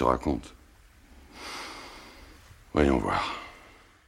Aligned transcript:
Te 0.00 0.04
raconte. 0.04 0.54
Voyons 2.72 2.96
voir. 2.96 3.34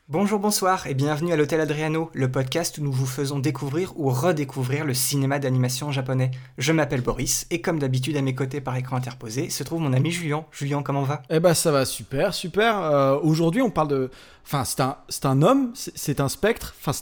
Bonjour, 0.09 0.39
bonsoir 0.39 0.87
et 0.87 0.95
bienvenue 0.95 1.33
à 1.33 1.37
l'Hôtel 1.37 1.61
Adriano, 1.61 2.11
le 2.15 2.31
podcast 2.31 2.79
où 2.79 2.83
nous 2.83 2.93
vous 2.93 3.07
faisons 3.07 3.39
découvrir 3.39 3.93
ou 3.99 4.09
redécouvrir 4.09 4.87
le 4.87 4.95
cinéma 4.95 5.39
d'animation 5.39 5.93
japonais. 5.93 6.31
Je 6.57 6.73
m'appelle 6.73 7.03
Boris 7.03 7.47
et 7.51 7.61
comme 7.61 7.79
d'habitude 7.79 8.17
à 8.17 8.23
mes 8.23 8.35
côtés 8.35 8.63
par 8.63 8.77
écran 8.77 8.97
interposé 8.97 9.51
se 9.51 9.63
trouve 9.65 9.83
mon 9.83 9.93
ami 9.93 10.11
Julien. 10.11 10.47
Julien, 10.51 10.83
comment 10.83 11.03
va? 11.03 11.23
Eh 11.29 11.41
ben 11.41 11.53
ça 11.53 11.71
va 11.71 11.85
super, 11.85 12.33
super. 12.33 12.79
Euh, 12.79 13.19
Aujourd'hui 13.23 13.61
on 13.61 13.71
parle 13.71 13.89
de... 13.89 14.11
Enfin 14.45 14.65
c'est 14.65 15.25
un, 15.25 15.43
homme, 15.43 15.73
c'est 15.75 16.21
un 16.21 16.29
spectre, 16.29 16.75
enfin 16.79 16.93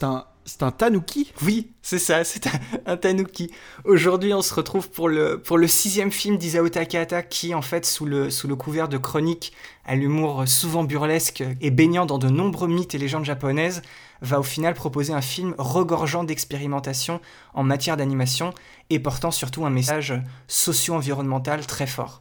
c'est 0.44 0.62
un, 0.62 0.70
tanuki. 0.70 1.32
Oui, 1.42 1.72
c'est 1.82 1.98
ça, 1.98 2.22
c'est 2.24 2.46
un, 2.86 2.96
tanuki. 2.96 3.50
Aujourd'hui, 3.84 4.34
on 4.34 4.42
se 4.42 4.54
retrouve 4.54 4.90
pour 4.90 5.08
le, 5.08 5.40
pour 5.40 5.58
le 5.58 5.66
sixième 5.66 6.12
film 6.12 6.36
d'Isao 6.36 6.68
Takahata 6.68 7.22
qui, 7.22 7.54
en 7.54 7.62
fait, 7.62 7.86
sous 7.86 8.06
le, 8.06 8.30
sous 8.30 8.46
le 8.46 8.56
couvert 8.56 8.88
de 8.88 8.98
chroniques 8.98 9.52
à 9.84 9.96
l'humour 9.96 10.46
souvent 10.46 10.84
burlesque 10.84 11.42
et 11.60 11.70
baignant 11.70 12.06
dans 12.06 12.18
de 12.18 12.28
nombreux 12.28 12.68
mythes 12.68 12.94
et 12.94 12.98
légendes 12.98 13.24
japonaises, 13.24 13.82
va 14.22 14.38
au 14.38 14.44
final 14.44 14.74
proposer 14.74 15.12
un 15.12 15.22
film 15.22 15.54
regorgeant 15.58 16.24
d'expérimentation 16.24 17.20
en 17.54 17.62
matière 17.62 17.96
d'animation 17.96 18.52
et 18.90 18.98
portant 18.98 19.30
surtout 19.30 19.64
un 19.64 19.70
message 19.70 20.14
socio-environnemental 20.46 21.66
très 21.66 21.86
fort. 21.86 22.20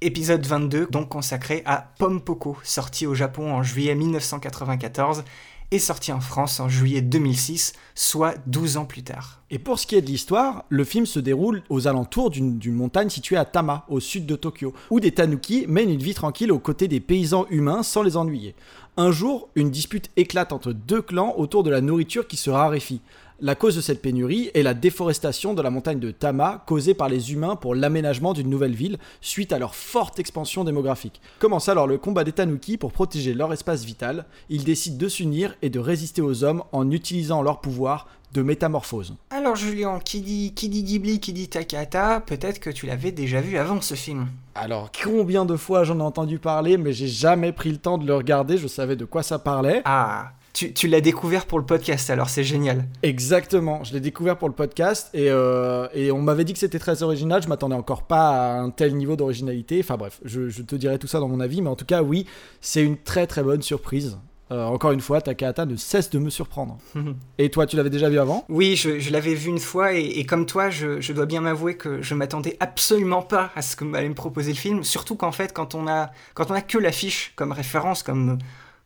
Épisode 0.00 0.46
22, 0.46 0.86
donc 0.92 1.08
consacré 1.08 1.62
à 1.66 1.92
Pompoko, 1.98 2.56
sorti 2.62 3.04
au 3.04 3.16
Japon 3.16 3.52
en 3.52 3.64
juillet 3.64 3.96
1994 3.96 5.24
et 5.72 5.80
sorti 5.80 6.12
en 6.12 6.20
France 6.20 6.60
en 6.60 6.68
juillet 6.68 7.02
2006, 7.02 7.72
soit 7.96 8.36
12 8.46 8.76
ans 8.76 8.84
plus 8.84 9.02
tard. 9.02 9.42
Et 9.50 9.58
pour 9.58 9.80
ce 9.80 9.88
qui 9.88 9.96
est 9.96 10.00
de 10.00 10.06
l'histoire, 10.06 10.64
le 10.68 10.84
film 10.84 11.04
se 11.04 11.18
déroule 11.18 11.62
aux 11.68 11.88
alentours 11.88 12.30
d'une 12.30 12.58
d'une 12.58 12.76
montagne 12.76 13.10
située 13.10 13.36
à 13.36 13.44
Tama, 13.44 13.84
au 13.88 13.98
sud 13.98 14.24
de 14.24 14.36
Tokyo, 14.36 14.72
où 14.90 15.00
des 15.00 15.10
tanuki 15.10 15.66
mènent 15.66 15.90
une 15.90 16.02
vie 16.02 16.14
tranquille 16.14 16.52
aux 16.52 16.60
côtés 16.60 16.86
des 16.86 17.00
paysans 17.00 17.46
humains 17.50 17.82
sans 17.82 18.04
les 18.04 18.16
ennuyer. 18.16 18.54
Un 18.96 19.10
jour, 19.10 19.48
une 19.56 19.70
dispute 19.70 20.10
éclate 20.16 20.52
entre 20.52 20.72
deux 20.72 21.02
clans 21.02 21.34
autour 21.36 21.64
de 21.64 21.70
la 21.70 21.80
nourriture 21.80 22.28
qui 22.28 22.36
se 22.36 22.50
raréfie. 22.50 23.00
La 23.40 23.54
cause 23.54 23.76
de 23.76 23.80
cette 23.80 24.02
pénurie 24.02 24.50
est 24.54 24.64
la 24.64 24.74
déforestation 24.74 25.54
de 25.54 25.62
la 25.62 25.70
montagne 25.70 26.00
de 26.00 26.10
Tama 26.10 26.64
causée 26.66 26.94
par 26.94 27.08
les 27.08 27.32
humains 27.32 27.54
pour 27.54 27.76
l'aménagement 27.76 28.32
d'une 28.32 28.50
nouvelle 28.50 28.74
ville 28.74 28.98
suite 29.20 29.52
à 29.52 29.60
leur 29.60 29.76
forte 29.76 30.18
expansion 30.18 30.64
démographique. 30.64 31.20
Commence 31.38 31.68
alors 31.68 31.86
le 31.86 31.98
combat 31.98 32.24
des 32.24 32.32
Tanuki 32.32 32.78
pour 32.78 32.90
protéger 32.90 33.34
leur 33.34 33.52
espace 33.52 33.84
vital. 33.84 34.24
Ils 34.48 34.64
décident 34.64 34.98
de 34.98 35.06
s'unir 35.06 35.54
et 35.62 35.70
de 35.70 35.78
résister 35.78 36.20
aux 36.20 36.42
hommes 36.42 36.64
en 36.72 36.90
utilisant 36.90 37.40
leur 37.40 37.60
pouvoir 37.60 38.08
de 38.32 38.42
métamorphose. 38.42 39.14
Alors 39.30 39.54
Julien, 39.54 40.00
qui 40.04 40.20
dit, 40.20 40.52
qui 40.54 40.68
dit 40.68 40.82
Ghibli, 40.82 41.20
qui 41.20 41.32
dit 41.32 41.48
Takahata, 41.48 42.18
peut-être 42.18 42.58
que 42.58 42.70
tu 42.70 42.86
l'avais 42.86 43.12
déjà 43.12 43.40
vu 43.40 43.56
avant 43.56 43.80
ce 43.80 43.94
film. 43.94 44.26
Alors 44.56 44.90
combien 44.90 45.44
de 45.44 45.54
fois 45.54 45.84
j'en 45.84 46.00
ai 46.00 46.02
entendu 46.02 46.40
parler 46.40 46.76
mais 46.76 46.92
j'ai 46.92 47.06
jamais 47.06 47.52
pris 47.52 47.70
le 47.70 47.78
temps 47.78 47.98
de 47.98 48.06
le 48.06 48.16
regarder, 48.16 48.58
je 48.58 48.66
savais 48.66 48.96
de 48.96 49.04
quoi 49.04 49.22
ça 49.22 49.38
parlait. 49.38 49.82
Ah, 49.84 50.32
tu, 50.58 50.72
tu 50.72 50.88
l'as 50.88 51.00
découvert 51.00 51.46
pour 51.46 51.60
le 51.60 51.64
podcast 51.64 52.10
alors, 52.10 52.28
c'est 52.28 52.42
génial. 52.42 52.84
Exactement, 53.04 53.84
je 53.84 53.92
l'ai 53.92 54.00
découvert 54.00 54.36
pour 54.36 54.48
le 54.48 54.54
podcast 54.54 55.08
et, 55.14 55.30
euh, 55.30 55.86
et 55.94 56.10
on 56.10 56.20
m'avait 56.20 56.42
dit 56.42 56.52
que 56.52 56.58
c'était 56.58 56.80
très 56.80 57.04
original, 57.04 57.40
je 57.40 57.48
m'attendais 57.48 57.76
encore 57.76 58.02
pas 58.02 58.30
à 58.30 58.58
un 58.58 58.70
tel 58.70 58.96
niveau 58.96 59.14
d'originalité, 59.14 59.78
enfin 59.78 59.96
bref, 59.96 60.20
je, 60.24 60.48
je 60.48 60.62
te 60.62 60.74
dirai 60.74 60.98
tout 60.98 61.06
ça 61.06 61.20
dans 61.20 61.28
mon 61.28 61.38
avis, 61.38 61.62
mais 61.62 61.68
en 61.68 61.76
tout 61.76 61.84
cas 61.84 62.02
oui, 62.02 62.26
c'est 62.60 62.82
une 62.82 62.96
très 62.96 63.28
très 63.28 63.44
bonne 63.44 63.62
surprise. 63.62 64.18
Euh, 64.50 64.64
encore 64.64 64.92
une 64.92 65.00
fois, 65.02 65.20
Takahata 65.20 65.66
ne 65.66 65.76
cesse 65.76 66.08
de 66.10 66.18
me 66.18 66.30
surprendre. 66.30 66.78
Et 67.38 67.50
toi, 67.50 67.66
tu 67.66 67.76
l'avais 67.76 67.90
déjà 67.90 68.08
vu 68.08 68.18
avant? 68.18 68.46
Oui, 68.48 68.76
je, 68.76 68.98
je 68.98 69.12
l'avais 69.12 69.34
vu 69.34 69.50
une 69.50 69.58
fois 69.58 69.92
et, 69.92 70.00
et 70.00 70.24
comme 70.24 70.46
toi, 70.46 70.70
je, 70.70 71.02
je 71.02 71.12
dois 71.12 71.26
bien 71.26 71.42
m'avouer 71.42 71.76
que 71.76 72.00
je 72.00 72.14
m'attendais 72.14 72.56
absolument 72.58 73.20
pas 73.20 73.50
à 73.54 73.60
ce 73.60 73.76
que 73.76 73.84
m'allait 73.84 74.08
me 74.08 74.14
proposer 74.14 74.52
le 74.52 74.56
film. 74.56 74.84
Surtout 74.84 75.16
qu'en 75.16 75.32
fait, 75.32 75.52
quand 75.52 75.74
on 75.74 75.86
a 75.86 76.10
quand 76.32 76.50
on 76.50 76.54
a 76.54 76.62
que 76.62 76.78
l'affiche 76.78 77.34
comme 77.36 77.52
référence, 77.52 78.02
comme 78.02 78.38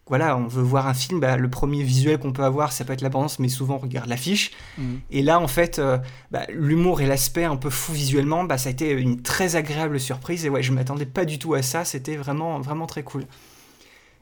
voilà, 0.08 0.36
on 0.36 0.48
veut 0.48 0.62
voir 0.62 0.88
un 0.88 0.94
film, 0.94 1.20
bah, 1.20 1.36
le 1.36 1.48
premier 1.48 1.82
visuel 1.82 2.18
qu'on 2.18 2.32
peut 2.32 2.42
avoir, 2.42 2.72
ça 2.72 2.84
peut 2.84 2.92
être 2.92 3.02
la 3.02 3.08
bande 3.08 3.30
mais 3.38 3.48
souvent 3.48 3.76
on 3.76 3.78
regarde 3.78 4.08
l'affiche. 4.08 4.50
Mhm. 4.76 5.00
Et 5.10 5.22
là, 5.22 5.38
en 5.38 5.46
fait, 5.46 5.78
euh, 5.78 5.98
bah, 6.30 6.44
l'humour 6.52 7.00
et 7.00 7.06
l'aspect 7.06 7.44
un 7.44 7.56
peu 7.56 7.70
fou 7.70 7.92
visuellement, 7.92 8.44
bah, 8.44 8.58
ça 8.58 8.68
a 8.68 8.72
été 8.72 8.90
une 8.90 9.22
très 9.22 9.54
agréable 9.54 10.00
surprise. 10.00 10.44
Et 10.44 10.50
ouais, 10.50 10.62
je 10.62 10.72
m'attendais 10.72 11.06
pas 11.06 11.24
du 11.24 11.38
tout 11.38 11.54
à 11.54 11.62
ça. 11.62 11.84
C'était 11.84 12.16
vraiment 12.16 12.60
vraiment 12.60 12.86
très 12.86 13.04
cool. 13.04 13.24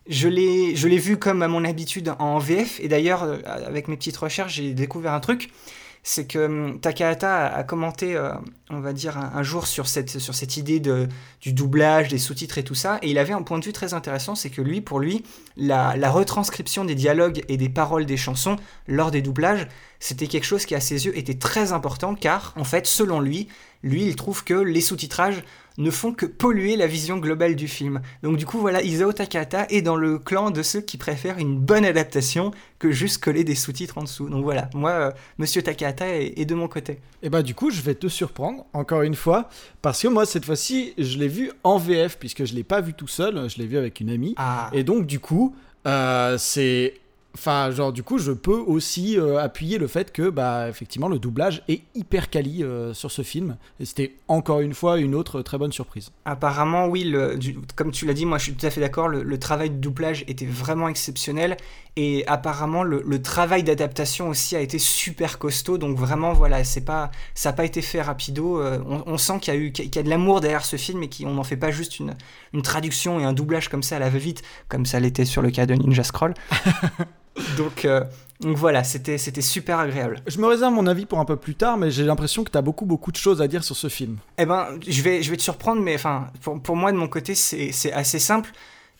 Je 0.07 0.29
l'ai, 0.29 0.77
je 0.77 0.87
l'ai 0.87 0.99
vu 0.99 1.17
comme 1.17 1.43
à 1.43 1.49
mon 1.49 1.65
habitude 1.65 2.15
en 2.19 2.39
VF, 2.39 2.81
et 2.81 2.89
d'ailleurs, 2.89 3.23
euh, 3.23 3.39
avec 3.45 3.89
mes 3.89 3.97
petites 3.97 4.17
recherches, 4.17 4.55
j'ai 4.55 4.75
découvert 4.75 5.13
un 5.13 5.21
truc, 5.21 5.51
c'est 6.03 6.27
que 6.27 6.39
hum, 6.39 6.81
Takahata 6.81 7.47
a, 7.47 7.63
commenté, 7.65 8.17
euh, 8.17 8.33
on 8.71 8.81
va 8.81 8.93
dire, 8.93 9.19
un, 9.19 9.43
jour 9.43 9.67
sur 9.67 9.87
cette, 9.87 10.19
sur 10.19 10.35
idée 10.59 10.81
du 11.41 11.53
doublage, 11.53 12.09
des 12.09 12.19
sous-titres 12.19 12.59
et 12.59 12.65
tout 12.65 12.75
ça, 12.75 12.99
et 13.03 13.11
il 13.11 13.19
avait 13.19 13.33
un 13.33 13.43
point 13.43 13.59
de 13.59 13.65
vue 13.65 13.73
très 13.73 13.95
intéressant, 13.95 14.35
c'est 14.35 14.51
que 14.51 14.63
lui, 14.63 14.81
pour 14.81 15.01
lui, 15.01 15.25
la, 15.57 15.97
la 15.97 16.11
retranscription 16.11 16.85
des 16.85 16.95
dialogues 16.95 17.43
et 17.49 17.57
des 17.57 17.69
paroles 17.69 18.07
des 18.07 18.17
chansons 18.17 18.57
lors 18.87 19.11
des 19.11 19.23
doublages, 19.23 19.69
c'était 19.99 20.27
quelque 20.27 20.45
chose 20.45 20.65
qui, 20.65 20.75
à 20.75 20.81
ses 20.81 21.07
yeux, 21.07 21.17
était 21.17 21.35
très 21.35 21.73
important, 21.73 22.15
car, 22.15 22.55
en 22.57 22.65
fait, 22.65 22.87
selon 22.87 23.21
lui, 23.21 23.49
lui, 23.83 24.05
il 24.05 24.17
trouve 24.17 24.45
que 24.45 24.55
les 24.55 24.81
sous-titrages 24.81 25.43
ne 25.81 25.91
font 25.91 26.13
que 26.13 26.27
polluer 26.27 26.77
la 26.77 26.87
vision 26.87 27.17
globale 27.17 27.57
du 27.57 27.67
film. 27.67 28.01
Donc 28.23 28.37
du 28.37 28.47
coup, 28.47 28.59
voilà, 28.59 28.83
Isao 28.83 29.13
Takahata 29.13 29.67
est 29.71 29.83
dans 29.83 29.97
le 29.97 30.19
clan 30.19 30.51
de 30.51 30.63
ceux 30.63 30.81
qui 30.81 30.97
préfèrent 30.97 31.39
une 31.39 31.59
bonne 31.59 31.85
adaptation 31.85 32.53
que 32.79 32.93
juste 32.93 33.23
coller 33.23 33.45
des 33.45 33.55
sous-titres 33.55 33.99
en 33.99 34.03
dessous. 34.03 34.29
Donc 34.29 34.45
voilà, 34.45 34.71
moi, 34.75 34.91
euh, 34.91 35.11
Monsieur 35.39 35.63
Takahata 35.63 36.07
est, 36.07 36.39
est 36.39 36.45
de 36.45 36.55
mon 36.55 36.69
côté. 36.69 37.01
Et 37.23 37.31
bah 37.31 37.43
du 37.43 37.55
coup, 37.55 37.71
je 37.71 37.81
vais 37.81 37.95
te 37.95 38.09
surprendre, 38.09 38.65
encore 38.73 39.03
une 39.03 39.15
fois, 39.15 39.49
parce 39.83 40.01
que 40.01 40.09
moi, 40.09 40.27
cette 40.27 40.45
fois-ci, 40.45 40.95
je 40.97 41.19
l'ai 41.19 41.29
vu 41.29 41.51
en 41.65 41.79
VF, 41.79 42.19
puisque 42.19 42.45
je 42.45 42.55
l'ai 42.55 42.65
pas 42.65 42.81
vu 42.81 42.95
tout 42.95 43.09
seul, 43.09 43.49
je 43.51 43.59
l'ai 43.59 43.67
vu 43.67 43.77
avec 43.77 44.01
une 44.01 44.11
amie. 44.11 44.35
Ah, 44.37 44.71
Et 44.73 44.85
donc, 44.85 45.07
du 45.07 45.19
coup, 45.21 45.55
euh, 45.87 46.37
c'est. 46.39 46.95
Enfin, 47.37 47.71
genre, 47.71 47.93
du 47.93 48.03
coup, 48.03 48.19
je 48.19 48.33
peux 48.33 48.57
aussi 48.59 49.17
euh, 49.17 49.39
appuyer 49.41 49.79
le 49.79 49.87
fait 49.87 50.13
que, 50.13 50.31
bah, 50.31 50.69
effectivement, 50.69 51.09
le 51.09 51.21
doublage 51.21 51.63
est 51.69 51.83
hyper 51.95 52.29
quali 52.29 52.65
euh, 52.65 52.93
sur 52.93 53.11
ce 53.13 53.23
film. 53.23 53.57
Et 53.79 53.85
c'était 53.85 54.17
encore 54.27 54.61
une 54.61 54.75
fois 54.75 54.99
une 54.99 55.15
autre 55.15 55.41
très 55.43 55.57
bonne 55.57 55.71
surprise. 55.73 56.11
apparemment, 56.25 56.87
oui, 56.89 57.05
le- 57.05 57.37
du- 57.37 57.57
comme 57.77 57.93
tu 57.93 58.05
l'as 58.05 58.15
dit, 58.15 58.27
moi 58.27 58.39
je 58.39 58.45
suis 58.45 58.55
tout 58.55 58.67
à 58.67 58.71
fait 58.71 58.81
d'accord, 58.81 59.07
le, 59.09 59.23
le 59.23 59.39
travail 59.39 59.71
de 59.71 59.77
doublage 59.77 60.25
était 60.27 60.45
vraiment 60.45 60.89
exceptionnel. 60.89 61.57
Et 61.97 62.25
apparemment, 62.27 62.83
le, 62.83 63.03
le 63.07 63.23
travail 63.23 63.63
d'adaptation 63.63 64.29
aussi 64.29 64.57
a 64.57 64.61
été 64.61 64.79
super 64.81 65.39
costaud. 65.39 65.79
Donc 65.79 65.97
vraiment, 65.97 66.33
voilà, 66.33 66.65
c'est 66.65 66.85
pas, 66.85 67.11
ça 67.35 67.51
n'a 67.51 67.53
pas 67.53 67.65
été 67.65 67.81
fait 67.81 68.03
rapido. 68.03 68.61
Euh, 68.61 68.81
on, 68.87 69.05
on 69.07 69.19
sent 69.19 69.39
qu'il 69.41 69.55
y 69.55 69.57
a 69.57 69.61
eu, 69.61 69.71
qu'il 69.73 69.95
y 69.95 69.99
a 69.99 70.03
de 70.03 70.09
l'amour 70.11 70.41
derrière 70.41 70.65
ce 70.65 70.77
film 70.77 71.03
et 71.05 71.09
qu'on 71.09 71.33
n'en 71.35 71.45
fait 71.45 71.57
pas 71.57 71.71
juste 71.71 72.01
une, 72.01 72.17
une 72.55 72.63
traduction 72.63 73.21
et 73.21 73.25
un 73.25 73.33
doublage 73.33 73.69
comme 73.69 73.83
ça 73.85 73.97
à 73.97 73.99
la 74.01 74.11
va-vite, 74.11 74.43
comme 74.69 74.85
ça 74.85 74.99
l'était 74.99 75.25
sur 75.25 75.43
le 75.43 75.51
cas 75.51 75.67
de 75.67 75.75
Ninja 75.75 76.03
Scroll. 76.03 76.35
donc, 77.57 77.85
euh, 77.85 78.03
donc 78.41 78.57
voilà, 78.57 78.85
c'était, 78.85 79.19
super 79.19 79.79
agréable. 79.79 80.23
Je 80.27 80.39
me 80.39 80.47
réserve 80.47 80.73
mon 80.73 80.87
avis 80.87 81.07
pour 81.07 81.19
un 81.19 81.25
peu 81.25 81.37
plus 81.37 81.55
tard, 81.55 81.77
mais 81.77 81.91
j'ai 81.91 82.05
l'impression 82.05 82.45
que 82.45 82.51
t'as 82.51 82.63
beaucoup, 82.63 82.87
beaucoup 82.87 83.13
de 83.13 83.17
choses 83.17 83.43
à 83.43 83.49
dire 83.49 83.65
sur 83.65 83.77
ce 83.77 83.89
film. 83.89 84.17
Eh 84.39 84.47
ben, 84.47 84.69
je 84.87 85.03
vais, 85.03 85.23
je 85.23 85.31
vais 85.31 85.37
te 85.37 85.43
surprendre, 85.43 85.83
mais 85.83 85.95
enfin, 85.95 86.29
pour, 86.41 86.61
pour 86.61 86.77
moi, 86.77 86.91
de 86.93 86.97
mon 86.97 87.09
côté, 87.09 87.35
c'est 87.35 87.93
assez 87.93 88.19
simple. 88.19 88.51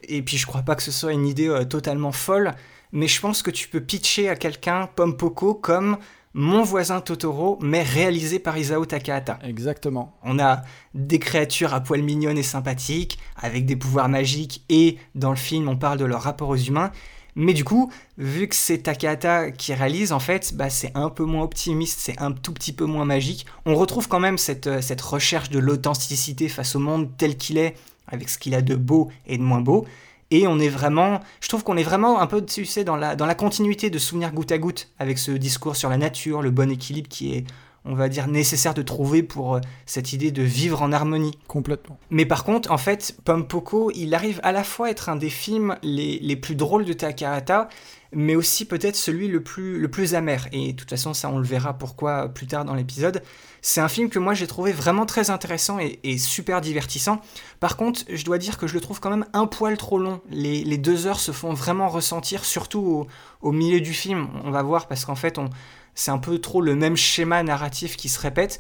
Et 0.05 0.23
puis, 0.23 0.37
je 0.37 0.47
crois 0.47 0.63
pas 0.63 0.75
que 0.75 0.83
ce 0.83 0.93
soit 0.93 1.13
une 1.13 1.27
idée 1.27 1.49
euh, 1.49 1.65
totalement 1.65 2.13
folle, 2.13 2.53
mais 2.93 3.09
je 3.09 3.21
pense 3.21 3.43
que 3.43 3.51
tu 3.51 3.69
peux 3.69 3.81
pitcher 3.81 4.29
à 4.29 4.37
quelqu'un 4.37 4.89
Pompoko 4.95 5.55
comme 5.55 5.99
Mon 6.35 6.63
voisin 6.63 7.01
Totoro, 7.01 7.59
mais 7.63 7.83
réalisé 7.83 8.39
par 8.39 8.57
Isao 8.59 8.85
Takahata. 8.85 9.39
Exactement. 9.43 10.19
On 10.23 10.39
a 10.39 10.63
des 10.95 11.19
créatures 11.19 11.73
à 11.73 11.81
poils 11.81 12.03
mignonnes 12.03 12.39
et 12.39 12.43
sympathiques, 12.43 13.19
avec 13.37 13.67
des 13.67 13.77
pouvoirs 13.77 14.09
magiques, 14.09 14.65
et 14.69 14.99
dans 15.15 15.31
le 15.31 15.37
film, 15.37 15.69
on 15.69 15.77
parle 15.77 15.99
de 15.99 16.05
leur 16.05 16.23
rapport 16.23 16.49
aux 16.49 16.57
humains. 16.57 16.93
Mais 17.37 17.53
du 17.53 17.65
coup, 17.65 17.93
vu 18.19 18.49
que 18.49 18.55
c'est 18.55 18.79
Takahata 18.79 19.51
qui 19.51 19.73
réalise, 19.75 20.13
en 20.13 20.19
fait, 20.19 20.55
bah, 20.55 20.71
c'est 20.71 20.93
un 20.95 21.09
peu 21.11 21.25
moins 21.25 21.45
optimiste, 21.45 22.01
c'est 22.01 22.21
un 22.21 22.33
tout 22.33 22.53
petit 22.53 22.73
peu 22.73 22.85
moins 22.85 23.05
magique. 23.05 23.47
On 23.67 23.75
retrouve 23.75 24.09
quand 24.09 24.21
même 24.21 24.39
cette, 24.39 24.67
euh, 24.67 24.81
cette 24.81 25.01
recherche 25.01 25.51
de 25.51 25.59
l'authenticité 25.59 26.49
face 26.49 26.77
au 26.77 26.81
monde 26.81 27.11
tel 27.17 27.37
qu'il 27.37 27.59
est, 27.59 27.77
avec 28.09 28.29
ce 28.29 28.39
qu'il 28.39 28.55
a 28.55 28.63
de 28.63 28.75
beau 28.75 29.11
et 29.27 29.39
de 29.39 29.43
moins 29.43 29.61
beau. 29.61 29.87
Et 30.33 30.47
on 30.47 30.59
est 30.59 30.69
vraiment, 30.69 31.21
je 31.41 31.49
trouve 31.49 31.65
qu'on 31.65 31.77
est 31.77 31.83
vraiment 31.83 32.21
un 32.21 32.27
peu, 32.27 32.45
tu 32.45 32.65
sais, 32.65 32.85
dans 32.85 32.97
la, 32.97 33.17
dans 33.17 33.27
la 33.27 33.35
continuité 33.35 33.91
de 33.91 33.99
Souvenirs 33.99 34.33
goutte 34.33 34.53
à 34.53 34.59
goutte, 34.59 34.89
avec 34.99 35.19
ce 35.19 35.33
discours 35.33 35.75
sur 35.77 35.89
la 35.89 35.97
nature, 35.97 36.41
le 36.41 36.51
bon 36.51 36.71
équilibre 36.71 37.09
qui 37.09 37.35
est 37.35 37.45
on 37.85 37.95
va 37.95 38.09
dire, 38.09 38.29
nécessaire 38.29 38.75
de 38.75 38.83
trouver 38.83 39.23
pour 39.23 39.57
euh, 39.57 39.61
cette 39.87 40.13
idée 40.13 40.31
de 40.31 40.43
vivre 40.43 40.83
en 40.83 40.93
harmonie. 40.93 41.39
Complètement. 41.49 41.99
Mais 42.11 42.27
par 42.27 42.45
contre, 42.45 42.71
en 42.71 42.79
fait, 42.79 43.17
Pompoko, 43.25 43.91
il 43.95 44.15
arrive 44.15 44.41
à 44.43 44.53
la 44.53 44.65
fois 44.65 44.89
à 44.89 44.91
être 44.91 45.09
un 45.09 45.17
des 45.17 45.31
films 45.31 45.77
les, 45.83 46.19
les 46.19 46.37
plus 46.37 46.55
drôles 46.55 46.85
de 46.85 46.93
Takahata, 46.93 47.69
mais 48.13 48.35
aussi 48.35 48.65
peut-être 48.65 48.97
celui 48.97 49.29
le 49.29 49.43
plus, 49.43 49.79
le 49.79 49.89
plus 49.89 50.15
amer. 50.15 50.47
Et 50.53 50.73
de 50.73 50.77
toute 50.77 50.91
façon, 50.91 51.15
ça, 51.15 51.31
on 51.31 51.39
le 51.39 51.47
verra 51.47 51.75
pourquoi 51.75 52.29
plus 52.29 52.47
tard 52.47 52.65
dans 52.65 52.75
l'épisode. 52.75 53.23
C'est 53.63 53.81
un 53.81 53.89
film 53.89 54.09
que 54.09 54.19
moi 54.19 54.35
j'ai 54.35 54.47
trouvé 54.47 54.73
vraiment 54.73 55.07
très 55.07 55.31
intéressant 55.31 55.79
et, 55.79 56.01
et, 56.03 56.19
super 56.19 56.61
divertissant. 56.61 57.21
Par 57.61 57.77
contre, 57.77 58.03
je 58.09 58.25
dois 58.25 58.39
dire 58.39 58.57
que 58.59 58.67
je 58.67 58.75
le 58.75 58.81
trouve 58.81 59.01
quand 59.01 59.11
même 59.11 59.27
un 59.33 59.47
poil 59.47 59.77
trop 59.77 59.99
long. 59.99 60.21
Les, 60.31 60.65
les 60.65 60.79
deux 60.79 61.07
heures 61.07 61.21
se 61.21 61.31
font 61.31 61.53
vraiment 61.53 61.89
ressentir, 61.89 62.45
surtout 62.45 62.81
au, 62.81 63.07
au 63.43 63.53
milieu 63.53 63.81
du 63.81 63.93
film. 63.93 64.29
On 64.45 64.51
va 64.51 64.63
voir 64.63 64.89
parce 64.89 65.05
qu'en 65.05 65.15
fait, 65.15 65.39
on, 65.39 65.51
c'est 65.95 66.11
un 66.11 66.19
peu 66.19 66.39
trop 66.39 66.61
le 66.61 66.75
même 66.75 66.97
schéma 66.97 67.43
narratif 67.43 67.97
qui 67.97 68.09
se 68.09 68.21
répète. 68.21 68.59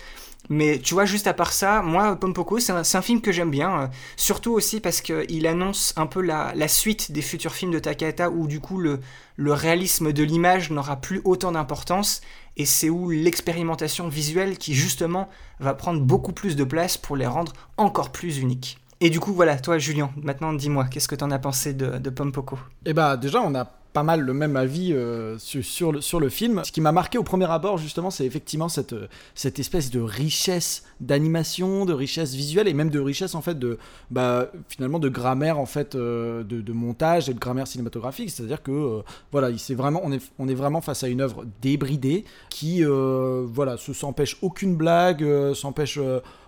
Mais 0.49 0.79
tu 0.79 0.95
vois, 0.95 1.05
juste 1.05 1.27
à 1.27 1.35
part 1.35 1.53
ça, 1.53 1.83
moi, 1.83 2.17
Pompoko, 2.17 2.59
c'est 2.59 2.73
un, 2.73 3.03
film 3.03 3.21
que 3.21 3.31
j'aime 3.31 3.51
bien. 3.51 3.83
Euh, 3.83 3.87
surtout 4.17 4.53
aussi 4.53 4.81
parce 4.81 5.01
qu'il 5.01 5.47
annonce 5.47 5.93
un 5.97 6.07
peu 6.07 6.23
la, 6.23 6.55
suite 6.69 7.13
des 7.13 7.23
futurs 7.23 7.53
films 7.53 7.73
de 7.73 7.79
Takahata 7.79 8.31
où 8.31 8.47
du 8.47 8.59
coup 8.59 8.79
le, 8.79 9.01
le 9.37 9.53
réalisme 9.53 10.13
de 10.13 10.23
l'image 10.23 10.71
n'aura 10.71 10.97
plus 10.97 11.21
autant 11.25 11.53
d'importance. 11.53 12.21
Et 12.57 12.65
c'est 12.65 12.91
où 12.91 13.11
l'expérimentation 13.11 14.09
visuelle 14.09 14.59
qui 14.59 14.75
justement 14.75 15.29
va 15.61 15.75
prendre 15.75 16.01
beaucoup 16.01 16.33
plus 16.33 16.57
de 16.57 16.65
place 16.65 16.97
pour 16.97 17.17
les 17.17 17.27
rendre 17.27 17.53
encore 17.77 18.11
plus 18.11 18.39
uniques. 18.39 18.79
Et 19.01 19.09
du 19.09 19.21
coup, 19.21 19.33
voilà, 19.33 19.57
toi, 19.59 19.79
Julien, 19.79 20.11
maintenant 20.17 20.53
dis-moi, 20.53 20.87
qu'est-ce 20.91 21.09
que 21.09 21.15
t'en 21.15 21.31
as 21.31 21.39
pensé 21.39 21.73
de, 21.73 21.99
de 21.99 22.11
Pompoko 22.11 22.59
Eh 22.85 22.93
bah, 22.93 23.17
déjà, 23.17 23.41
on 23.41 23.55
a 23.55 23.80
pas 23.93 24.03
mal 24.03 24.21
le 24.21 24.33
même 24.33 24.57
avis 24.57 24.93
euh, 24.93 25.37
sur, 25.39 26.03
sur, 26.03 26.21
le, 26.21 26.29
film. 26.29 26.63
Ce 26.65 26.73
qui 26.73 26.81
m'a 26.81 26.93
marqué 26.93 27.19
au 27.19 27.23
premier 27.23 27.51
abord, 27.51 27.79
justement, 27.79 28.11
c'est 28.11 28.25
effectivement 28.25 28.69
cette, 28.69 28.95
cette 29.35 29.59
espèce 29.59 29.91
de 29.91 30.01
richesse 30.01 30.85
d'animation, 31.01 31.85
de 31.87 31.93
richesse 31.93 32.35
visuelle 32.35 32.69
et 32.69 32.75
même 32.75 32.91
de 32.91 33.01
richesse, 33.01 33.35
en 33.35 33.41
fait, 33.41 33.59
de, 33.59 33.79
bah, 34.11 34.51
finalement, 34.69 34.99
de 34.99 35.09
grammaire, 35.09 35.59
en 35.59 35.67
fait, 35.67 35.95
euh, 35.95 36.45
de, 36.45 36.73
montage 36.73 37.29
et 37.29 37.35
de 37.35 37.39
grammaire 37.39 37.67
cinématographique. 37.67 38.31
C'est-à-dire 38.31 38.63
que, 38.63 38.71
euh, 38.71 39.03
voilà, 39.33 39.57
c'est 39.59 39.75
vraiment, 39.75 40.01
on 40.05 40.13
est, 40.13 40.23
on 40.39 40.49
est 40.49 40.55
vraiment 40.55 40.81
face 40.81 41.03
à 41.03 41.09
une 41.09 41.21
œuvre 41.21 41.45
débridée 41.61 42.25
qui, 42.49 42.85
euh, 42.85 43.47
voilà, 43.49 43.77
se 43.77 43.93
s'empêche 43.93 44.37
aucune 44.43 44.77
blague, 44.77 45.27
s'empêche 45.55 45.99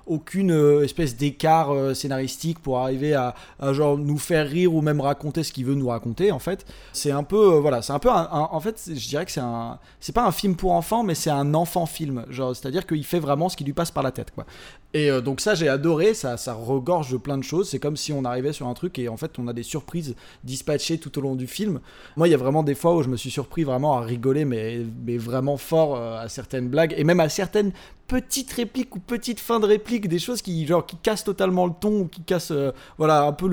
aucune 0.06 0.50
euh, 0.50 0.84
espèce 0.84 1.16
d'écart 1.16 1.72
euh, 1.72 1.94
scénaristique 1.94 2.58
pour 2.58 2.78
arriver 2.78 3.14
à, 3.14 3.34
genre 3.72 3.96
nous 3.98 4.18
faire 4.18 4.48
rire 4.48 4.74
ou 4.74 4.80
même 4.80 5.00
raconter 5.00 5.42
ce 5.42 5.52
qu'il 5.52 5.64
veut 5.64 5.74
nous 5.74 5.88
raconter 5.88 6.32
en 6.32 6.38
fait. 6.38 6.66
C'est 6.92 7.10
un 7.10 7.22
peu 7.22 7.54
euh, 7.54 7.60
voilà 7.60 7.82
c'est 7.82 7.92
un 7.92 7.98
peu 7.98 8.10
en 8.10 8.60
fait 8.60 8.82
je 8.86 9.08
dirais 9.08 9.24
que 9.24 9.32
c'est 9.32 9.40
un 9.40 9.78
c'est 10.00 10.14
pas 10.14 10.24
un 10.24 10.32
film 10.32 10.56
pour 10.56 10.72
enfants 10.72 11.02
mais 11.02 11.14
c'est 11.14 11.30
un 11.30 11.54
enfant 11.54 11.86
film. 11.86 12.24
Genre 12.30 12.54
c'est 12.54 12.66
à 12.66 12.70
dire 12.70 12.86
qu'il 12.86 13.04
fait 13.04 13.20
vraiment 13.20 13.48
ce 13.48 13.56
qui 13.56 13.64
lui 13.64 13.72
passe 13.72 13.90
par 13.90 14.02
la 14.02 14.12
tête 14.12 14.32
quoi 14.34 14.46
et 14.94 15.10
euh, 15.10 15.20
donc 15.20 15.40
ça 15.40 15.54
j'ai 15.54 15.68
adoré, 15.68 16.14
ça, 16.14 16.36
ça 16.36 16.52
regorge 16.52 17.10
de 17.12 17.16
plein 17.16 17.38
de 17.38 17.44
choses, 17.44 17.68
c'est 17.70 17.78
comme 17.78 17.96
si 17.96 18.12
on 18.12 18.24
arrivait 18.24 18.52
sur 18.52 18.66
un 18.66 18.74
truc 18.74 18.98
et 18.98 19.08
en 19.08 19.16
fait 19.16 19.38
on 19.38 19.48
a 19.48 19.52
des 19.52 19.62
surprises 19.62 20.14
dispatchées 20.44 20.98
tout 20.98 21.18
au 21.18 21.22
long 21.22 21.34
du 21.34 21.46
film. 21.46 21.80
Moi 22.16 22.28
il 22.28 22.30
y 22.30 22.34
a 22.34 22.38
vraiment 22.38 22.62
des 22.62 22.74
fois 22.74 22.94
où 22.94 23.02
je 23.02 23.08
me 23.08 23.16
suis 23.16 23.30
surpris 23.30 23.64
vraiment 23.64 23.96
à 23.96 24.02
rigoler 24.02 24.44
mais, 24.44 24.80
mais 25.06 25.16
vraiment 25.16 25.56
fort 25.56 25.96
euh, 25.96 26.20
à 26.20 26.28
certaines 26.28 26.68
blagues 26.68 26.94
et 26.96 27.04
même 27.04 27.20
à 27.20 27.30
certaines 27.30 27.72
petites 28.06 28.52
répliques 28.52 28.94
ou 28.94 28.98
petites 28.98 29.40
fins 29.40 29.60
de 29.60 29.64
répliques, 29.64 30.08
des 30.08 30.18
choses 30.18 30.42
qui 30.42 30.66
genre 30.66 30.84
qui 30.84 30.96
cassent 30.96 31.24
totalement 31.24 31.66
le 31.66 31.72
ton 31.80 32.00
ou 32.00 32.06
qui 32.06 32.20
cassent 32.20 32.50
euh, 32.50 32.72
voilà 32.98 33.22
un 33.22 33.32
peu 33.32 33.46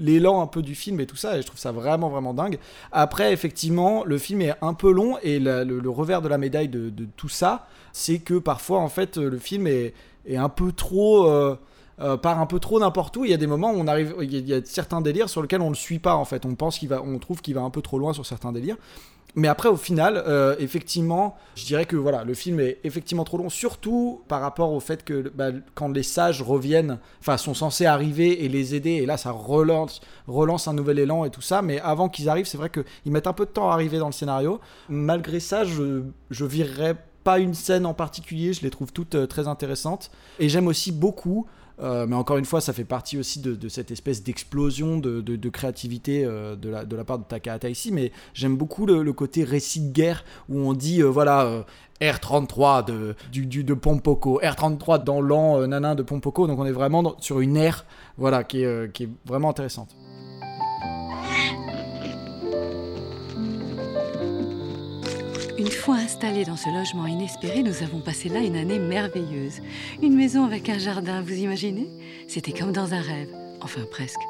l'élan 0.00 0.40
un 0.40 0.46
peu 0.46 0.62
du 0.62 0.76
film 0.76 1.00
et 1.00 1.06
tout 1.06 1.16
ça 1.16 1.36
et 1.36 1.42
je 1.42 1.46
trouve 1.46 1.58
ça 1.58 1.72
vraiment 1.72 2.08
vraiment 2.08 2.32
dingue. 2.32 2.58
Après 2.92 3.32
effectivement 3.32 4.04
le 4.04 4.18
film 4.18 4.42
est 4.42 4.54
un 4.62 4.74
peu 4.74 4.92
long 4.92 5.18
et 5.24 5.40
le, 5.40 5.90
revers 5.90 6.22
de 6.22 6.28
la 6.28 6.38
médaille 6.38 6.68
de, 6.68 6.90
de 6.90 7.06
tout 7.16 7.28
ça 7.28 7.66
c'est 7.92 8.18
que 8.18 8.34
parfois 8.34 8.78
en 8.78 8.88
fait 8.88 9.16
le 9.16 9.38
film 9.38 9.66
est 9.66 9.94
est 10.26 10.36
un 10.36 10.48
peu 10.48 10.72
trop 10.72 11.26
euh, 11.26 11.56
euh, 12.00 12.16
part 12.18 12.38
un 12.40 12.46
peu 12.46 12.58
trop 12.58 12.78
n'importe 12.78 13.16
où. 13.16 13.24
Il 13.24 13.30
y 13.30 13.34
a 13.34 13.38
des 13.38 13.46
moments 13.46 13.72
où 13.72 13.76
on 13.76 13.86
arrive, 13.86 14.14
il 14.20 14.46
y, 14.46 14.54
a 14.54 14.60
certains 14.64 15.00
délires 15.00 15.28
sur 15.28 15.40
lesquels 15.40 15.62
on 15.62 15.66
ne 15.66 15.70
le 15.70 15.76
suit 15.76 15.98
pas 15.98 16.14
en 16.14 16.24
fait. 16.24 16.44
On 16.44 16.54
pense 16.54 16.78
qu'il 16.78 16.88
va, 16.88 17.02
on 17.02 17.18
trouve 17.18 17.40
qu'il 17.40 17.54
va 17.54 17.62
un 17.62 17.70
peu 17.70 17.82
trop 17.82 17.98
loin 17.98 18.12
sur 18.12 18.26
certains 18.26 18.52
délires. 18.52 18.76
Mais 19.38 19.48
après, 19.48 19.68
au 19.68 19.76
final, 19.76 20.22
euh, 20.26 20.56
effectivement, 20.58 21.36
je 21.56 21.66
dirais 21.66 21.84
que 21.84 21.96
voilà, 21.96 22.24
le 22.24 22.32
film 22.32 22.58
est 22.58 22.78
effectivement 22.84 23.24
trop 23.24 23.36
long, 23.36 23.50
surtout 23.50 24.22
par 24.28 24.40
rapport 24.40 24.72
au 24.72 24.80
fait 24.80 25.04
que 25.04 25.30
bah, 25.34 25.50
quand 25.74 25.88
les 25.88 26.02
sages 26.02 26.40
reviennent, 26.40 26.98
enfin, 27.20 27.36
sont 27.36 27.52
censés 27.52 27.84
arriver 27.84 28.44
et 28.44 28.48
les 28.48 28.74
aider, 28.74 28.92
et 28.92 29.04
là, 29.04 29.18
ça 29.18 29.32
relance, 29.32 30.00
relance 30.26 30.68
un 30.68 30.72
nouvel 30.72 30.98
élan 30.98 31.26
et 31.26 31.30
tout 31.30 31.42
ça. 31.42 31.60
Mais 31.60 31.78
avant 31.80 32.08
qu'ils 32.08 32.30
arrivent, 32.30 32.46
c'est 32.46 32.56
vrai 32.56 32.70
qu'ils 32.70 33.12
mettent 33.12 33.26
un 33.26 33.34
peu 33.34 33.44
de 33.44 33.50
temps 33.50 33.70
à 33.70 33.74
arriver 33.74 33.98
dans 33.98 34.06
le 34.06 34.12
scénario. 34.12 34.58
Malgré 34.88 35.38
ça, 35.38 35.64
je, 35.64 36.02
je 36.30 36.44
virerais 36.46 36.96
pas 37.26 37.40
une 37.40 37.54
scène 37.54 37.86
en 37.86 37.92
particulier, 37.92 38.52
je 38.52 38.62
les 38.62 38.70
trouve 38.70 38.92
toutes 38.92 39.16
euh, 39.16 39.26
très 39.26 39.48
intéressantes. 39.48 40.12
Et 40.38 40.48
j'aime 40.48 40.68
aussi 40.68 40.92
beaucoup, 40.92 41.48
euh, 41.80 42.06
mais 42.06 42.14
encore 42.14 42.36
une 42.36 42.44
fois, 42.44 42.60
ça 42.60 42.72
fait 42.72 42.84
partie 42.84 43.18
aussi 43.18 43.40
de, 43.40 43.68
cette 43.68 43.90
espèce 43.90 44.22
d'explosion 44.22 44.98
de, 44.98 45.48
créativité 45.48 46.24
euh, 46.24 46.54
de, 46.54 46.68
la, 46.68 47.04
part 47.04 47.18
de 47.18 47.24
Takahata 47.24 47.68
ici, 47.68 47.90
mais 47.90 48.12
j'aime 48.32 48.56
beaucoup 48.56 48.86
le, 48.86 49.12
côté 49.12 49.42
récit 49.42 49.80
de 49.80 49.92
guerre 49.92 50.24
où 50.48 50.60
on 50.60 50.72
dit, 50.72 51.02
voilà, 51.02 51.64
R33 52.00 52.84
de, 52.84 53.16
du, 53.32 53.44
du, 53.44 53.64
de 53.64 53.74
Pompoko, 53.74 54.40
R33 54.40 55.02
dans 55.02 55.20
l'an 55.20 55.66
nanin 55.66 55.96
de 55.96 56.04
Pompoko, 56.04 56.46
donc 56.46 56.60
on 56.60 56.64
est 56.64 56.70
vraiment 56.70 57.16
sur 57.18 57.40
une 57.40 57.56
ère 57.56 57.86
voilà, 58.18 58.44
qui, 58.44 58.64
qui 58.94 59.02
est 59.02 59.10
vraiment 59.24 59.50
intéressante. 59.50 59.96
Une 65.66 65.72
fois 65.72 65.96
installés 65.96 66.44
dans 66.44 66.56
ce 66.56 66.68
logement 66.68 67.08
inespéré, 67.08 67.64
nous 67.64 67.82
avons 67.82 68.00
passé 68.00 68.28
là 68.28 68.38
une 68.38 68.54
année 68.54 68.78
merveilleuse. 68.78 69.62
Une 70.00 70.14
maison 70.14 70.44
avec 70.44 70.68
un 70.68 70.78
jardin, 70.78 71.22
vous 71.22 71.32
imaginez? 71.32 71.88
C'était 72.28 72.52
comme 72.52 72.70
dans 72.70 72.94
un 72.94 73.00
rêve. 73.00 73.34
Enfin, 73.60 73.80
presque. 73.90 74.20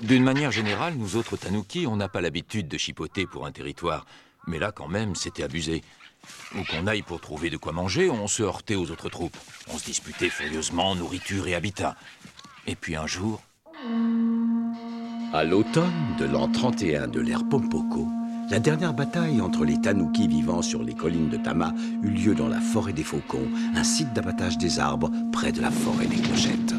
D'une 0.00 0.24
manière 0.24 0.50
générale, 0.50 0.94
nous 0.96 1.14
autres 1.14 1.36
Tanuki, 1.36 1.86
on 1.86 1.94
n'a 1.94 2.08
pas 2.08 2.20
l'habitude 2.20 2.66
de 2.66 2.76
chipoter 2.76 3.26
pour 3.26 3.46
un 3.46 3.52
territoire. 3.52 4.06
Mais 4.50 4.58
là, 4.58 4.72
quand 4.72 4.88
même, 4.88 5.14
c'était 5.14 5.44
abusé. 5.44 5.82
Où 6.54 6.64
qu'on 6.64 6.88
aille 6.88 7.02
pour 7.02 7.20
trouver 7.20 7.50
de 7.50 7.56
quoi 7.56 7.72
manger, 7.72 8.10
on 8.10 8.26
se 8.26 8.42
heurtait 8.42 8.74
aux 8.74 8.90
autres 8.90 9.08
troupes. 9.08 9.36
On 9.72 9.78
se 9.78 9.84
disputait 9.84 10.28
furieusement 10.28 10.96
nourriture 10.96 11.46
et 11.46 11.54
habitat. 11.54 11.96
Et 12.66 12.74
puis 12.74 12.96
un 12.96 13.06
jour... 13.06 13.40
À 15.32 15.44
l'automne 15.44 16.16
de 16.18 16.24
l'an 16.24 16.48
31 16.48 17.06
de 17.06 17.20
l'ère 17.20 17.48
Pompoko, 17.48 18.08
la 18.50 18.58
dernière 18.58 18.92
bataille 18.92 19.40
entre 19.40 19.64
les 19.64 19.80
Tanuki 19.80 20.26
vivant 20.26 20.60
sur 20.60 20.82
les 20.82 20.94
collines 20.94 21.28
de 21.28 21.36
Tama 21.36 21.72
eut 22.02 22.10
lieu 22.10 22.34
dans 22.34 22.48
la 22.48 22.60
forêt 22.60 22.92
des 22.92 23.04
Faucons, 23.04 23.48
un 23.76 23.84
site 23.84 24.12
d'abattage 24.12 24.58
des 24.58 24.80
arbres 24.80 25.12
près 25.32 25.52
de 25.52 25.60
la 25.60 25.70
forêt 25.70 26.06
des 26.06 26.20
Clochettes. 26.20 26.74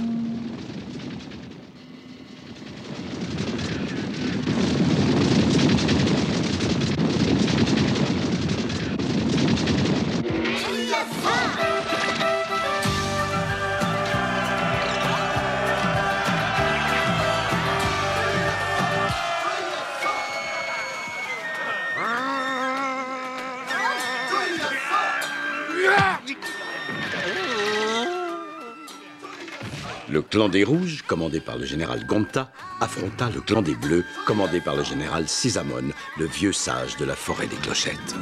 Clan 30.41 30.49
des 30.49 30.63
Rouges, 30.63 31.03
commandé 31.05 31.39
par 31.39 31.59
le 31.59 31.67
général 31.67 32.03
Gonta, 32.03 32.51
affronta 32.79 33.29
le 33.29 33.41
clan 33.41 33.61
des 33.61 33.75
Bleus, 33.75 34.03
commandé 34.25 34.59
par 34.59 34.75
le 34.75 34.83
général 34.83 35.27
Cisamon, 35.27 35.91
le 36.17 36.25
vieux 36.25 36.51
sage 36.51 36.97
de 36.97 37.05
la 37.05 37.15
forêt 37.15 37.45
des 37.45 37.57
Clochettes. 37.57 38.15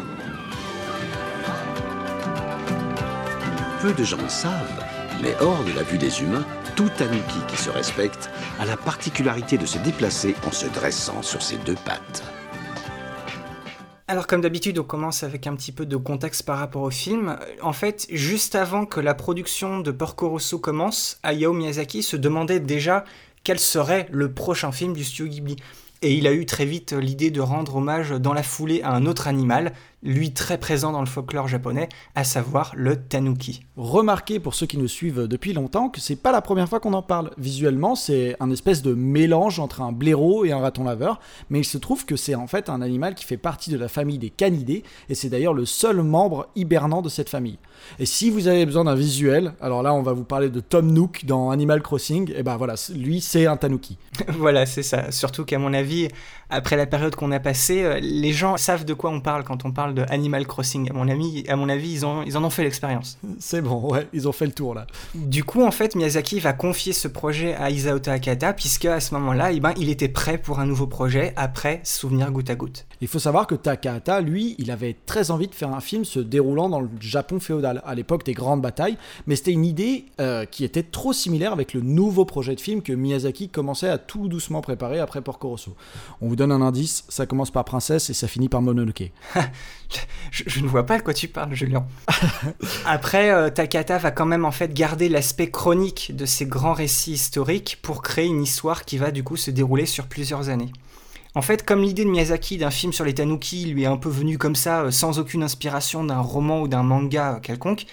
Peu 3.81 3.93
de 3.93 4.03
gens 4.03 4.21
le 4.21 4.27
savent, 4.27 4.83
mais 5.21 5.33
hors 5.39 5.63
de 5.63 5.71
la 5.71 5.83
vue 5.83 5.97
des 5.97 6.21
humains, 6.21 6.43
tout 6.75 6.89
Tanuki 6.89 7.39
qui 7.47 7.55
se 7.55 7.69
respecte 7.69 8.29
a 8.59 8.65
la 8.65 8.75
particularité 8.75 9.57
de 9.57 9.65
se 9.65 9.77
déplacer 9.77 10.35
en 10.45 10.51
se 10.51 10.65
dressant 10.65 11.21
sur 11.21 11.41
ses 11.41 11.55
deux 11.55 11.77
pattes. 11.85 12.21
Alors 14.09 14.25
comme 14.25 14.41
d'habitude, 14.41 14.79
on 14.79 14.83
commence 14.83 15.21
avec 15.21 15.45
un 15.45 15.55
petit 15.55 15.71
peu 15.71 15.85
de 15.85 15.95
contexte 15.95 16.41
par 16.41 16.57
rapport 16.57 16.81
au 16.81 16.89
film. 16.89 17.37
En 17.61 17.73
fait, 17.73 18.07
juste 18.09 18.55
avant 18.55 18.87
que 18.87 18.99
la 18.99 19.13
production 19.13 19.81
de 19.81 19.91
Porco 19.91 20.29
Rosso 20.29 20.57
commence, 20.57 21.19
Hayao 21.21 21.53
Miyazaki 21.53 22.01
se 22.01 22.17
demandait 22.17 22.59
déjà 22.59 23.05
quel 23.43 23.59
serait 23.59 24.07
le 24.09 24.33
prochain 24.33 24.71
film 24.71 24.93
du 24.93 25.03
studio 25.03 25.27
Ghibli. 25.27 25.57
Et 26.01 26.15
il 26.15 26.25
a 26.25 26.31
eu 26.31 26.47
très 26.47 26.65
vite 26.65 26.93
l'idée 26.93 27.29
de 27.29 27.39
rendre 27.39 27.75
hommage 27.75 28.09
dans 28.09 28.33
la 28.33 28.41
foulée 28.41 28.81
à 28.81 28.95
un 28.95 29.05
autre 29.05 29.27
animal, 29.27 29.73
lui 30.03 30.32
très 30.34 30.58
présent 30.58 30.91
dans 30.91 31.01
le 31.01 31.08
folklore 31.08 31.48
japonais, 31.48 31.89
à 32.15 32.24
savoir 32.24 32.72
le 32.75 32.96
tanuki. 32.96 33.62
Remarquez 33.75 34.39
pour 34.39 34.56
ceux 34.56 34.65
qui 34.65 34.77
nous 34.77 34.88
suivent 34.88 35.27
depuis 35.27 35.53
longtemps 35.53 35.89
que 35.89 36.00
c'est 36.00 36.15
pas 36.15 36.32
la 36.32 36.41
première 36.41 36.70
fois 36.70 36.79
qu'on 36.79 36.94
en 36.94 37.01
parle. 37.01 37.32
Visuellement, 37.38 37.96
c'est 37.96 38.36
un 38.39 38.50
espèce 38.51 38.82
de 38.82 38.94
mélange 38.94 39.60
entre 39.60 39.82
un 39.82 39.91
blaireau 39.91 40.46
et 40.46 40.51
un 40.51 40.60
raton 40.60 40.84
laveur, 40.84 41.20
mais 41.50 41.60
il 41.60 41.65
se 41.65 41.77
trouve 41.77 42.06
que 42.06 42.15
c'est 42.15 42.36
en 42.36 42.48
fait 42.48 42.70
un 42.70 42.82
animal 42.82 43.15
qui 43.15 43.25
fait 43.25 43.38
partie 43.38 43.72
de 43.72 43.77
la 43.77 43.88
famille 43.88 44.18
des 44.18 44.29
canidés, 44.29 44.84
et 45.10 45.15
c'est 45.15 45.29
d'ailleurs 45.29 45.53
le 45.53 45.65
seul 45.65 46.01
membre 46.01 46.48
hibernant 46.56 47.01
de 47.01 47.10
cette 47.10 47.29
famille. 47.29 47.58
Et 47.98 48.06
si 48.06 48.29
vous 48.29 48.48
avez 48.48 48.65
besoin 48.65 48.86
d'un 48.86 48.96
visuel, 48.96 49.53
alors 49.62 49.84
là 49.84 49.94
on 49.94 50.01
va 50.01 50.13
vous 50.13 50.24
parler 50.24 50.50
de 50.50 50.60
Tom 50.60 50.91
Nook 50.91 51.25
dans 51.25 51.50
Animal 51.51 51.82
Crossing, 51.82 52.32
et 52.36 52.44
ben 52.44 52.58
voilà, 52.58 52.75
lui 52.94 53.22
c'est 53.22 53.46
un 53.46 53.58
tanuki. 53.58 53.98
voilà, 54.27 54.65
c'est 54.65 54.84
ça. 54.84 55.12
Surtout 55.12 55.46
qu'à 55.46 55.60
mon 55.60 55.74
avis, 55.74 56.08
après 56.50 56.75
la 56.75 56.86
période 56.86 57.15
qu'on 57.15 57.32
a 57.32 57.39
passée, 57.39 57.84
euh, 57.84 58.00
les 58.01 58.32
gens 58.32 58.58
savent 58.58 58.86
de 58.86 58.94
quoi 58.94 59.12
on 59.12 59.22
parle 59.22 59.44
quand 59.44 59.65
on 59.65 59.72
parle 59.72 59.94
de 59.94 60.03
Animal 60.10 60.48
Crossing. 60.48 60.89
À 60.89 60.94
mon, 60.94 61.08
avis, 61.08 61.44
à 61.48 61.56
mon 61.56 61.70
avis, 61.70 61.91
ils, 61.91 62.06
ont, 62.06 62.24
ils 62.24 62.38
en 62.38 62.44
ont 62.44 62.50
fait 62.50 62.63
l'expérience. 62.63 63.20
C'est 63.39 63.62
bon, 63.62 63.91
ouais, 63.91 64.08
ils 64.13 64.27
ont 64.27 64.32
fait 64.32 64.46
le 64.46 64.51
tour 64.51 64.74
là. 64.74 64.88
Du 65.13 65.44
coup, 65.44 65.63
en 65.63 65.72
fait, 65.72 65.96
Miyazaki 65.96 66.39
va 66.39 66.53
confier 66.53 66.94
ce 66.94 67.08
projet 67.08 67.53
à 67.56 67.70
Isao 67.70 68.00
Takahata, 68.00 68.53
puisque 68.53 68.86
à 68.86 69.00
ce 69.00 69.13
moment-là, 69.15 69.51
eh 69.51 69.60
ben, 69.60 69.74
il 69.77 69.89
était 69.89 70.08
prêt 70.08 70.38
pour 70.38 70.60
un 70.60 70.65
nouveau 70.65 70.88
projet 70.88 71.34
après 71.36 71.82
Souvenir 71.84 72.32
goutte 72.32 72.50
à 72.50 72.56
goutte. 72.56 72.86
Il 73.01 73.08
faut 73.08 73.20
savoir 73.20 73.48
que 73.48 73.56
Takahata, 73.56 74.22
lui, 74.22 74.56
il 74.58 74.72
avait 74.72 74.96
très 75.06 75.32
envie 75.32 75.48
de 75.48 75.56
faire 75.56 75.74
un 75.74 75.79
film 75.79 76.03
se 76.03 76.20
déroulant 76.20 76.70
dans 76.70 76.82
le 76.82 76.89
Japon 77.00 77.39
féodal, 77.39 77.82
à 77.86 77.96
l'époque 77.96 78.25
des 78.25 78.34
grandes 78.34 78.62
batailles, 78.62 78.98
mais 79.27 79.36
c'était 79.36 79.51
une 79.51 79.65
idée 79.65 80.06
euh, 80.20 80.46
qui 80.46 80.63
était 80.63 80.84
trop 80.84 81.13
similaire 81.13 81.53
avec 81.53 81.74
le 81.74 81.82
nouveau 81.82 82.25
projet 82.25 82.56
de 82.56 82.62
film 82.62 82.82
que 82.82 82.91
Miyazaki 82.91 83.50
commençait 83.50 83.89
à 83.89 83.98
tout 83.98 84.27
doucement 84.27 84.62
préparer 84.62 85.00
après 85.00 85.22
Porco 85.22 85.50
Rosso. 85.50 85.75
On 86.22 86.27
vous 86.27 86.36
donne 86.39 86.51
un 86.53 86.62
indice, 86.62 87.03
ça 87.10 87.25
commence 87.25 87.51
par 87.51 87.65
Princesse 87.65 88.10
et 88.10 88.13
ça 88.13 88.27
finit 88.27 88.48
par 88.48 88.62
Mononoke. 88.62 89.12
je, 90.31 90.62
ne 90.62 90.67
vois 90.67 90.86
pas 90.86 90.98
de 90.98 91.03
quoi 91.03 91.13
tu 91.13 91.27
parles, 91.27 91.53
Julien. 91.53 91.86
après, 92.86 93.29
euh, 93.29 93.50
Takahata 93.50 93.98
va 93.98 94.12
quand 94.12 94.25
même 94.25 94.46
en 94.46 94.51
fait 94.51 94.74
garder 94.74 95.10
l'aspect 95.10 95.51
chronique 95.51 96.15
de 96.15 96.25
ces 96.25 96.46
grands 96.46 96.74
récits 96.74 97.12
historiques 97.12 97.79
pour 97.81 98.01
créer 98.01 98.27
une 98.27 98.41
histoire 98.41 98.86
qui 98.86 98.98
va 98.98 99.12
du 99.12 99.22
coup 99.22 99.36
se 99.36 99.51
dérouler 99.51 99.86
sur 99.86 100.08
plusieurs 100.08 100.48
années. 100.48 100.72
En 101.36 101.41
fait, 101.41 101.63
comme 101.63 101.84
l'idée 101.84 102.05
de 102.05 102.10
Miyazaki 102.10 102.58
d'un 102.58 102.72
film 102.72 102.93
sur 102.93 103.03
les 103.03 103.13
tanuki 103.13 103.65
lui 103.65 103.84
est 103.84 103.88
un 103.88 103.98
peu 103.98 104.10
venue 104.10 104.38
comme 104.38 104.55
ça, 104.55 104.84
euh, 104.84 104.91
sans 104.91 105.19
aucune 105.19 105.43
inspiration 105.43 106.05
d'un 106.05 106.22
roman 106.22 106.62
ou 106.62 106.69
d'un 106.69 106.84
manga 106.84 107.39
quelconque, 107.43 107.86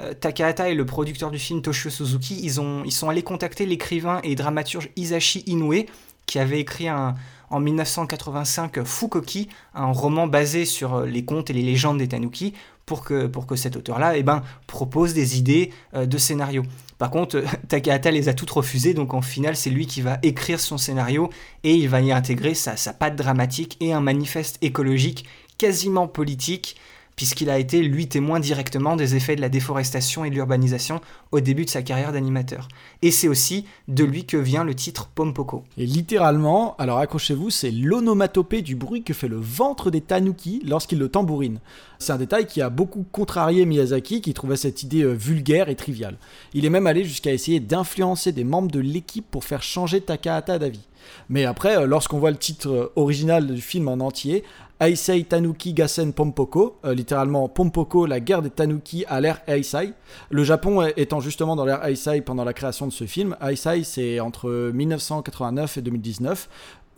euh, 0.00 0.12
Takahata 0.12 0.68
et 0.68 0.74
le 0.74 0.84
producteur 0.84 1.30
du 1.30 1.38
film 1.38 1.62
Toshio 1.62 1.88
Suzuki, 1.88 2.38
ils, 2.42 2.60
ont, 2.60 2.82
ils 2.84 2.92
sont 2.92 3.08
allés 3.08 3.22
contacter 3.22 3.64
l'écrivain 3.64 4.20
et 4.24 4.34
dramaturge 4.34 4.90
Isashi 4.96 5.42
Inoue, 5.46 5.86
qui 6.26 6.38
avait 6.38 6.60
écrit 6.60 6.88
un, 6.88 7.14
en 7.54 7.60
1985 7.60 8.84
Fukoki, 8.84 9.48
un 9.74 9.92
roman 9.92 10.26
basé 10.26 10.64
sur 10.64 11.02
les 11.02 11.24
contes 11.24 11.50
et 11.50 11.52
les 11.52 11.62
légendes 11.62 11.98
des 11.98 12.08
tanuki, 12.08 12.52
pour 12.84 13.02
que, 13.04 13.30
cet 13.56 13.76
auteur-là 13.76 14.16
eh 14.16 14.22
ben, 14.22 14.42
propose 14.66 15.14
des 15.14 15.38
idées 15.38 15.70
de 15.94 16.18
scénario. 16.18 16.64
Par 16.98 17.10
contre, 17.10 17.42
Takahata 17.68 18.10
les 18.10 18.28
a 18.28 18.34
toutes 18.34 18.50
refusées, 18.50 18.92
donc 18.92 19.14
en 19.14 19.22
final, 19.22 19.56
c'est 19.56 19.70
lui 19.70 19.86
qui 19.86 20.02
va 20.02 20.18
écrire 20.22 20.60
son 20.60 20.76
scénario 20.76 21.30
et 21.62 21.74
il 21.74 21.88
va 21.88 22.00
y 22.00 22.12
intégrer 22.12 22.54
sa, 22.54 22.76
sa 22.76 22.92
patte 22.92 23.16
dramatique 23.16 23.78
et 23.80 23.92
un 23.92 24.00
manifeste 24.00 24.58
écologique 24.60 25.24
quasiment 25.56 26.08
politique 26.08 26.76
puisqu'il 27.16 27.50
a 27.50 27.58
été, 27.58 27.82
lui, 27.82 28.08
témoin 28.08 28.40
directement 28.40 28.96
des 28.96 29.16
effets 29.16 29.36
de 29.36 29.40
la 29.40 29.48
déforestation 29.48 30.24
et 30.24 30.30
de 30.30 30.34
l'urbanisation 30.34 31.00
au 31.32 31.40
début 31.40 31.64
de 31.64 31.70
sa 31.70 31.82
carrière 31.82 32.12
d'animateur. 32.12 32.68
Et 33.02 33.10
c'est 33.10 33.28
aussi 33.28 33.66
de 33.88 34.04
lui 34.04 34.24
que 34.24 34.36
vient 34.36 34.64
le 34.64 34.74
titre 34.74 35.08
Pompoko. 35.14 35.64
Et 35.78 35.86
littéralement, 35.86 36.76
alors 36.78 36.98
accrochez-vous, 36.98 37.50
c'est 37.50 37.70
l'onomatopée 37.70 38.62
du 38.62 38.76
bruit 38.76 39.02
que 39.02 39.14
fait 39.14 39.28
le 39.28 39.38
ventre 39.38 39.90
des 39.90 40.00
tanuki 40.00 40.62
lorsqu'il 40.64 40.98
le 40.98 41.08
tambourine. 41.08 41.60
C'est 41.98 42.12
un 42.12 42.18
détail 42.18 42.46
qui 42.46 42.60
a 42.60 42.70
beaucoup 42.70 43.04
contrarié 43.12 43.64
Miyazaki, 43.64 44.20
qui 44.20 44.34
trouvait 44.34 44.56
cette 44.56 44.82
idée 44.82 45.02
euh, 45.02 45.12
vulgaire 45.12 45.68
et 45.68 45.76
triviale. 45.76 46.16
Il 46.52 46.64
est 46.64 46.70
même 46.70 46.86
allé 46.86 47.04
jusqu'à 47.04 47.32
essayer 47.32 47.60
d'influencer 47.60 48.32
des 48.32 48.44
membres 48.44 48.70
de 48.70 48.80
l'équipe 48.80 49.26
pour 49.30 49.44
faire 49.44 49.62
changer 49.62 50.00
Takahata 50.00 50.58
d'avis. 50.58 50.86
Mais 51.28 51.44
après, 51.44 51.76
euh, 51.76 51.86
lorsqu'on 51.86 52.18
voit 52.18 52.30
le 52.30 52.36
titre 52.36 52.68
euh, 52.68 52.92
original 52.96 53.46
du 53.46 53.60
film 53.60 53.88
en 53.88 53.94
entier, 53.94 54.44
Aisei 54.80 55.24
Tanuki 55.24 55.72
Gassen 55.72 56.12
Pompoko, 56.12 56.78
euh, 56.84 56.94
littéralement 56.94 57.48
Pompoko, 57.48 58.06
la 58.06 58.20
guerre 58.20 58.42
des 58.42 58.50
Tanuki 58.50 59.04
à 59.06 59.20
l'ère 59.20 59.40
Heisei. 59.46 59.92
Le 60.30 60.44
Japon 60.44 60.82
étant 60.96 61.20
justement 61.20 61.56
dans 61.56 61.64
l'ère 61.64 61.84
Heisei 61.84 62.20
pendant 62.20 62.44
la 62.44 62.52
création 62.52 62.86
de 62.86 62.92
ce 62.92 63.04
film. 63.04 63.36
Heisei, 63.40 63.84
c'est 63.84 64.20
entre 64.20 64.70
1989 64.74 65.78
et 65.78 65.82
2019. 65.82 66.48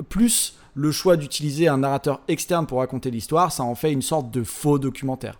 Plus 0.09 0.59
le 0.75 0.91
choix 0.91 1.17
d'utiliser 1.17 1.69
un 1.69 1.79
narrateur 1.79 2.21
externe 2.29 2.67
pour 2.67 2.79
raconter 2.79 3.11
l'histoire, 3.11 3.51
ça 3.51 3.63
en 3.63 3.75
fait 3.75 3.93
une 3.93 4.03
sorte 4.03 4.31
de 4.31 4.43
faux 4.43 4.79
documentaire 4.79 5.39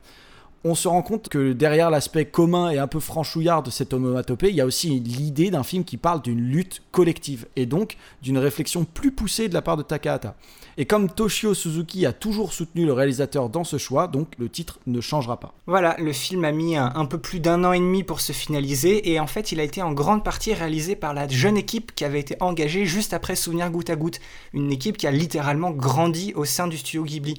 on 0.65 0.75
se 0.75 0.89
rend 0.89 1.03
compte 1.03 1.29
que 1.29 1.53
derrière 1.53 1.91
l'aspect 1.91 2.25
commun 2.25 2.71
et 2.71 2.79
un 2.79 2.87
peu 2.87 3.01
franchouillard 3.01 3.63
de 3.63 3.71
cette 3.71 3.93
onomatopée, 3.93 4.49
il 4.51 4.57
y 4.57 4.61
a 4.61 4.67
aussi 4.67 5.01
l'idée 5.01 5.51
d'un 5.51 5.63
film 5.63 5.85
qui 5.85 5.97
parle 5.97 6.23
d'une 6.23 6.41
lutte 6.41 6.83
collective 6.91 7.47
et 7.57 7.67
donc 7.67 7.97
d'une 8.23 8.39
réflexion 8.39 8.85
plus 8.85 9.13
poussée 9.13 9.49
de 9.49 9.55
la 9.55 9.63
part 9.63 9.77
de 9.77 9.83
Takahata. 9.83 10.37
Et 10.79 10.85
comme 10.85 11.09
Toshio 11.09 11.55
Suzuki 11.55 12.05
a 12.05 12.13
toujours 12.13 12.53
soutenu 12.53 12.85
le 12.85 12.93
réalisateur 12.93 13.49
dans 13.49 13.65
ce 13.65 13.79
choix, 13.79 14.09
donc 14.09 14.29
le 14.39 14.49
titre 14.49 14.79
ne 14.87 15.01
changera 15.01 15.41
pas. 15.41 15.55
Voilà, 15.67 15.97
le 15.99 16.13
film 16.13 16.45
a 16.45 16.53
mis 16.53 16.77
un, 16.77 17.07
peu 17.07 17.19
plus 17.19 17.41
d'un 17.41 17.65
an 17.65 17.73
et 17.73 17.79
demi 17.79 18.03
pour 18.03 18.21
se 18.21 18.33
finaliser 18.33 19.11
et 19.13 19.21
en 19.21 19.27
fait 19.27 19.53
il 19.53 19.61
a 19.61 19.63
été 19.63 19.81
en 19.83 19.93
grande 19.93 20.23
partie 20.23 20.53
réalisé 20.53 20.97
par 20.97 21.15
la 21.15 21.29
jeune 21.29 21.57
équipe 21.57 21.95
qui 21.95 22.05
avait 22.05 22.21
été 22.21 22.37
engagée 22.41 22.85
juste 22.85 23.15
après 23.15 23.37
Souvenir 23.37 23.71
goutte 23.71 23.89
à 23.89 23.97
goutte, 23.97 24.21
une 24.53 24.71
équipe 24.71 24.99
qui 24.99 25.07
a 25.07 25.11
littéralement 25.11 25.71
grandi 25.71 26.33
au 26.35 26.45
sein 26.45 26.67
du 26.67 26.77
studio 26.77 27.05
Ghibli 27.05 27.37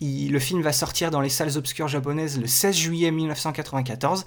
le 0.00 0.38
film 0.38 0.62
va 0.62 0.72
sortir 0.72 1.10
dans 1.10 1.20
les 1.20 1.28
salles 1.28 1.56
obscures 1.56 1.88
japonaises 1.88 2.40
le 2.40 2.46
16 2.46 2.76
juillet 2.76 3.10
1994. 3.10 4.24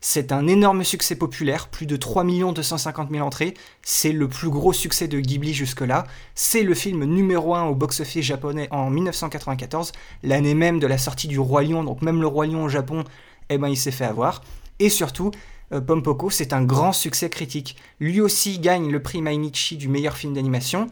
C'est 0.00 0.30
un 0.30 0.46
énorme 0.46 0.84
succès 0.84 1.16
populaire, 1.16 1.68
plus 1.68 1.86
de 1.86 1.96
3 1.96 2.24
250 2.24 3.10
000 3.10 3.26
entrées. 3.26 3.54
C'est 3.82 4.12
le 4.12 4.28
plus 4.28 4.48
gros 4.48 4.72
succès 4.72 5.08
de 5.08 5.18
Ghibli 5.18 5.52
jusque-là. 5.52 6.06
C'est 6.36 6.62
le 6.62 6.74
film 6.74 7.04
numéro 7.04 7.56
1 7.56 7.64
au 7.64 7.74
box-office 7.74 8.24
japonais 8.24 8.68
en 8.70 8.90
1994, 8.90 9.90
l'année 10.22 10.54
même 10.54 10.78
de 10.78 10.86
la 10.86 10.98
sortie 10.98 11.26
du 11.26 11.40
Roi 11.40 11.64
Lion. 11.64 11.82
Donc 11.82 12.00
même 12.02 12.20
le 12.20 12.28
Roi 12.28 12.46
Lion 12.46 12.64
au 12.64 12.68
Japon, 12.68 13.02
eh 13.50 13.58
ben, 13.58 13.68
il 13.68 13.76
s'est 13.76 13.90
fait 13.90 14.04
avoir. 14.04 14.42
Et 14.78 14.88
surtout, 14.88 15.32
euh, 15.72 15.80
Pompoko, 15.80 16.30
c'est 16.30 16.52
un 16.52 16.62
grand 16.62 16.92
succès 16.92 17.28
critique. 17.28 17.76
Lui 17.98 18.20
aussi 18.20 18.60
gagne 18.60 18.92
le 18.92 19.02
prix 19.02 19.20
Mainichi 19.20 19.76
du 19.76 19.88
meilleur 19.88 20.16
film 20.16 20.32
d'animation. 20.32 20.88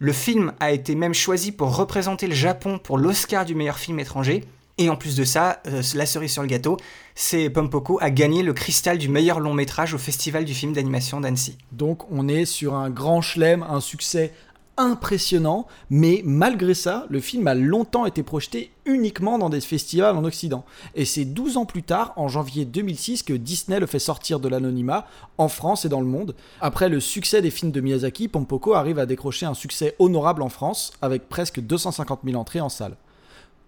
Le 0.00 0.12
film 0.12 0.52
a 0.60 0.70
été 0.70 0.94
même 0.94 1.14
choisi 1.14 1.50
pour 1.50 1.74
représenter 1.74 2.28
le 2.28 2.34
Japon 2.34 2.78
pour 2.78 2.98
l'Oscar 2.98 3.44
du 3.44 3.56
meilleur 3.56 3.78
film 3.78 3.98
étranger. 3.98 4.44
Et 4.80 4.88
en 4.90 4.96
plus 4.96 5.16
de 5.16 5.24
ça, 5.24 5.60
euh, 5.66 5.82
la 5.96 6.06
cerise 6.06 6.30
sur 6.30 6.42
le 6.42 6.46
gâteau, 6.46 6.76
c'est 7.16 7.50
Pompoko 7.50 7.98
a 8.00 8.10
gagné 8.10 8.44
le 8.44 8.52
cristal 8.52 8.96
du 8.96 9.08
meilleur 9.08 9.40
long 9.40 9.52
métrage 9.52 9.92
au 9.94 9.98
Festival 9.98 10.44
du 10.44 10.54
film 10.54 10.72
d'animation 10.72 11.20
d'Annecy. 11.20 11.58
Donc 11.72 12.08
on 12.12 12.28
est 12.28 12.44
sur 12.44 12.74
un 12.74 12.90
grand 12.90 13.20
chelem, 13.20 13.64
un 13.68 13.80
succès 13.80 14.32
impressionnant, 14.78 15.66
mais 15.90 16.22
malgré 16.24 16.72
ça, 16.72 17.06
le 17.10 17.20
film 17.20 17.46
a 17.46 17.54
longtemps 17.54 18.06
été 18.06 18.22
projeté 18.22 18.70
uniquement 18.86 19.38
dans 19.38 19.50
des 19.50 19.60
festivals 19.60 20.16
en 20.16 20.24
Occident. 20.24 20.64
Et 20.94 21.04
c'est 21.04 21.26
12 21.26 21.58
ans 21.58 21.66
plus 21.66 21.82
tard, 21.82 22.12
en 22.16 22.28
janvier 22.28 22.64
2006, 22.64 23.22
que 23.22 23.34
Disney 23.34 23.80
le 23.80 23.86
fait 23.86 23.98
sortir 23.98 24.40
de 24.40 24.48
l'anonymat 24.48 25.06
en 25.36 25.48
France 25.48 25.84
et 25.84 25.88
dans 25.88 26.00
le 26.00 26.06
monde. 26.06 26.34
Après 26.60 26.88
le 26.88 27.00
succès 27.00 27.42
des 27.42 27.50
films 27.50 27.72
de 27.72 27.80
Miyazaki, 27.80 28.28
Pompoko 28.28 28.74
arrive 28.74 28.98
à 28.98 29.06
décrocher 29.06 29.46
un 29.46 29.54
succès 29.54 29.94
honorable 29.98 30.42
en 30.42 30.48
France, 30.48 30.92
avec 31.02 31.28
presque 31.28 31.60
250 31.60 32.20
000 32.24 32.40
entrées 32.40 32.60
en 32.60 32.68
salle. 32.68 32.96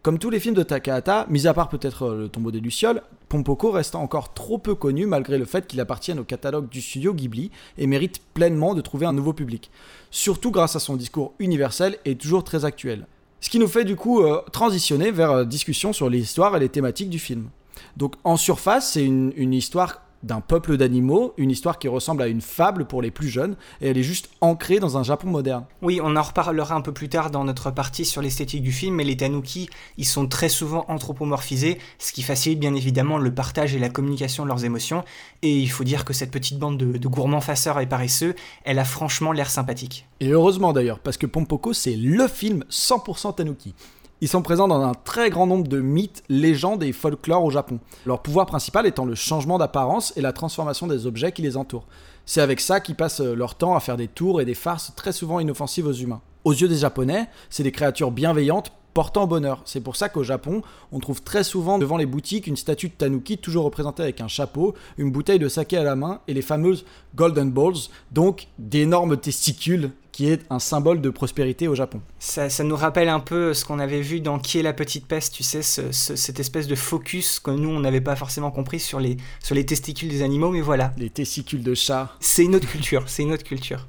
Comme 0.02 0.19
tous 0.19 0.30
les 0.30 0.40
films 0.40 0.54
de 0.54 0.62
Takahata, 0.62 1.26
mis 1.28 1.47
à 1.47 1.52
part 1.52 1.69
peut-être 1.69 2.04
euh, 2.04 2.23
Le 2.23 2.28
tombeau 2.30 2.50
des 2.50 2.61
Lucioles, 2.61 3.02
Pompoko 3.28 3.71
reste 3.71 3.95
encore 3.95 4.33
trop 4.33 4.57
peu 4.57 4.75
connu 4.75 5.04
malgré 5.04 5.37
le 5.37 5.45
fait 5.45 5.66
qu'il 5.66 5.78
appartienne 5.78 6.19
au 6.19 6.25
catalogue 6.25 6.71
du 6.71 6.80
studio 6.80 7.12
Ghibli 7.12 7.50
et 7.76 7.87
mérite 7.87 8.23
pleinement 8.33 8.75
de 8.75 8.80
trouver 8.80 9.04
un 9.04 9.12
nouveau 9.12 9.35
public. 9.35 9.71
Surtout 10.11 10.50
grâce 10.50 10.75
à 10.75 10.80
son 10.80 10.97
discours 10.97 11.35
universel 11.38 11.99
et 12.07 12.16
toujours 12.16 12.45
très 12.45 12.64
actuel. 12.64 13.07
Ce 13.42 13.50
qui 13.50 13.59
nous 13.59 13.69
fait 13.69 13.85
du 13.85 13.95
coup 13.95 14.23
euh, 14.23 14.42
transitionner 14.52 15.11
vers 15.11 15.33
euh, 15.33 15.45
discussion 15.45 15.92
sur 15.92 16.09
l'histoire 16.09 16.57
et 16.57 16.61
les 16.61 16.71
thématiques 16.71 17.11
du 17.11 17.19
film. 17.19 17.50
Donc 17.99 18.14
en 18.25 18.38
surface, 18.38 18.92
c'est 18.92 19.04
une, 19.04 19.35
une 19.37 19.52
histoire 19.52 20.00
d'un 20.22 20.40
peuple 20.40 20.76
d'animaux, 20.76 21.32
une 21.36 21.50
histoire 21.50 21.78
qui 21.78 21.88
ressemble 21.88 22.22
à 22.22 22.26
une 22.26 22.40
fable 22.40 22.84
pour 22.86 23.02
les 23.02 23.10
plus 23.10 23.28
jeunes, 23.28 23.56
et 23.80 23.88
elle 23.88 23.98
est 23.98 24.02
juste 24.02 24.30
ancrée 24.40 24.78
dans 24.78 24.98
un 24.98 25.02
Japon 25.02 25.28
moderne. 25.28 25.64
Oui, 25.82 26.00
on 26.02 26.16
en 26.16 26.22
reparlera 26.22 26.74
un 26.74 26.80
peu 26.80 26.92
plus 26.92 27.08
tard 27.08 27.30
dans 27.30 27.44
notre 27.44 27.70
partie 27.70 28.04
sur 28.04 28.22
l'esthétique 28.22 28.62
du 28.62 28.72
film, 28.72 28.96
mais 28.96 29.04
les 29.04 29.16
tanuki, 29.16 29.70
ils 29.96 30.06
sont 30.06 30.26
très 30.26 30.48
souvent 30.48 30.84
anthropomorphisés, 30.88 31.78
ce 31.98 32.12
qui 32.12 32.22
facilite 32.22 32.60
bien 32.60 32.74
évidemment 32.74 33.18
le 33.18 33.34
partage 33.34 33.74
et 33.74 33.78
la 33.78 33.88
communication 33.88 34.44
de 34.44 34.48
leurs 34.48 34.64
émotions, 34.64 35.04
et 35.42 35.56
il 35.56 35.70
faut 35.70 35.84
dire 35.84 36.04
que 36.04 36.12
cette 36.12 36.30
petite 36.30 36.58
bande 36.58 36.78
de, 36.78 36.98
de 36.98 37.08
gourmands 37.08 37.40
faceurs 37.40 37.80
et 37.80 37.86
paresseux, 37.86 38.34
elle 38.64 38.78
a 38.78 38.84
franchement 38.84 39.32
l'air 39.32 39.50
sympathique. 39.50 40.06
Et 40.20 40.28
heureusement 40.28 40.72
d'ailleurs, 40.72 40.98
parce 40.98 41.16
que 41.16 41.26
Pompoko, 41.26 41.72
c'est 41.72 41.96
LE 41.96 42.28
film 42.28 42.64
100% 42.70 43.34
tanuki. 43.36 43.74
Ils 44.22 44.28
sont 44.28 44.42
présents 44.42 44.68
dans 44.68 44.82
un 44.82 44.92
très 44.92 45.30
grand 45.30 45.46
nombre 45.46 45.66
de 45.66 45.80
mythes, 45.80 46.22
légendes 46.28 46.82
et 46.82 46.92
folklore 46.92 47.42
au 47.42 47.50
Japon. 47.50 47.80
Leur 48.04 48.20
pouvoir 48.20 48.44
principal 48.44 48.86
étant 48.86 49.06
le 49.06 49.14
changement 49.14 49.56
d'apparence 49.56 50.12
et 50.14 50.20
la 50.20 50.34
transformation 50.34 50.86
des 50.86 51.06
objets 51.06 51.32
qui 51.32 51.40
les 51.40 51.56
entourent. 51.56 51.86
C'est 52.26 52.42
avec 52.42 52.60
ça 52.60 52.80
qu'ils 52.80 52.96
passent 52.96 53.22
leur 53.22 53.54
temps 53.54 53.74
à 53.74 53.80
faire 53.80 53.96
des 53.96 54.08
tours 54.08 54.42
et 54.42 54.44
des 54.44 54.54
farces 54.54 54.92
très 54.94 55.12
souvent 55.12 55.40
inoffensives 55.40 55.86
aux 55.86 55.94
humains. 55.94 56.20
Aux 56.44 56.52
yeux 56.52 56.68
des 56.68 56.76
Japonais, 56.76 57.30
c'est 57.48 57.62
des 57.62 57.72
créatures 57.72 58.10
bienveillantes 58.10 58.72
portant 58.92 59.26
bonheur. 59.26 59.62
C'est 59.64 59.80
pour 59.80 59.96
ça 59.96 60.10
qu'au 60.10 60.22
Japon, 60.22 60.60
on 60.92 60.98
trouve 60.98 61.22
très 61.22 61.44
souvent 61.44 61.78
devant 61.78 61.96
les 61.96 62.04
boutiques 62.04 62.46
une 62.46 62.56
statue 62.56 62.88
de 62.88 62.94
tanuki 62.94 63.38
toujours 63.38 63.64
représentée 63.64 64.02
avec 64.02 64.20
un 64.20 64.28
chapeau, 64.28 64.74
une 64.98 65.12
bouteille 65.12 65.38
de 65.38 65.48
saké 65.48 65.78
à 65.78 65.82
la 65.82 65.96
main 65.96 66.20
et 66.28 66.34
les 66.34 66.42
fameuses 66.42 66.84
golden 67.14 67.50
balls, 67.50 67.88
donc 68.12 68.48
d'énormes 68.58 69.16
testicules 69.16 69.92
qui 70.20 70.28
est 70.28 70.42
un 70.50 70.58
symbole 70.58 71.00
de 71.00 71.08
prospérité 71.08 71.66
au 71.66 71.74
Japon. 71.74 72.02
Ça, 72.18 72.50
nous 72.62 72.76
rappelle 72.76 73.08
un 73.08 73.20
peu 73.20 73.54
ce 73.54 73.64
qu'on 73.64 73.78
avait 73.78 74.02
vu 74.02 74.20
dans 74.20 74.38
Qui 74.38 74.58
est 74.58 74.62
la 74.62 74.74
petite 74.74 75.06
peste, 75.06 75.32
tu 75.32 75.42
sais, 75.42 75.62
cette 75.62 76.38
espèce 76.38 76.66
de 76.66 76.74
focus 76.74 77.40
que 77.40 77.50
nous, 77.50 77.70
on 77.70 77.80
n'avait 77.80 78.02
pas 78.02 78.16
forcément 78.16 78.50
compris 78.50 78.80
sur 78.80 79.00
les, 79.00 79.16
sur 79.42 79.54
les 79.54 79.64
testicules 79.64 80.10
des 80.10 80.20
animaux, 80.20 80.50
mais 80.50 80.60
voilà. 80.60 80.92
Les 80.98 81.08
testicules 81.08 81.62
de 81.62 81.72
chat. 81.72 82.14
C'est 82.20 82.44
une 82.44 82.54
autre 82.54 82.68
culture, 82.68 83.04
c'est 83.06 83.22
une 83.22 83.32
autre 83.32 83.44
culture. 83.44 83.86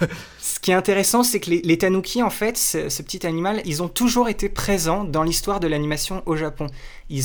ce 0.58 0.60
qui 0.60 0.72
est 0.72 0.74
intéressant, 0.74 1.22
c'est 1.22 1.38
que 1.38 1.50
les, 1.50 1.78
tanuki, 1.78 2.20
en 2.20 2.30
fait, 2.30 2.58
ce, 2.58 3.00
petit 3.00 3.24
animal, 3.24 3.62
ils 3.64 3.80
ont 3.80 3.88
toujours 3.88 4.28
été 4.28 4.48
présents 4.48 5.04
dans 5.04 5.22
l'histoire 5.22 5.60
de 5.60 5.68
l'animation 5.68 6.24
au 6.26 6.34
Japon. 6.34 6.66
Ils, 7.10 7.22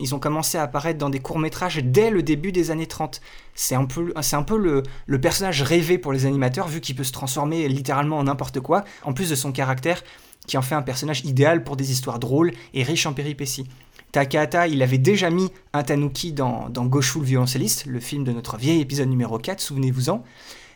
ils 0.00 0.14
ont 0.14 0.18
commencé 0.18 0.56
à 0.56 0.62
apparaître 0.62 0.98
dans 0.98 1.10
des 1.10 1.18
courts-métrages 1.18 1.76
dès 1.84 2.08
le 2.08 2.22
début 2.22 2.52
des 2.52 2.70
années 2.70 2.86
30. 2.86 3.20
C'est 3.54 3.74
un 3.74 3.84
peu, 3.84 4.14
c'est 4.22 4.36
un 4.36 4.42
peu 4.42 4.56
le, 4.56 4.82
le 5.04 5.20
personnage 5.20 5.60
rêvé 5.60 5.98
pour 5.98 6.14
les 6.14 6.24
animateurs, 6.24 6.68
vu 6.68 6.80
qu'il 6.80 6.96
peut 6.96 7.04
se 7.04 7.12
transformer 7.12 7.68
littéralement 7.68 8.16
en 8.16 8.24
n'importe 8.24 8.60
quoi, 8.60 8.86
en 9.02 9.12
plus 9.12 9.28
de 9.28 9.34
son 9.34 9.52
caractère 9.52 10.02
qui 10.46 10.56
en 10.56 10.62
fait 10.62 10.74
un 10.74 10.80
personnage 10.80 11.20
idéal 11.26 11.62
pour 11.62 11.76
des 11.76 11.92
histoires 11.92 12.18
drôles 12.18 12.52
et 12.72 12.82
riches 12.82 13.04
en 13.04 13.12
péripéties. 13.12 13.66
Takahata, 14.12 14.68
il 14.68 14.82
avait 14.82 14.96
déjà 14.96 15.28
mis 15.28 15.50
un 15.74 15.82
tanuki 15.82 16.32
dans, 16.32 16.70
dans 16.70 16.86
Goshu 16.86 17.18
le 17.18 17.26
violoncelliste, 17.26 17.84
le 17.84 18.00
film 18.00 18.24
de 18.24 18.32
notre 18.32 18.56
vieil 18.56 18.80
épisode 18.80 19.10
numéro 19.10 19.36
4, 19.36 19.60
souvenez-vous-en. 19.60 20.24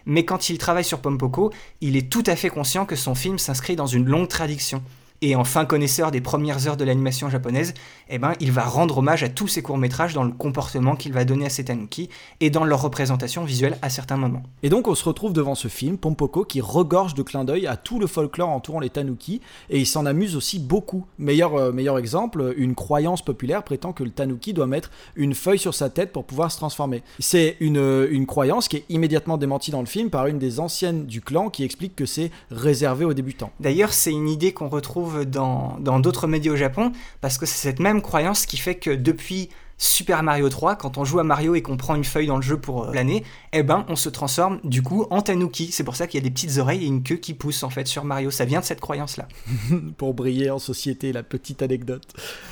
Mais 0.07 0.25
quand 0.25 0.49
il 0.51 0.59
travaille 0.59 0.85
sur 0.85 1.01
Pompoko, 1.01 1.53
il 1.81 1.97
est 1.97 2.11
tout 2.11 2.25
à 2.27 2.37
fait 2.37 2.51
conscient 2.51 2.87
que 2.87 2.97
son 2.97 3.15
film 3.15 3.39
s'inscrit 3.39 3.77
dans 3.77 3.87
une 3.87 4.07
longue 4.07 4.29
tradition 4.29 4.83
et 5.25 5.37
en 5.37 5.45
fin 5.45 5.64
connaisseur 5.64 6.11
des 6.11 6.21
premières 6.21 6.69
heures 6.69 6.76
de 6.76 6.85
l'animation 6.85 7.31
japonaise, 7.31 7.73
eh 8.11 8.19
ben, 8.19 8.35
il 8.40 8.52
va 8.52 8.64
rendre 8.64 8.99
hommage 8.99 9.23
à 9.23 9.31
tous 9.31 9.49
ses 9.49 9.62
courts-métrages 9.62 10.12
dans 10.12 10.23
le 10.23 10.33
comportement 10.33 10.97
qu'il 10.97 11.14
va 11.14 11.25
donner 11.25 11.47
à 11.47 11.49
ses 11.49 11.64
tanuki 11.64 12.11
et 12.40 12.50
dans 12.50 12.64
leur 12.64 12.83
représentation 12.83 13.43
visuelle 13.43 13.78
à 13.81 13.88
certains 13.88 14.19
moments. 14.19 14.43
Et 14.62 14.69
donc 14.69 14.87
on 14.87 14.95
se 14.95 15.02
retrouve 15.02 15.33
devant 15.33 15.54
ce 15.54 15.69
film, 15.69 15.97
Pompoko, 15.97 16.45
qui 16.45 16.61
regorge 16.61 17.14
de 17.14 17.23
clins 17.23 17.45
d'œil 17.45 17.66
à 17.66 17.78
tout 17.78 17.99
le 17.99 18.07
folklore 18.07 18.50
entourant 18.50 18.81
les 18.81 18.90
tanuki, 18.90 19.40
et 19.71 19.78
il 19.78 19.87
s'en 19.87 20.04
amuse 20.04 20.37
aussi 20.37 20.59
beaucoup. 20.59 21.07
Meilleur, 21.19 21.54
euh, 21.54 21.73
meilleur 21.73 21.97
exemple, 21.97 22.52
une 22.59 22.75
croyance 22.75 23.25
populaire 23.25 23.62
prétend 23.62 23.95
que 23.95 24.04
le 24.04 24.11
tanuki 24.11 24.52
doit 24.52 24.66
mettre 24.66 24.90
une 25.16 25.35
feuille 25.35 25.59
sur 25.59 25.73
sa 25.73 25.88
tête 25.88 26.12
pour 26.12 26.25
pouvoir 26.25 26.52
se 26.52 26.59
transformer. 26.59 27.02
C'est 27.19 27.57
une, 27.61 27.78
euh, 27.78 28.09
une 28.11 28.26
croyance 28.26 28.69
qui 28.69 28.76
est 28.76 28.85
immédiatement 28.90 29.38
démentie 29.38 29.71
dans 29.71 29.81
le 29.81 29.87
film 29.87 30.11
par 30.11 30.26
une 30.26 30.38
des 30.38 30.61
anciennes 30.61 31.07
du 31.07 31.23
clan 31.23 31.49
qui 31.49 31.64
explique 31.64 31.97
que 31.97 32.04
c'est 32.04 32.31
réservé 32.50 33.07
aux 33.07 33.14
débutants. 33.14 33.52
D'ailleurs, 33.59 33.95
c'est 33.95 34.12
une 34.12 34.28
idée 34.28 34.52
qu'on 34.52 34.69
retrouve 34.69 35.13
dans 35.23 35.78
d'autres 36.00 36.26
médias 36.26 36.52
au 36.52 36.56
Japon, 36.56 36.92
parce 37.21 37.38
que 37.38 37.47
c'est 37.47 37.59
cette 37.68 37.80
même 37.80 38.02
croyance 38.02 38.47
qui 38.47 38.56
fait 38.56 38.75
que 38.75 38.90
depuis 38.90 39.50
Super 39.76 40.23
Mario 40.23 40.49
3, 40.49 40.76
quand 40.76 40.99
on 40.99 41.04
joue 41.04 41.19
à 41.19 41.25
Mario 41.25 41.54
et 41.54 41.62
qu'on 41.62 41.76
prend 41.76 41.95
une 41.95 42.04
feuille 42.04 42.28
dans 42.28 42.37
le 42.37 42.43
jeu 42.43 42.57
pour 42.57 42.85
euh, 42.85 42.95
l'année, 42.95 43.25
eh 43.52 43.62
ben 43.62 43.85
on 43.88 43.97
se 43.97 44.09
transforme 44.09 44.61
du 44.62 44.83
coup 44.83 45.07
en 45.11 45.21
Tanuki. 45.21 45.71
C'est 45.73 45.85
pour 45.85 45.97
ça 45.97 46.07
qu'il 46.07 46.21
y 46.21 46.23
a 46.23 46.25
des 46.25 46.31
petites 46.31 46.59
oreilles 46.59 46.85
et 46.85 46.87
une 46.87 47.02
queue 47.02 47.16
qui 47.16 47.35
pousse 47.35 47.62
en 47.64 47.71
fait 47.71 47.87
sur 47.87 48.04
Mario. 48.04 48.31
Ça 48.31 48.45
vient 48.45 48.61
de 48.61 48.64
cette 48.64 48.81
croyance-là. 48.81 49.26
pour 49.97 50.14
briller 50.14 50.50
en 50.50 50.59
société, 50.59 51.12
la 51.12 51.23
petite 51.23 51.62
anecdote. 51.62 52.04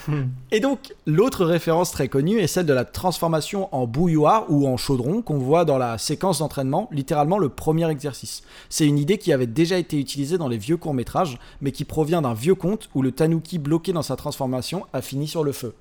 Hmm. 0.08 0.24
et 0.50 0.58
donc 0.58 0.94
l'autre 1.06 1.44
référence 1.44 1.92
très 1.92 2.08
connue 2.08 2.38
est 2.38 2.48
celle 2.48 2.66
de 2.66 2.72
la 2.72 2.84
transformation 2.84 3.72
en 3.72 3.86
bouilloire 3.86 4.46
ou 4.48 4.66
en 4.66 4.76
chaudron 4.76 5.22
qu'on 5.22 5.38
voit 5.38 5.64
dans 5.64 5.78
la 5.78 5.98
séquence 5.98 6.40
d'entraînement, 6.40 6.88
littéralement 6.90 7.38
le 7.38 7.48
premier 7.48 7.88
exercice. 7.88 8.42
C'est 8.68 8.86
une 8.86 8.98
idée 8.98 9.18
qui 9.18 9.32
avait 9.32 9.46
déjà 9.46 9.78
été 9.78 9.98
utilisée 9.98 10.38
dans 10.38 10.48
les 10.48 10.58
vieux 10.58 10.76
courts-métrages, 10.76 11.38
mais 11.60 11.70
qui 11.70 11.84
provient 11.84 12.22
d'un 12.22 12.34
vieux 12.34 12.56
conte 12.56 12.90
où 12.94 13.02
le 13.02 13.12
Tanuki 13.12 13.58
bloqué 13.58 13.92
dans 13.92 14.02
sa 14.02 14.16
transformation 14.16 14.86
a 14.92 15.02
fini 15.02 15.28
sur 15.28 15.44
le 15.44 15.52
feu. 15.52 15.74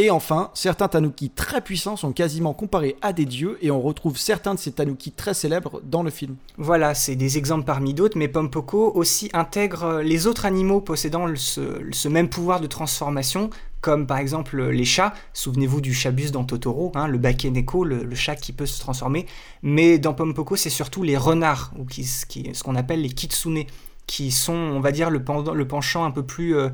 Et 0.00 0.10
enfin, 0.12 0.52
certains 0.54 0.86
tanuki 0.86 1.28
très 1.28 1.60
puissants 1.60 1.96
sont 1.96 2.12
quasiment 2.12 2.54
comparés 2.54 2.96
à 3.02 3.12
des 3.12 3.24
dieux 3.24 3.58
et 3.62 3.72
on 3.72 3.80
retrouve 3.80 4.16
certains 4.16 4.54
de 4.54 4.60
ces 4.60 4.70
tanuki 4.70 5.10
très 5.10 5.34
célèbres 5.34 5.80
dans 5.82 6.04
le 6.04 6.10
film. 6.10 6.36
Voilà, 6.56 6.94
c'est 6.94 7.16
des 7.16 7.36
exemples 7.36 7.64
parmi 7.64 7.94
d'autres, 7.94 8.16
mais 8.16 8.28
Pompoko 8.28 8.92
aussi 8.94 9.28
intègre 9.32 10.00
les 10.00 10.28
autres 10.28 10.46
animaux 10.46 10.80
possédant 10.80 11.26
ce, 11.34 12.06
même 12.08 12.28
pouvoir 12.28 12.60
de 12.60 12.68
transformation, 12.68 13.50
comme 13.80 14.06
par 14.06 14.18
exemple 14.18 14.62
les 14.68 14.84
chats. 14.84 15.14
Souvenez-vous 15.32 15.80
du 15.80 15.92
chabus 15.92 16.30
dans 16.30 16.44
Totoro, 16.44 16.92
hein, 16.94 17.08
le 17.08 17.18
bakeneko, 17.18 17.82
le, 17.82 18.14
chat 18.14 18.36
qui 18.36 18.52
peut 18.52 18.66
se 18.66 18.78
transformer. 18.78 19.26
Mais 19.62 19.98
dans 19.98 20.14
Pompoko, 20.14 20.54
c'est 20.54 20.70
surtout 20.70 21.02
les 21.02 21.16
renards, 21.16 21.72
ou 21.76 21.84
ce 21.90 22.62
qu'on 22.62 22.76
appelle 22.76 23.02
les 23.02 23.10
kitsune, 23.10 23.64
qui 24.06 24.30
sont, 24.30 24.54
on 24.54 24.78
va 24.78 24.92
dire, 24.92 25.10
le, 25.10 25.20
le 25.54 25.66
penchant 25.66 26.04
un 26.04 26.12
peu 26.12 26.22
plus... 26.22 26.56
Euh, 26.56 26.68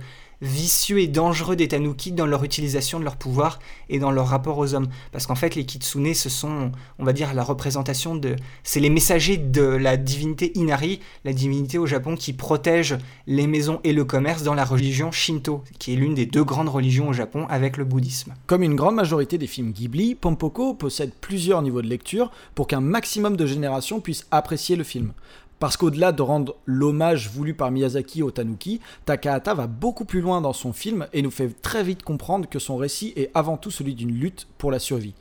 vicieux 0.44 1.00
et 1.00 1.08
dangereux 1.08 1.56
des 1.56 1.68
tanuki 1.68 2.12
dans 2.12 2.26
leur 2.26 2.44
utilisation 2.44 2.98
de 3.00 3.04
leur 3.04 3.16
pouvoir 3.16 3.58
et 3.88 3.98
dans 3.98 4.10
leur 4.10 4.28
rapport 4.28 4.58
aux 4.58 4.74
hommes. 4.74 4.88
Parce 5.10 5.26
qu'en 5.26 5.34
fait, 5.34 5.54
les 5.54 5.64
kitsune, 5.64 6.14
ce 6.14 6.28
sont, 6.28 6.70
on 6.98 7.04
va 7.04 7.12
dire, 7.12 7.34
la 7.34 7.42
représentation 7.42 8.14
de... 8.14 8.36
C'est 8.62 8.80
les 8.80 8.90
messagers 8.90 9.38
de 9.38 9.62
la 9.62 9.96
divinité 9.96 10.52
Inari, 10.56 11.00
la 11.24 11.32
divinité 11.32 11.78
au 11.78 11.86
Japon 11.86 12.14
qui 12.14 12.32
protège 12.32 12.96
les 13.26 13.46
maisons 13.46 13.80
et 13.84 13.92
le 13.92 14.04
commerce 14.04 14.42
dans 14.42 14.54
la 14.54 14.64
religion 14.64 15.10
Shinto, 15.10 15.64
qui 15.78 15.94
est 15.94 15.96
l'une 15.96 16.14
des 16.14 16.26
deux 16.26 16.44
grandes 16.44 16.68
religions 16.68 17.08
au 17.08 17.12
Japon 17.12 17.46
avec 17.48 17.76
le 17.76 17.84
bouddhisme. 17.84 18.34
Comme 18.46 18.62
une 18.62 18.76
grande 18.76 18.96
majorité 18.96 19.38
des 19.38 19.46
films 19.46 19.72
Ghibli, 19.72 20.14
Pompoko 20.14 20.74
possède 20.74 21.12
plusieurs 21.20 21.62
niveaux 21.62 21.82
de 21.82 21.88
lecture 21.88 22.30
pour 22.54 22.66
qu'un 22.66 22.80
maximum 22.80 23.36
de 23.36 23.46
générations 23.46 24.00
puissent 24.00 24.26
apprécier 24.30 24.76
le 24.76 24.84
film. 24.84 25.12
Parce 25.58 25.76
qu'au-delà 25.76 26.12
de 26.12 26.22
rendre 26.22 26.56
l'hommage 26.66 27.30
voulu 27.30 27.54
par 27.54 27.70
Miyazaki 27.70 28.22
au 28.22 28.30
Tanuki, 28.30 28.80
Takahata 29.04 29.54
va 29.54 29.66
beaucoup 29.66 30.04
plus 30.04 30.20
loin 30.20 30.40
dans 30.40 30.52
son 30.52 30.72
film 30.72 31.06
et 31.12 31.22
nous 31.22 31.30
fait 31.30 31.48
très 31.62 31.82
vite 31.82 32.02
comprendre 32.02 32.48
que 32.48 32.58
son 32.58 32.76
récit 32.76 33.12
est 33.16 33.30
avant 33.34 33.56
tout 33.56 33.70
celui 33.70 33.94
d'une 33.94 34.12
lutte 34.12 34.46
pour 34.58 34.70
la 34.70 34.78
survie 34.78 35.14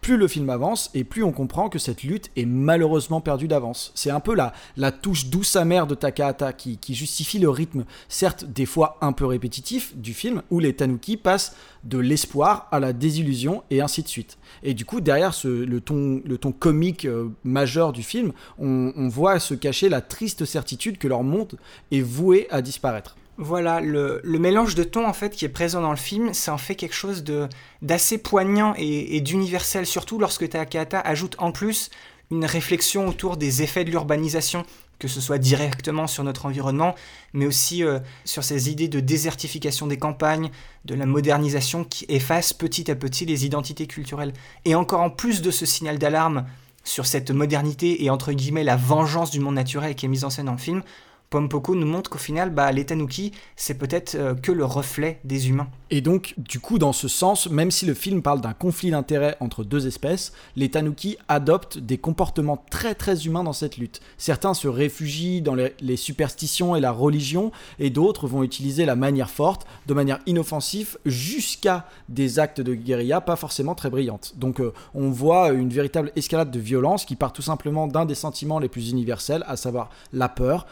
plus 0.00 0.16
le 0.16 0.28
film 0.28 0.48
avance 0.50 0.90
et 0.94 1.04
plus 1.04 1.22
on 1.22 1.32
comprend 1.32 1.68
que 1.68 1.78
cette 1.78 2.02
lutte 2.02 2.30
est 2.36 2.46
malheureusement 2.46 3.20
perdue 3.20 3.48
d'avance. 3.48 3.92
C'est 3.94 4.10
un 4.10 4.20
peu 4.20 4.34
la, 4.34 4.52
la 4.76 4.92
touche 4.92 5.26
douce 5.26 5.56
amère 5.56 5.86
de 5.86 5.94
Takahata 5.94 6.52
qui, 6.52 6.78
justifie 6.94 7.38
le 7.38 7.50
rythme, 7.50 7.84
certes 8.08 8.44
des 8.44 8.66
fois 8.66 8.98
un 9.00 9.12
peu 9.12 9.26
répétitif, 9.26 9.96
du 9.96 10.14
film, 10.14 10.42
où 10.50 10.60
les 10.60 10.74
Tanuki 10.74 11.16
passent 11.16 11.56
de 11.84 11.98
l'espoir 11.98 12.68
à 12.72 12.80
la 12.80 12.92
désillusion 12.92 13.62
et 13.70 13.80
ainsi 13.80 14.02
de 14.02 14.08
suite. 14.08 14.38
Et 14.62 14.74
du 14.74 14.84
coup, 14.84 15.00
derrière 15.00 15.34
le, 15.44 15.80
ton, 15.80 16.52
comique 16.52 17.04
euh, 17.04 17.28
majeur 17.44 17.92
du 17.92 18.02
film, 18.02 18.32
on 18.58 19.08
voit 19.08 19.38
se 19.38 19.54
cacher 19.54 19.88
la 19.88 20.00
triste 20.00 20.44
certitude 20.44 20.98
que 20.98 21.08
leur 21.08 21.22
monde 21.22 21.58
est 21.90 22.00
voué 22.00 22.46
à 22.50 22.62
disparaître. 22.62 23.16
Voilà, 23.40 23.80
le, 23.80 24.20
mélange 24.24 24.74
de 24.74 24.82
tons 24.82 25.06
en 25.06 25.12
fait 25.12 25.30
qui 25.30 25.44
est 25.44 25.48
présent 25.48 25.80
dans 25.80 25.92
le 25.92 25.96
film, 25.96 26.34
ça 26.34 26.52
en 26.52 26.58
fait 26.58 26.74
quelque 26.74 26.94
chose 26.94 27.22
de 27.22 27.48
d'assez 27.82 28.18
poignant 28.18 28.74
et, 28.76 29.20
d'universel, 29.20 29.86
surtout 29.86 30.18
lorsque 30.18 30.48
Takahata 30.48 30.98
ajoute 30.98 31.36
en 31.38 31.52
plus 31.52 31.90
une 32.32 32.44
réflexion 32.44 33.06
autour 33.06 33.36
des 33.36 33.62
effets 33.62 33.84
de 33.84 33.90
l'urbanisation, 33.90 34.64
que 34.98 35.06
ce 35.06 35.20
soit 35.20 35.38
directement 35.38 36.08
sur 36.08 36.24
notre 36.24 36.46
environnement, 36.46 36.96
mais 37.32 37.46
aussi 37.46 37.84
euh, 37.84 38.00
sur 38.24 38.42
ces 38.42 38.70
idées 38.70 38.88
de 38.88 38.98
désertification 38.98 39.86
des 39.86 39.98
campagnes, 39.98 40.50
de 40.84 40.96
la 40.96 41.06
modernisation 41.06 41.84
qui 41.84 42.06
efface 42.08 42.52
petit 42.52 42.90
à 42.90 42.96
petit 42.96 43.24
les 43.24 43.46
identités 43.46 43.86
culturelles. 43.86 44.32
Et 44.64 44.74
encore 44.74 45.00
en 45.00 45.10
plus 45.10 45.42
de 45.42 45.52
ce 45.52 45.64
signal 45.64 46.00
d'alarme 46.00 46.44
sur 46.82 47.06
cette 47.06 47.30
modernité 47.30 48.02
et 48.02 48.10
entre 48.10 48.32
guillemets 48.32 48.64
la 48.64 48.76
vengeance 48.76 49.30
du 49.30 49.38
monde 49.38 49.54
naturel 49.54 49.94
qui 49.94 50.06
est 50.06 50.08
mise 50.08 50.24
en 50.24 50.30
scène 50.30 50.46
dans 50.46 50.52
le 50.52 50.58
film, 50.58 50.82
Pompoko 51.30 51.74
nous 51.74 51.86
montre 51.86 52.08
qu'au 52.08 52.18
final, 52.18 52.50
bah, 52.50 52.72
les 52.72 52.86
tanuki, 52.86 53.32
c'est 53.54 53.74
peut-être 53.74 54.14
euh, 54.14 54.34
que 54.34 54.50
le 54.50 54.64
reflet 54.64 55.20
des 55.24 55.48
humains. 55.48 55.68
Et 55.90 56.00
donc, 56.00 56.34
du 56.36 56.60
coup, 56.60 56.78
dans 56.78 56.92
ce 56.92 57.08
sens, 57.08 57.50
même 57.50 57.70
si 57.70 57.86
le 57.86 57.94
film 57.94 58.22
parle 58.22 58.40
d'un 58.40 58.52
conflit 58.52 58.90
d'intérêts 58.90 59.36
entre 59.40 59.64
deux 59.64 59.86
espèces, 59.86 60.32
les 60.56 60.70
tanuki 60.70 61.16
adoptent 61.28 61.78
des 61.78 61.98
comportements 61.98 62.62
très 62.70 62.94
très 62.94 63.26
humains 63.26 63.42
dans 63.42 63.52
cette 63.52 63.78
lutte. 63.78 64.00
Certains 64.18 64.54
se 64.54 64.68
réfugient 64.68 65.40
dans 65.40 65.54
les, 65.54 65.96
superstitions 65.96 66.76
et 66.76 66.80
la 66.80 66.92
religion, 66.92 67.52
et 67.78 67.90
d'autres 67.90 68.26
vont 68.26 68.42
utiliser 68.42 68.84
la 68.84 68.96
manière 68.96 69.30
forte, 69.30 69.66
de 69.86 69.94
manière 69.94 70.20
inoffensive, 70.26 70.98
jusqu'à 71.06 71.86
des 72.08 72.38
actes 72.38 72.60
de 72.60 72.74
guérilla 72.74 73.20
pas 73.20 73.36
forcément 73.36 73.74
très 73.74 73.90
brillantes. 73.90 74.34
Donc, 74.36 74.60
euh, 74.60 74.72
on 74.94 75.10
voit 75.10 75.50
une 75.50 75.70
véritable 75.70 76.12
escalade 76.16 76.50
de 76.50 76.60
violence 76.60 77.04
qui 77.04 77.16
part 77.16 77.32
tout 77.32 77.42
simplement 77.42 77.86
d'un 77.86 78.04
des 78.04 78.14
sentiments 78.14 78.58
les 78.58 78.68
plus 78.68 78.90
universels, 78.90 79.44
à 79.46 79.56
savoir 79.56 79.90
la 80.12 80.28
peur, 80.28 80.66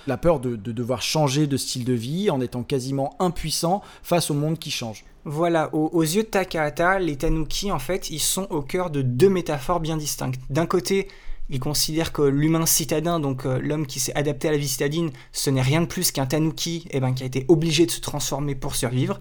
de, 0.51 0.73
devoir 0.73 1.03
changer 1.03 1.47
de 1.47 1.57
style 1.57 1.85
de 1.85 1.93
vie 1.93 2.31
en 2.31 2.41
étant 2.41 2.63
quasiment 2.63 3.17
impuissant 3.19 3.83
face 4.03 4.31
au 4.31 4.35
monde 4.35 4.59
qui 4.59 4.71
change. 4.71 5.05
Voilà, 5.25 5.75
aux, 5.75 6.03
yeux 6.03 6.23
de 6.23 6.29
Takahata, 6.29 7.01
les 7.01 7.17
tanuki, 7.17 7.73
en 7.73 7.81
fait, 7.81 8.11
ils 8.11 8.21
sont 8.21 8.47
au 8.51 8.63
cœur 8.63 8.91
de 8.91 9.03
deux 9.03 9.29
métaphores 9.29 9.81
bien 9.81 9.97
distinctes. 9.97 10.41
D'un 10.51 10.67
côté, 10.67 11.09
il 11.51 11.59
considère 11.59 12.13
que 12.13 12.23
l'humain 12.23 12.67
citadin, 12.67 13.19
donc 13.19 13.45
euh, 13.45 13.59
l'homme 13.61 13.87
qui 13.87 13.99
s'est 13.99 14.15
adapté 14.15 14.49
à 14.49 14.53
la 14.53 14.57
vie 14.57 14.69
citadine, 14.69 15.11
ce 15.33 15.51
n'est 15.51 15.63
rien 15.63 15.81
de 15.81 15.87
plus 15.87 16.13
qu'un 16.13 16.27
tanuki 16.27 16.87
eh 16.91 17.01
ben, 17.01 17.13
qui 17.13 17.25
a 17.25 17.27
été 17.27 17.45
obligé 17.49 17.87
de 17.87 17.91
se 17.91 18.01
transformer 18.01 18.55
pour 18.55 18.77
survivre. 18.77 19.19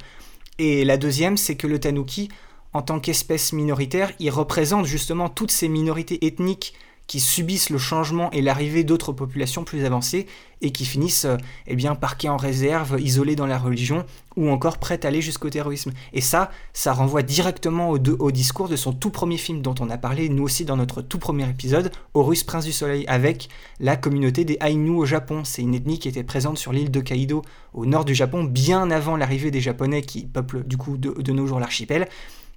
Et 0.60 0.86
la 0.86 0.98
deuxième, 0.98 1.38
c'est 1.38 1.56
que 1.56 1.68
le 1.68 1.80
tanuki, 1.80 2.30
en 2.74 2.82
tant 2.82 3.00
qu'espèce 3.00 3.54
minoritaire, 3.54 4.12
il 4.20 4.30
représente 4.30 4.86
justement 4.86 5.30
toutes 5.30 5.52
ces 5.52 5.68
minorités 5.68 6.26
ethniques 6.26 6.74
qui 7.08 7.20
subissent 7.20 7.70
le 7.70 7.78
changement 7.78 8.32
et 8.32 8.42
l'arrivée 8.42 8.84
d'autres 8.84 9.14
populations 9.14 9.64
plus 9.64 9.86
avancées 9.86 10.26
et 10.62 10.72
qui 10.72 10.86
finissent 10.86 11.26
euh, 11.26 11.38
eh 11.68 11.76
bien 11.76 11.96
parqués 11.96 12.30
en 12.30 12.38
réserve, 12.38 13.00
isolés 13.00 13.36
dans 13.36 13.46
la 13.46 13.60
religion 13.60 14.06
ou 14.36 14.50
encore 14.50 14.80
prêts 14.80 15.00
à 15.04 15.08
aller 15.08 15.22
jusqu'au 15.22 15.50
terrorisme. 15.50 15.92
Et 16.14 16.22
ça, 16.22 16.52
ça 16.74 16.94
renvoie 16.94 17.22
directement 17.22 17.92
au, 17.92 18.32
discours 18.32 18.68
de 18.68 18.76
son 18.76 18.92
tout 18.92 19.12
premier 19.12 19.38
film 19.38 19.62
dont 19.62 19.76
on 19.80 19.90
a 19.90 19.98
parlé 19.98 20.30
nous 20.30 20.44
aussi 20.44 20.66
dans 20.66 20.78
notre 20.78 21.02
tout 21.02 21.20
premier 21.20 21.48
épisode, 21.50 21.92
Horus 22.14 22.44
Prince 22.44 22.66
du 22.66 22.74
Soleil, 22.74 23.06
avec 23.08 23.50
la 23.80 23.96
communauté 23.96 24.44
des 24.44 24.58
Ainu 24.60 24.92
au 24.92 25.06
Japon. 25.06 25.44
C'est 25.44 25.62
une 25.62 25.76
ethnie 25.76 26.00
qui 26.00 26.10
était 26.10 26.24
présente 26.24 26.58
sur 26.58 26.74
l'île 26.74 26.92
de 26.92 27.00
Kaido 27.00 27.44
au 27.74 27.86
nord 27.86 28.06
du 28.06 28.16
Japon 28.16 28.44
bien 28.44 28.92
avant 28.92 29.16
l'arrivée 29.16 29.52
des 29.52 29.62
Japonais 29.62 30.02
qui 30.02 30.26
peuplent 30.26 30.64
du 30.66 30.78
coup 30.78 30.98
de, 30.98 31.32
nos 31.32 31.48
jours 31.48 31.60
l'archipel. 31.60 32.08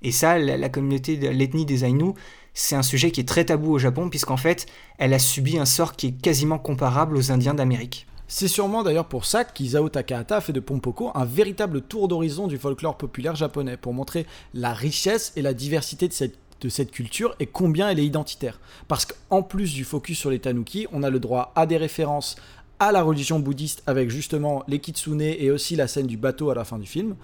Et 0.03 0.13
ça, 0.13 0.39
la, 0.39 0.57
la 0.57 0.69
communauté 0.69 1.17
l'ethnie 1.17 1.67
des 1.67 1.85
Ainu, 1.85 2.15
c'est 2.61 2.75
un 2.75 2.83
sujet 2.83 3.13
qui 3.13 3.21
est 3.21 3.29
très 3.29 3.45
tabou 3.45 3.75
au 3.75 3.79
Japon, 3.79 4.11
puisqu'en 4.11 4.37
fait, 4.37 4.67
elle 4.99 5.15
a 5.15 5.21
subi 5.21 5.59
un 5.59 5.65
sort 5.65 5.95
qui 5.95 6.09
est 6.09 6.21
quasiment 6.21 6.59
comparable 6.59 7.17
aux 7.17 7.31
Indiens 7.31 7.55
d'Amérique. 7.55 8.09
C'est 8.27 8.49
sûrement 8.49 8.83
d'ailleurs 8.83 9.07
pour 9.07 9.27
ça 9.27 9.45
qu'Isao 9.45 9.89
Takahata 9.89 10.41
fait 10.41 10.53
de 10.53 10.59
Pompoko 10.59 11.13
un 11.15 11.25
véritable 11.25 11.83
tour 11.83 12.09
d'horizon 12.09 12.49
du 12.49 12.59
folklore 12.59 12.99
populaire 12.99 13.37
japonais, 13.37 13.77
pour 13.77 13.95
montrer 13.95 14.27
la 14.55 14.75
richesse 14.75 15.33
et 15.37 15.43
la 15.43 15.55
diversité 15.55 16.09
de 16.09 16.69
cette 16.69 16.91
culture 16.91 17.37
et 17.39 17.47
combien 17.47 17.91
elle 17.91 18.01
est 18.01 18.05
identitaire. 18.05 18.59
Parce 18.89 19.07
qu'en 19.07 19.45
plus 19.45 19.73
du 19.73 19.85
focus 19.85 20.19
sur 20.19 20.31
les 20.31 20.41
tanuki, 20.41 20.89
on 20.93 21.05
a 21.05 21.11
le 21.11 21.21
droit 21.21 21.53
à 21.55 21.65
des 21.65 21.77
références 21.77 22.35
à 22.81 22.91
la 22.91 23.03
religion 23.03 23.39
bouddhiste 23.39 23.85
avec 23.87 24.11
justement 24.11 24.65
les 24.67 24.81
kitsune 24.81 25.21
et 25.21 25.51
aussi 25.53 25.77
la 25.77 25.87
scène 25.87 26.07
du 26.09 26.17
bateau 26.17 26.51
à 26.51 26.57
la 26.57 26.65
fin 26.65 26.79
du 26.79 26.87
film 26.87 27.15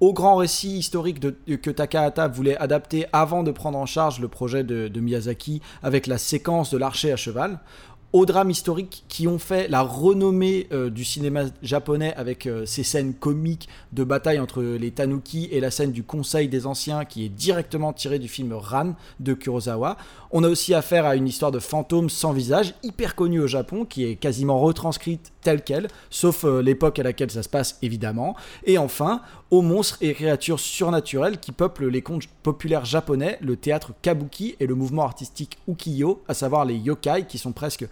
au 0.00 0.12
grand 0.12 0.36
récit 0.36 0.78
historique 0.78 1.20
que 1.20 1.70
Takahata 1.70 2.28
voulait 2.28 2.56
adapter 2.56 3.06
avant 3.12 3.42
de 3.42 3.50
prendre 3.50 3.78
en 3.78 3.86
charge 3.86 4.20
le 4.20 4.28
projet 4.28 4.64
de 4.64 5.00
Miyazaki 5.00 5.60
avec 5.82 6.06
la 6.06 6.18
séquence 6.18 6.70
de 6.70 6.78
l'archer 6.78 7.12
à 7.12 7.16
cheval, 7.16 7.60
aux 8.12 8.26
drames 8.26 8.50
historiques 8.50 9.04
qui 9.08 9.28
ont 9.28 9.38
fait 9.38 9.68
la 9.68 9.82
renommée 9.82 10.66
euh, 10.72 10.90
du 10.90 11.04
cinéma 11.04 11.44
japonais 11.62 12.12
avec 12.16 12.46
euh, 12.46 12.66
ces 12.66 12.82
scènes 12.82 13.14
comiques 13.14 13.68
de 13.92 14.02
bataille 14.02 14.40
entre 14.40 14.62
les 14.62 14.90
tanuki 14.90 15.48
et 15.52 15.60
la 15.60 15.70
scène 15.70 15.92
du 15.92 16.02
Conseil 16.02 16.48
des 16.48 16.66
Anciens 16.66 17.04
qui 17.04 17.24
est 17.24 17.28
directement 17.28 17.92
tirée 17.92 18.18
du 18.18 18.28
film 18.28 18.52
Ran 18.52 18.94
de 19.20 19.34
Kurosawa. 19.34 19.96
On 20.32 20.44
a 20.44 20.48
aussi 20.48 20.74
affaire 20.74 21.06
à 21.06 21.16
une 21.16 21.28
histoire 21.28 21.52
de 21.52 21.58
fantôme 21.58 22.10
sans 22.10 22.32
visage, 22.32 22.74
hyper 22.82 23.14
connue 23.14 23.40
au 23.40 23.46
Japon, 23.46 23.84
qui 23.84 24.04
est 24.04 24.16
quasiment 24.16 24.58
retranscrite 24.58 25.32
telle 25.42 25.62
qu'elle, 25.62 25.88
sauf 26.10 26.44
euh, 26.44 26.62
l'époque 26.62 26.98
à 26.98 27.02
laquelle 27.02 27.30
ça 27.30 27.42
se 27.42 27.48
passe 27.48 27.78
évidemment. 27.82 28.36
Et 28.64 28.78
enfin, 28.78 29.22
aux 29.50 29.62
monstres 29.62 29.98
et 30.00 30.14
créatures 30.14 30.60
surnaturelles 30.60 31.38
qui 31.38 31.52
peuplent 31.52 31.88
les 31.88 32.02
contes 32.02 32.28
populaires 32.42 32.84
japonais, 32.84 33.38
le 33.40 33.56
théâtre 33.56 33.92
kabuki 34.02 34.56
et 34.60 34.66
le 34.66 34.74
mouvement 34.74 35.02
artistique 35.02 35.58
ukiyo, 35.66 36.22
à 36.28 36.34
savoir 36.34 36.64
les 36.64 36.76
yokai 36.76 37.26
qui 37.28 37.38
sont 37.38 37.52
presque 37.52 37.86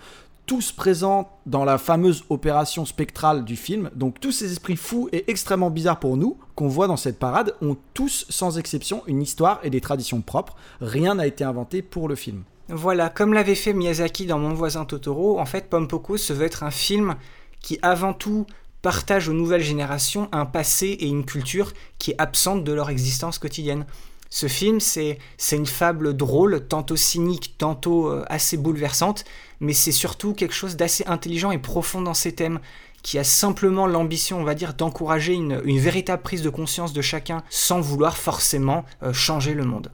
tous 0.48 0.72
présents 0.72 1.28
dans 1.44 1.66
la 1.66 1.76
fameuse 1.76 2.24
opération 2.30 2.86
spectrale 2.86 3.44
du 3.44 3.54
film. 3.54 3.90
Donc 3.94 4.18
tous 4.18 4.32
ces 4.32 4.50
esprits 4.50 4.76
fous 4.76 5.10
et 5.12 5.30
extrêmement 5.30 5.68
bizarres 5.68 6.00
pour 6.00 6.16
nous, 6.16 6.38
qu'on 6.54 6.68
voit 6.68 6.86
dans 6.86 6.96
cette 6.96 7.18
parade, 7.18 7.54
ont 7.60 7.76
tous 7.92 8.24
sans 8.30 8.56
exception 8.56 9.02
une 9.06 9.20
histoire 9.20 9.60
et 9.62 9.68
des 9.68 9.82
traditions 9.82 10.22
propres. 10.22 10.56
Rien 10.80 11.16
n'a 11.16 11.26
été 11.26 11.44
inventé 11.44 11.82
pour 11.82 12.08
le 12.08 12.14
film. 12.14 12.44
Voilà, 12.70 13.10
comme 13.10 13.34
l'avait 13.34 13.54
fait 13.54 13.74
Miyazaki 13.74 14.24
dans 14.24 14.38
Mon 14.38 14.54
voisin 14.54 14.86
Totoro, 14.86 15.38
en 15.38 15.44
fait 15.44 15.68
Pompoko 15.68 16.16
se 16.16 16.32
veut 16.32 16.46
être 16.46 16.62
un 16.62 16.70
film 16.70 17.16
qui 17.60 17.78
avant 17.82 18.14
tout 18.14 18.46
partage 18.80 19.28
aux 19.28 19.34
nouvelles 19.34 19.62
générations 19.62 20.30
un 20.32 20.46
passé 20.46 20.86
et 20.86 21.08
une 21.08 21.26
culture 21.26 21.74
qui 21.98 22.12
est 22.12 22.20
absente 22.20 22.64
de 22.64 22.72
leur 22.72 22.88
existence 22.88 23.38
quotidienne. 23.38 23.84
Ce 24.30 24.46
film, 24.46 24.78
c'est 24.80 25.18
une 25.52 25.66
fable 25.66 26.14
drôle, 26.14 26.66
tantôt 26.66 26.96
cynique, 26.96 27.54
tantôt 27.56 28.08
euh, 28.08 28.24
assez 28.28 28.56
bouleversante, 28.56 29.24
mais 29.60 29.72
c'est 29.72 29.92
surtout 29.92 30.34
quelque 30.34 30.54
chose 30.54 30.76
d'assez 30.76 31.04
intelligent 31.06 31.50
et 31.50 31.58
profond 31.58 32.02
dans 32.02 32.14
ses 32.14 32.34
thèmes, 32.34 32.60
qui 33.02 33.18
a 33.18 33.24
simplement 33.24 33.86
l'ambition, 33.86 34.40
on 34.40 34.44
va 34.44 34.54
dire, 34.54 34.74
d'encourager 34.74 35.32
une, 35.32 35.62
une, 35.64 35.78
véritable 35.78 36.22
prise 36.22 36.42
de 36.42 36.50
conscience 36.50 36.92
de 36.92 37.00
chacun, 37.00 37.42
sans 37.48 37.80
vouloir 37.80 38.16
forcément 38.18 38.84
euh, 39.02 39.12
changer 39.12 39.54
le 39.54 39.64
monde. 39.64 39.92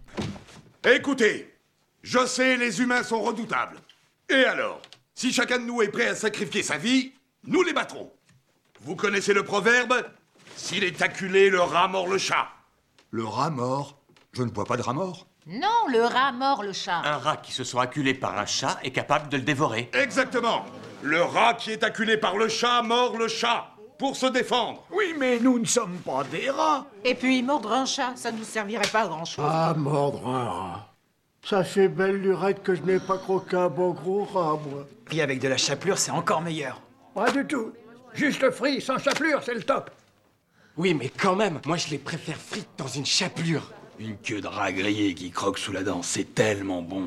Écoutez, 0.85 1.55
je 2.03 2.27
sais, 2.27 2.57
les 2.57 2.81
humains 2.81 3.03
sont 3.05 3.21
redoutables. 3.21 3.77
Et 4.29 4.45
alors 4.45 4.81
Si 5.15 5.33
chacun 5.33 5.59
de 5.59 5.65
nous 5.65 5.81
est 5.83 5.89
prêt 5.89 6.09
à 6.09 6.15
sacrifier 6.15 6.63
sa 6.63 6.77
vie, 6.77 7.13
nous 7.47 7.63
les 7.63 7.73
battrons. 7.73 8.11
Vous 8.81 8.97
connaissez 8.97 9.33
le 9.33 9.45
proverbe 9.45 9.95
S'il 10.57 10.83
est 10.83 11.01
acculé, 11.03 11.51
le 11.51 11.61
rat 11.61 11.89
mord 11.89 12.09
le 12.09 12.19
chat. 12.19 12.49
Le 13.11 13.25
rat 13.25 13.51
mort 13.51 14.04
Je 14.35 14.43
ne 14.43 14.51
vois 14.51 14.65
pas 14.65 14.77
de 14.77 14.83
rat 14.83 14.93
mort. 14.93 15.27
Non, 15.47 15.89
le 15.93 16.03
rat 16.03 16.33
mord 16.33 16.63
le 16.63 16.73
chat. 16.73 17.03
Un 17.05 17.19
rat 17.19 17.37
qui 17.37 17.53
se 17.53 17.63
soit 17.63 17.83
acculé 17.83 18.15
par 18.15 18.37
un 18.37 18.47
chat 18.47 18.79
est 18.83 18.91
capable 18.91 19.29
de 19.29 19.37
le 19.37 19.43
dévorer. 19.43 19.91
Exactement. 19.93 20.65
Le 21.03 21.23
rat 21.23 21.55
qui 21.55 21.71
est 21.71 21.85
acculé 21.85 22.17
par 22.17 22.37
le 22.37 22.49
chat 22.49 22.83
mord 22.83 23.17
le 23.17 23.29
chat 23.29 23.69
pour 23.99 24.17
se 24.17 24.27
défendre. 24.27 24.83
Oui, 24.91 25.15
mais 25.17 25.39
nous 25.39 25.59
ne 25.59 25.65
sommes 25.65 25.99
pas 25.99 26.25
des 26.25 26.51
rats. 26.51 26.87
Et 27.05 27.15
puis 27.15 27.43
mordre 27.43 27.73
un 27.73 27.87
chat, 27.87 28.15
ça 28.17 28.33
ne 28.33 28.39
nous 28.39 28.45
servirait 28.45 28.89
pas 28.91 29.03
à 29.03 29.07
grand-chose. 29.07 29.45
Ah, 29.49 29.75
mordre 29.77 30.27
un 30.29 30.49
rat. 30.49 30.89
Ça 31.45 31.63
fait 31.63 31.89
belle 31.89 32.17
lurette 32.17 32.63
que 32.63 32.75
je 32.75 32.83
n'ai 32.83 32.99
pas 32.99 33.19
croqué 33.19 33.57
un 33.57 33.69
bon 33.69 33.91
gros 33.91 34.25
rat, 34.25 34.59
moi. 34.69 34.87
Puis 35.05 35.21
avec 35.21 35.41
de 35.41 35.49
la 35.49 35.59
chapelure, 35.59 35.99
c'est 35.99 36.11
encore 36.11 36.41
meilleur. 36.41 36.81
Pas 37.15 37.31
du 37.31 37.47
tout. 37.47 37.73
Juste 38.15 38.51
frit, 38.51 38.81
sans 38.81 38.99
chapelure, 38.99 39.43
c'est 39.45 39.55
le 39.55 39.63
top. 39.63 39.91
Oui, 40.77 40.93
mais 40.95 41.09
quand 41.09 41.37
même, 41.37 41.61
moi 41.67 41.77
je 41.77 41.89
les 41.91 41.99
préfère 41.99 42.39
frites 42.39 42.71
dans 42.77 42.89
une 42.89 43.07
chapelure. 43.07 43.71
Une 43.99 44.17
queue 44.19 44.41
de 44.41 44.49
rat 44.49 44.73
grillé 44.73 45.15
qui 45.15 45.31
croque 45.31 45.59
sous 45.59 45.73
la 45.73 45.83
dent, 45.83 46.03
c'est 46.03 46.35
tellement 46.35 46.83
bon. 46.83 47.07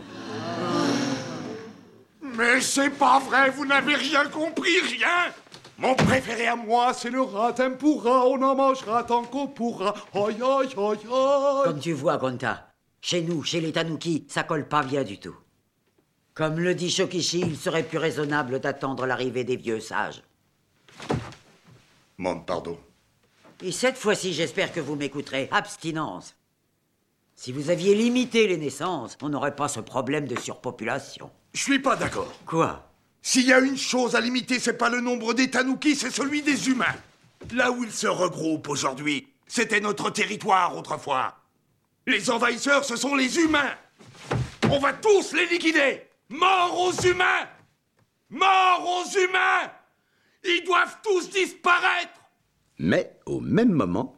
Mais 2.21 2.61
c'est 2.61 2.91
pas 2.91 3.19
vrai, 3.19 3.49
vous 3.49 3.65
n'avez 3.65 3.95
rien 3.95 4.25
compris, 4.29 4.79
rien 4.81 5.33
Mon 5.77 5.95
préféré 5.95 6.47
à 6.47 6.55
moi, 6.55 6.93
c'est 6.93 7.09
le 7.09 7.21
rat 7.21 7.53
tempura, 7.53 8.25
on 8.27 8.41
en 8.41 8.55
mangera 8.55 9.03
tant 9.03 9.23
qu'on 9.23 9.47
pourra. 9.47 9.95
Aïe, 10.13 10.37
aïe, 10.41 10.69
aïe, 10.77 10.97
aïe 11.11 11.63
Comme 11.65 11.79
tu 11.79 11.93
vois, 11.93 12.17
Gonta, 12.17 12.69
chez 13.01 13.21
nous, 13.21 13.43
chez 13.43 13.59
les 13.59 13.73
Tanuki, 13.73 14.25
ça 14.29 14.43
colle 14.43 14.67
pas 14.67 14.83
bien 14.83 15.03
du 15.03 15.19
tout. 15.19 15.35
Comme 16.33 16.59
le 16.59 16.75
dit 16.75 16.91
Shokichi, 16.91 17.39
il 17.39 17.57
serait 17.57 17.83
plus 17.83 17.97
raisonnable 17.97 18.59
d'attendre 18.59 19.07
l'arrivée 19.07 19.43
des 19.43 19.57
vieux 19.57 19.79
sages. 19.79 20.21
Mon 22.17 22.39
pardon. 22.39 22.77
Et 23.63 23.71
cette 23.71 23.97
fois-ci, 23.97 24.33
j'espère 24.33 24.71
que 24.71 24.79
vous 24.79 24.95
m'écouterez. 24.95 25.49
Abstinence. 25.51 26.36
Si 27.39 27.51
vous 27.51 27.69
aviez 27.69 27.93
limité 27.93 28.47
les 28.47 28.57
naissances, 28.57 29.15
on 29.21 29.29
n'aurait 29.29 29.55
pas 29.55 29.67
ce 29.67 29.79
problème 29.79 30.25
de 30.25 30.37
surpopulation. 30.39 31.29
Je 31.53 31.61
suis 31.61 31.77
pas 31.77 31.95
d'accord. 31.95 32.33
Quoi? 32.47 32.89
S'il 33.21 33.45
y 33.45 33.53
a 33.53 33.59
une 33.59 33.77
chose 33.77 34.15
à 34.15 34.21
limiter, 34.21 34.59
c'est 34.59 34.77
pas 34.77 34.89
le 34.89 35.01
nombre 35.01 35.35
des 35.35 35.51
Tanuki, 35.51 35.95
c'est 35.95 36.09
celui 36.09 36.41
des 36.41 36.67
humains. 36.67 36.95
Là 37.53 37.71
où 37.71 37.83
ils 37.83 37.91
se 37.91 38.07
regroupent 38.07 38.67
aujourd'hui, 38.67 39.27
c'était 39.45 39.79
notre 39.79 40.09
territoire 40.09 40.75
autrefois. 40.75 41.35
Les 42.07 42.31
envahisseurs, 42.31 42.83
ce 42.83 42.95
sont 42.95 43.13
les 43.15 43.37
humains. 43.37 43.75
On 44.71 44.79
va 44.79 44.93
tous 44.93 45.33
les 45.33 45.45
liquider. 45.45 46.01
Mort 46.29 46.75
aux 46.87 47.07
humains 47.07 47.47
Mort 48.31 48.83
aux 48.83 49.17
humains 49.17 49.71
Ils 50.43 50.63
doivent 50.65 50.97
tous 51.03 51.29
disparaître 51.29 52.19
Mais 52.79 53.17
au 53.25 53.39
même 53.39 53.71
moment, 53.71 54.15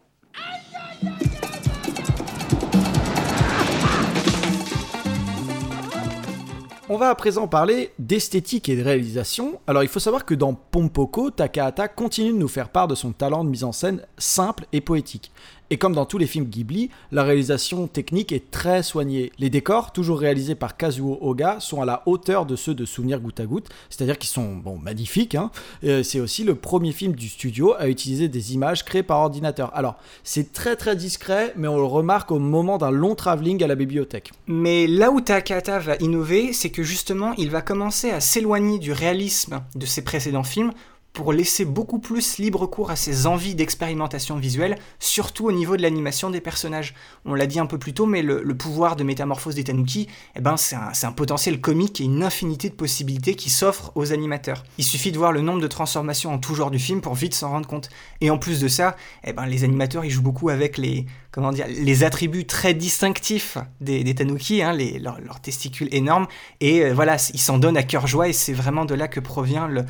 On 6.92 6.98
va 6.98 7.10
à 7.10 7.16
présent 7.16 7.48
parler 7.48 7.92
d'esthétique 8.00 8.68
et 8.68 8.76
de 8.76 8.82
réalisation. 8.82 9.60
Alors 9.68 9.84
il 9.84 9.90
faut 9.90 10.00
savoir 10.00 10.26
que 10.26 10.34
dans 10.34 10.56
Pompoko, 10.56 11.30
Takahata 11.30 11.88
continue 11.88 12.32
de 12.32 12.38
nous 12.38 12.48
faire 12.48 12.70
part 12.70 12.88
de 12.88 12.96
son 12.96 13.12
talent 13.12 13.44
de 13.44 13.50
mise 13.52 13.64
en 13.64 13.72
scène 13.72 14.02
simple 14.18 14.66
et 14.74 14.82
poétique. 14.82 15.32
Et 15.72 15.78
comme 15.78 15.94
dans 15.94 16.06
tous 16.06 16.18
les 16.18 16.26
films 16.26 16.46
Ghibli, 16.46 16.90
la 17.12 17.24
réalisation 17.24 17.88
technique 17.88 18.32
est 18.32 18.50
très 18.50 18.82
soignée. 18.82 19.32
Les 19.38 19.52
décors, 19.52 19.92
toujours 19.92 20.20
réalisés 20.20 20.56
par 20.56 20.78
Kazuo 20.78 21.20
Oga, 21.22 21.60
sont 21.60 21.82
à 21.82 21.86
la 21.86 22.02
hauteur 22.08 22.48
de 22.48 22.56
ceux 22.56 22.74
de 22.74 22.86
Souvenir 22.86 23.20
Goutte 23.20 23.40
à 23.40 23.46
Goutte, 23.46 23.70
c'est-à-dire 23.90 24.18
qu'ils 24.18 24.30
sont 24.30 24.62
magnifiques. 24.82 25.36
Hein. 25.36 25.52
C'est 25.82 26.20
aussi 26.20 26.44
le 26.44 26.56
premier 26.56 26.92
film 26.92 27.14
du 27.14 27.30
studio 27.30 27.76
à 27.78 27.88
utiliser 27.88 28.28
des 28.28 28.54
images 28.54 28.84
créées 28.84 29.04
par 29.04 29.20
ordinateur. 29.20 29.72
Alors, 29.76 29.96
c'est 30.24 30.54
très 30.54 30.76
très 30.76 30.96
discret, 30.96 31.54
mais 31.56 31.68
on 31.68 31.78
le 31.78 31.84
remarque 31.84 32.32
au 32.32 32.40
moment 32.40 32.78
d'un 32.78 32.92
long 32.92 33.14
travelling 33.14 33.64
à 33.64 33.68
la 33.68 33.76
bibliothèque. 33.76 34.32
Mais 34.48 34.88
là 34.88 35.12
où 35.12 35.22
Takahata 35.22 35.80
va 35.80 35.96
innover, 36.00 36.52
c'est 36.54 36.72
que 36.72 36.82
justement, 36.82 37.34
il 37.38 37.52
va 37.52 37.62
commencer 37.62 38.10
à 38.10 38.22
s'éloigner 38.22 38.80
du 38.80 38.92
réalisme 38.92 39.62
de 39.76 39.86
ses 39.86 40.04
précédents 40.04 40.44
films 40.44 40.72
pour 41.14 41.34
laisser 41.34 41.66
beaucoup 41.66 42.00
plus 42.00 42.38
libre 42.38 42.68
cours 42.68 42.92
à 42.92 42.96
ses 42.96 43.26
envies 43.26 43.56
d'expérimentation 43.56 44.38
visuelle, 44.38 44.78
surtout 45.00 45.48
au 45.48 45.52
niveau 45.52 45.76
de 45.76 45.82
l'animation 45.82 46.30
des 46.30 46.42
personnages. 46.42 46.94
On 47.26 47.34
l'a 47.34 47.48
dit 47.48 47.60
un 47.60 47.66
peu 47.66 47.78
plus 47.78 47.94
tôt, 47.94 48.06
mais 48.06 48.22
le, 48.22 48.44
pouvoir 48.56 48.96
de 48.96 49.04
métamorphose 49.04 49.56
des 49.56 49.64
Tanuki, 49.64 50.08
eh 50.36 50.42
ben, 50.42 50.56
c'est 50.58 50.76
un, 50.76 51.12
potentiel 51.12 51.60
comique 51.60 52.00
et 52.02 52.04
une 52.04 52.24
infinité 52.24 52.70
de 52.70 52.76
possibilités 52.76 53.36
qui 53.36 53.50
s'offrent 53.50 53.92
aux 53.96 54.14
animateurs. 54.14 54.64
Il 54.78 54.84
suffit 54.84 55.12
de 55.12 55.18
voir 55.18 55.32
le 55.32 55.42
nombre 55.42 55.62
de 55.62 55.68
transformations 55.68 56.34
en 56.34 56.38
tout 56.38 56.56
genre 56.56 56.72
du 56.72 56.80
film 56.80 57.02
pour 57.02 57.16
vite 57.16 57.34
s'en 57.34 57.50
rendre 57.50 57.68
compte. 57.68 57.90
Et 58.22 58.30
en 58.30 58.38
plus 58.38 58.60
de 58.60 58.68
ça, 58.68 58.96
eh 59.24 59.34
ben, 59.34 59.46
les 59.46 59.64
animateurs 59.64 60.06
ils 60.06 60.12
jouent 60.12 60.22
beaucoup 60.22 60.50
avec 60.50 60.78
les, 60.78 61.06
comment 61.32 61.52
dire, 61.52 61.66
les 61.68 62.04
attributs 62.04 62.46
très 62.46 62.74
distinctifs 62.74 63.58
des, 63.82 64.14
Tanuki, 64.14 64.62
hein, 64.62 64.76
leurs 64.76 65.40
testicules 65.42 65.90
énormes, 65.92 66.28
et 66.60 66.84
euh, 66.84 66.94
voilà, 66.94 67.18
ils 67.34 67.40
s'en 67.40 67.58
donnent 67.58 67.78
à 67.78 67.84
cœur 67.84 68.08
joie, 68.08 68.28
et 68.28 68.34
c'est 68.34 68.54
vraiment 68.54 68.86
de 68.86 68.96
là 68.96 69.08
que 69.08 69.20
provient 69.20 69.68
le, 69.68 69.86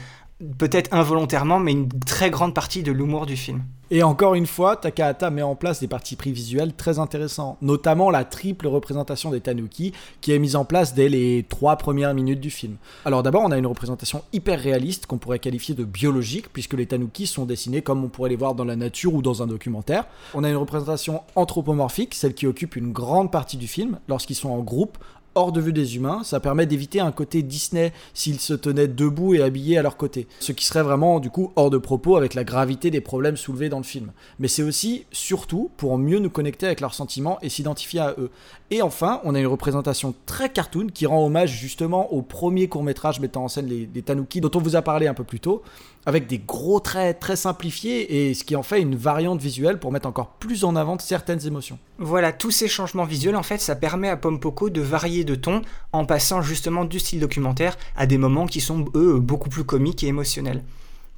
peut-être 0.58 0.93
involontairement, 0.93 1.60
mais 1.60 1.71
une 1.71 1.89
très 2.06 2.30
grande 2.30 2.54
partie 2.54 2.84
de 2.84 2.91
l'humour 2.91 3.25
du 3.25 3.36
film. 3.36 3.63
Et 3.91 4.04
encore 4.04 4.36
une 4.36 4.45
fois, 4.45 4.75
Takahata 4.75 5.32
met 5.32 5.41
en 5.41 5.56
place 5.56 5.80
des 5.80 5.88
parties 5.88 6.15
pris 6.15 6.32
visuels 6.32 6.73
très 6.73 6.99
intéressants, 6.99 7.58
notamment 7.62 8.12
la 8.12 8.23
triple 8.23 8.67
représentation 8.67 9.32
des 9.32 9.41
Tanuki 9.41 9.93
qui 10.21 10.32
est 10.32 10.38
mise 10.38 10.56
en 10.56 10.63
place 10.63 10.93
dès 10.93 11.10
les 11.10 11.43
trois 11.49 11.75
premières 11.75 12.13
minutes 12.13 12.39
du 12.39 12.52
film. 12.52 12.75
Alors 13.04 13.23
d'abord, 13.23 13.41
on 13.43 13.52
a 13.52 13.58
une 13.58 13.65
représentation 13.65 14.21
hyper 14.32 14.60
réaliste 14.60 15.08
qu'on 15.08 15.17
pourrait 15.17 15.39
qualifier 15.39 15.73
de 15.73 15.84
biologique, 15.84 16.54
puisque 16.54 16.75
les 16.75 16.86
Tanuki 16.86 17.25
sont 17.25 17.45
dessinés 17.45 17.82
comme 17.82 18.04
on 18.04 18.10
pourrait 18.10 18.30
les 18.30 18.36
voir 18.36 18.54
dans 18.54 18.65
la 18.65 18.75
nature 18.75 19.15
ou 19.15 19.23
dans 19.23 19.41
un 19.41 19.47
documentaire. 19.47 20.06
On 20.36 20.43
a 20.43 20.49
une 20.49 20.58
représentation 20.58 21.21
anthropomorphique, 21.36 22.13
celle 22.13 22.36
qui 22.36 22.45
occupe 22.45 22.75
une 22.75 22.91
grande 22.91 23.32
partie 23.32 23.58
du 23.58 23.67
film, 23.67 23.97
lorsqu'ils 24.08 24.36
sont 24.36 24.49
en 24.49 24.60
groupe, 24.60 24.99
hors 25.39 25.52
de 25.54 25.62
vue 25.62 25.73
des 25.73 25.95
humains. 25.95 26.21
Ça 26.23 26.39
permet 26.41 26.65
d'éviter 26.65 26.99
un 26.99 27.13
côté 27.13 27.41
Disney 27.41 27.93
s'ils 28.13 28.41
se 28.41 28.54
tenaient 28.54 28.89
debout 28.89 29.34
et 29.34 29.41
habillés 29.41 29.78
à 29.78 29.82
leur 29.82 29.95
côté. 29.95 30.28
Ce 30.41 30.52
qui 30.52 30.65
serait 30.65 30.84
vraiment 30.84 31.19
du 31.19 31.30
coup 31.30 31.54
hors 31.56 31.69
de 31.69 31.78
propos 31.78 32.17
avec 32.17 32.34
la 32.34 32.43
gravité 32.43 32.91
des 32.91 32.99
problèmes 32.99 33.38
soulevés 33.38 33.69
dans 33.69 33.78
le 33.78 33.84
film. 33.84 34.12
Mais 34.38 34.49
c'est 34.49 34.63
aussi, 34.63 35.06
surtout, 35.12 35.71
pour 35.78 35.97
mieux 35.97 36.19
nous 36.19 36.30
connecter 36.30 36.65
avec 36.65 36.82
leurs 36.82 36.93
sentiments 36.93 37.39
et 37.41 37.47
s'identifier 37.49 38.02
à 38.02 38.15
eux. 38.17 38.30
Et 38.71 38.84
enfin, 38.84 39.19
on 39.23 39.34
a 39.34 39.39
une 39.39 39.47
représentation 39.47 40.13
très 40.27 40.49
cartoon 40.49 40.88
qui 40.93 41.08
rend 41.08 41.25
hommage 41.25 41.51
justement 41.51 42.13
au 42.13 42.21
premier 42.21 42.67
court 42.67 42.84
métrage 42.84 43.19
mettant 43.19 43.45
en 43.45 43.47
scène 43.47 43.65
les, 43.65 43.89
les 43.93 44.41
dont 44.41 44.51
on 44.53 44.60
vous 44.60 44.75
a 44.75 44.84
parlé 44.84 45.08
un 45.08 45.15
peu 45.15 45.23
plus 45.23 45.39
tôt, 45.39 45.63
avec 46.05 46.27
des 46.27 46.38
gros 46.38 46.79
traits 46.79 47.19
très 47.19 47.36
simplifiés 47.36 48.29
et 48.29 48.34
ce 48.36 48.43
qui 48.43 48.55
en 48.55 48.62
fait 48.62 48.79
une 48.79 48.95
variante 48.95 49.41
visuelle 49.41 49.79
pour 49.79 49.91
mettre 49.91 50.08
encore 50.08 50.27
plus 50.39 50.63
en 50.63 50.75
avant 50.75 50.99
certaines 50.99 51.45
émotions. 51.47 51.79
Voilà, 51.97 52.32
tous 52.32 52.51
ces 52.51 52.67
changements 52.67 53.05
visuels 53.05 53.36
en 53.36 53.43
fait, 53.43 53.58
ça 53.58 53.75
permet 53.75 54.10
à 54.10 54.17
Pompoko 54.17 54.69
de 54.69 54.82
varier 54.82 55.23
de 55.23 55.36
ton 55.36 55.63
en 55.91 56.05
passant 56.05 56.41
justement 56.43 56.86
du 56.86 56.99
style 56.99 57.19
documentaire 57.19 57.75
à 57.95 58.05
des 58.05 58.19
moments 58.19 58.45
qui 58.45 58.62
sont 58.62 58.86
eux 58.93 59.19
beaucoup 59.19 59.49
plus 59.49 59.63
comiques 59.63 60.03
et 60.03 60.08
émotionnels. 60.08 60.63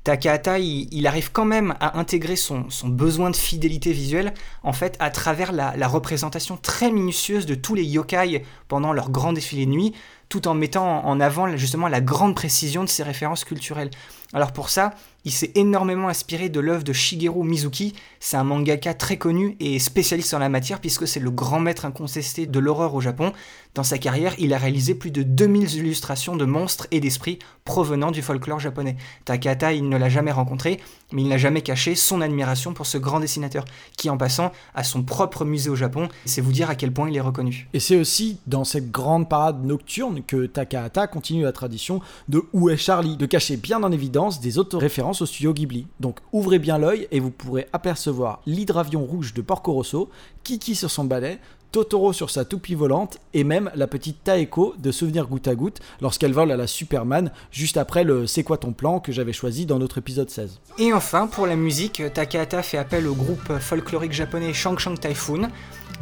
Takahata, 0.04 0.58
il, 0.58 1.06
arrive 1.06 1.32
quand 1.32 1.46
même 1.46 1.76
à 1.80 2.00
intégrer 2.00 2.36
son, 2.36 2.66
besoin 2.86 3.30
de 3.30 3.36
fidélité 3.36 3.92
visuelle, 3.92 4.34
en 4.64 4.74
fait, 4.74 4.96
à 5.00 5.12
travers 5.12 5.52
la, 5.52 5.78
la, 5.78 5.88
représentation 5.88 6.58
très 6.58 6.92
minutieuse 6.92 7.46
de 7.46 7.54
tous 7.54 7.76
les 7.76 7.84
yokai 7.84 8.44
pendant 8.68 8.94
leur 8.94 9.12
grand 9.12 9.32
défilé 9.32 9.68
de 9.68 9.72
nuit, 9.72 9.94
tout 10.28 10.48
en 10.48 10.56
mettant 10.56 11.06
en 11.06 11.20
avant 11.20 11.56
justement 11.56 11.88
la 11.88 12.02
grande 12.02 12.36
précision 12.36 12.84
de 12.84 12.90
ces 12.90 13.04
références 13.04 13.44
culturelles. 13.44 13.92
Alors 14.34 14.54
pour 14.54 14.70
ça, 14.70 14.96
il 15.24 15.32
s'est 15.32 15.52
énormément 15.56 16.08
inspiré 16.08 16.50
de 16.50 16.60
l'œuvre 16.60 16.84
de 16.84 16.94
Shigeru 16.94 17.44
Mizuki, 17.44 17.94
c'est 18.20 18.38
un 18.38 18.44
mangaka 18.44 18.94
très 18.94 19.18
connu 19.18 19.56
et 19.60 19.80
spécialiste 19.80 20.34
en 20.34 20.40
la 20.40 20.50
matière 20.50 20.80
puisque 20.80 21.08
c'est 21.08 21.20
le 21.20 21.32
grand 21.32 21.60
maître 21.60 21.86
incontesté 21.86 22.48
de 22.48 22.60
l'horreur 22.60 22.96
au 22.96 23.02
Japon. 23.02 23.34
Dans 23.74 23.84
sa 23.84 23.98
carrière, 23.98 24.36
il 24.38 24.54
a 24.54 24.58
réalisé 24.58 24.96
plus 24.96 25.12
de 25.12 25.24
2000 25.24 25.76
illustrations 25.76 26.36
de 26.36 26.44
monstres 26.46 26.88
et 26.92 27.00
d'esprits 27.00 27.40
provenant 27.64 28.12
du 28.12 28.22
folklore 28.22 28.60
japonais. 28.60 28.98
Takata, 29.24 29.74
il 29.74 29.88
ne 29.88 29.98
l'a 29.98 30.10
jamais 30.10 30.32
rencontré, 30.32 30.80
mais 31.14 31.22
il 31.22 31.30
n'a 31.30 31.38
jamais 31.38 31.62
caché 31.62 31.96
son 31.96 32.22
admiration 32.22 32.74
pour 32.74 32.86
ce 32.86 32.98
grand 32.98 33.20
dessinateur, 33.20 33.66
qui 33.98 34.10
en 34.10 34.18
passant 34.18 34.52
a 34.76 34.84
son 34.84 35.04
propre 35.04 35.46
musée 35.46 35.70
au 35.70 35.76
Japon, 35.76 36.10
c'est 36.26 36.42
vous 36.42 36.52
dire 36.52 36.70
à 36.70 36.76
quel 36.76 36.92
point 36.92 37.10
il 37.10 37.16
est 37.16 37.22
reconnu. 37.22 37.70
Et 37.74 37.80
c'est 37.80 37.96
aussi 37.96 38.40
dans 38.48 38.64
cette 38.64 38.92
grande 38.92 39.30
parade 39.30 39.64
nocturne 39.64 40.22
que 40.26 40.48
Takahata 40.48 41.08
continue 41.08 41.44
la 41.44 41.52
tradition 41.52 42.02
de 42.28 42.44
Où 42.54 42.70
est 42.70 42.78
Charlie, 42.78 43.16
de 43.18 43.26
cacher 43.26 43.58
bien 43.58 43.82
en 43.84 43.92
évidence 43.92 44.42
des 44.42 44.58
autres 44.58 44.78
références 44.78 45.11
au 45.20 45.26
studio 45.26 45.54
Ghibli. 45.54 45.88
Donc 46.00 46.20
ouvrez 46.32 46.60
bien 46.60 46.78
l'œil 46.78 47.08
et 47.12 47.20
vous 47.20 47.32
pourrez 47.32 47.68
apercevoir 47.74 48.42
l'hydravion 48.46 49.04
rouge 49.04 49.34
de 49.34 49.42
Porco 49.42 49.74
Rosso, 49.74 50.10
Kiki 50.44 50.76
sur 50.76 50.90
son 50.90 51.04
balai, 51.04 51.40
Totoro 51.72 52.14
sur 52.14 52.30
sa 52.30 52.46
toupie 52.46 52.76
volante 52.76 53.18
et 53.34 53.44
même 53.44 53.72
la 53.76 53.88
petite 53.88 54.24
Taeko 54.24 54.76
de 54.78 54.92
Souvenir 54.92 55.28
goutte 55.28 55.48
à 55.48 55.56
goutte 55.56 55.80
lorsqu'elle 56.02 56.34
vole 56.34 56.52
à 56.52 56.58
la 56.58 56.68
Superman 56.68 57.32
juste 57.52 57.78
après 57.78 58.04
le 58.04 58.28
C'est 58.28 58.44
quoi 58.44 58.58
ton 58.58 58.74
plan 58.74 59.00
que 59.00 59.12
j'avais 59.12 59.34
choisi 59.34 59.66
dans 59.66 59.80
notre 59.80 59.98
épisode 59.98 60.30
16. 60.30 60.60
Et 60.80 60.94
enfin 60.94 61.28
pour 61.28 61.48
la 61.48 61.56
musique, 61.56 62.02
Takahata 62.14 62.62
fait 62.62 62.78
appel 62.78 63.08
au 63.08 63.16
groupe 63.16 63.58
folklorique 63.60 64.14
japonais 64.14 64.54
Shang 64.54 64.78
Shang 64.80 65.00
Typhoon 65.00 65.50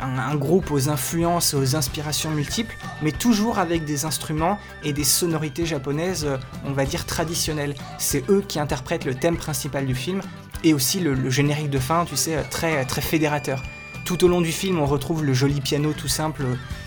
un, 0.02 0.36
groupe 0.36 0.72
aux 0.72 0.90
influences, 0.90 1.54
aux 1.54 1.76
inspirations 1.76 2.32
multiples, 2.32 2.76
mais 3.02 3.12
toujours 3.12 3.60
avec 3.60 3.86
des 3.86 4.06
instruments 4.06 4.58
et 4.84 4.94
des 4.94 5.04
sonorités 5.04 5.66
japonaises, 5.66 6.28
on 6.66 6.72
va 6.72 6.86
dire 6.86 7.06
traditionnelles. 7.06 7.76
C'est 7.98 8.30
eux 8.30 8.44
qui 8.48 8.60
interprètent 8.60 9.06
le 9.06 9.16
thème 9.16 9.38
principal 9.38 9.86
du 9.86 9.96
film 9.96 10.22
et 10.64 10.74
aussi 10.74 11.00
le, 11.00 11.30
générique 11.30 11.70
de 11.70 11.80
fin, 11.80 12.06
tu 12.06 12.16
sais, 12.16 12.42
très, 12.50 12.86
très 12.86 13.02
fédérateur. 13.02 13.62
Tout 14.10 14.26
au 14.26 14.28
long 14.28 14.42
du 14.42 14.52
film, 14.52 14.80
on 14.80 14.88
retrouve 14.88 15.24
le 15.24 15.36
joli 15.36 15.62
piano 15.62 15.94
tout 15.94 16.08
simple 16.08 16.44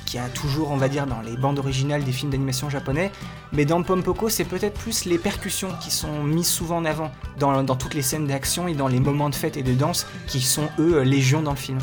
qui 0.07 0.19
a 0.19 0.29
toujours, 0.29 0.73
on 0.73 0.77
va 0.77 0.89
dire, 0.89 1.07
dans 1.07 1.21
les 1.21 1.37
bandes 1.37 1.61
originales 1.61 2.03
des 2.03 2.11
films 2.11 2.33
d'animation 2.33 2.69
japonais. 2.69 3.13
Mais 3.53 3.65
dans 3.65 3.81
Pompoko, 3.85 4.29
c'est 4.29 4.45
peut-être 4.45 4.77
plus 4.77 5.05
les 5.05 5.19
percussions 5.19 5.69
qui 5.81 5.93
sont 5.93 6.25
mises 6.25 6.49
souvent 6.49 6.79
en 6.79 6.85
avant 6.85 7.13
dans, 7.39 7.65
toutes 7.77 7.95
les 7.95 8.03
scènes 8.03 8.27
d'action 8.27 8.67
et 8.67 8.75
dans 8.75 8.89
les 8.89 8.99
moments 8.99 9.31
de 9.31 9.37
fête 9.37 9.57
et 9.57 9.63
de 9.63 9.73
danse 9.73 10.05
qui 10.27 10.41
sont, 10.41 10.69
eux, 10.81 11.03
légion 11.03 11.43
dans 11.43 11.53
le 11.53 11.57
film. 11.57 11.79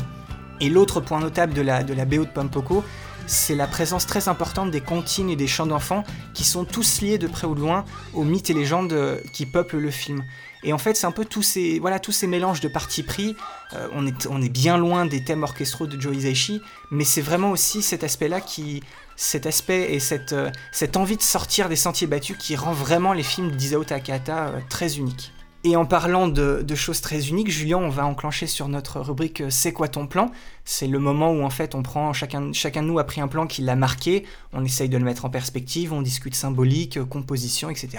Et 0.60 0.68
l'autre 0.68 1.00
point 1.00 1.20
notable 1.20 1.54
de 1.54 1.62
la, 1.62 1.82
BO 1.82 2.26
de 2.26 2.30
Pompoko, 2.30 2.84
c'est 3.26 3.54
la 3.54 3.66
présence 3.66 4.06
très 4.06 4.28
importante 4.28 4.70
des 4.70 4.82
comptines 4.82 5.30
et 5.30 5.36
des 5.36 5.46
chants 5.46 5.66
d'enfants 5.66 6.04
qui 6.34 6.44
sont 6.44 6.66
tous 6.66 7.00
liés 7.00 7.16
de 7.16 7.28
près 7.28 7.46
ou 7.46 7.54
de 7.54 7.60
loin 7.60 7.86
aux 8.12 8.24
mythes 8.24 8.50
et 8.50 8.54
légendes 8.54 9.22
qui 9.32 9.46
peuplent 9.46 9.78
le 9.78 9.90
film. 9.90 10.22
Et 10.62 10.72
en 10.72 10.78
fait, 10.78 10.94
c'est 10.94 11.06
un 11.06 11.12
peu 11.12 11.24
tous 11.24 11.42
ces, 11.42 11.78
voilà, 11.78 11.98
tous 11.98 12.12
ces 12.12 12.26
mélanges 12.26 12.60
de 12.60 12.68
partis 12.68 13.02
pris. 13.02 13.36
Euh, 13.72 13.88
on, 13.92 14.06
est, 14.42 14.48
bien 14.48 14.76
loin 14.76 15.06
des 15.06 15.24
thèmes 15.24 15.42
orchestraux 15.42 15.86
de 15.86 16.00
Joe 16.00 16.16
Hisaishi, 16.16 16.60
mais 16.90 17.04
c'est 17.04 17.22
vraiment 17.22 17.50
aussi 17.50 17.82
cet 17.82 18.04
aspect-là 18.04 18.40
qui, 18.40 18.82
cet 19.16 19.46
aspect 19.46 19.94
et 19.94 20.00
cette, 20.00 20.32
euh, 20.32 20.50
cette 20.72 20.96
envie 20.96 21.16
de 21.16 21.22
sortir 21.22 21.68
des 21.68 21.76
sentiers 21.76 22.06
battus 22.06 22.36
qui 22.38 22.56
rend 22.56 22.72
vraiment 22.72 23.12
les 23.12 23.22
films 23.22 23.52
d'Isao 23.52 23.84
Takahata 23.84 24.52
très 24.68 24.98
uniques. 24.98 25.32
Et 25.62 25.76
en 25.76 25.84
parlant 25.84 26.26
de, 26.26 26.74
choses 26.74 27.02
très 27.02 27.28
uniques, 27.28 27.50
Julien, 27.50 27.76
on 27.76 27.90
va 27.90 28.06
enclencher 28.06 28.46
sur 28.46 28.68
notre 28.68 28.98
rubrique 29.00 29.42
euh, 29.42 29.50
C'est 29.50 29.74
quoi 29.74 29.88
ton 29.88 30.06
plan? 30.06 30.30
C'est 30.64 30.86
le 30.86 30.98
moment 30.98 31.32
où 31.32 31.42
en 31.42 31.50
fait 31.50 31.74
on 31.74 31.82
prend, 31.82 32.14
chacun, 32.14 32.50
chacun 32.54 32.82
de 32.82 32.86
nous 32.86 32.98
a 32.98 33.04
pris 33.04 33.20
un 33.20 33.28
plan 33.28 33.46
qui 33.46 33.60
l'a 33.60 33.76
marqué, 33.76 34.24
on 34.54 34.64
essaye 34.64 34.88
de 34.88 34.96
le 34.96 35.04
mettre 35.04 35.26
en 35.26 35.30
perspective, 35.30 35.92
on 35.92 36.00
discute 36.00 36.34
symbolique, 36.34 36.96
euh, 36.96 37.04
composition, 37.04 37.68
etc. 37.68 37.98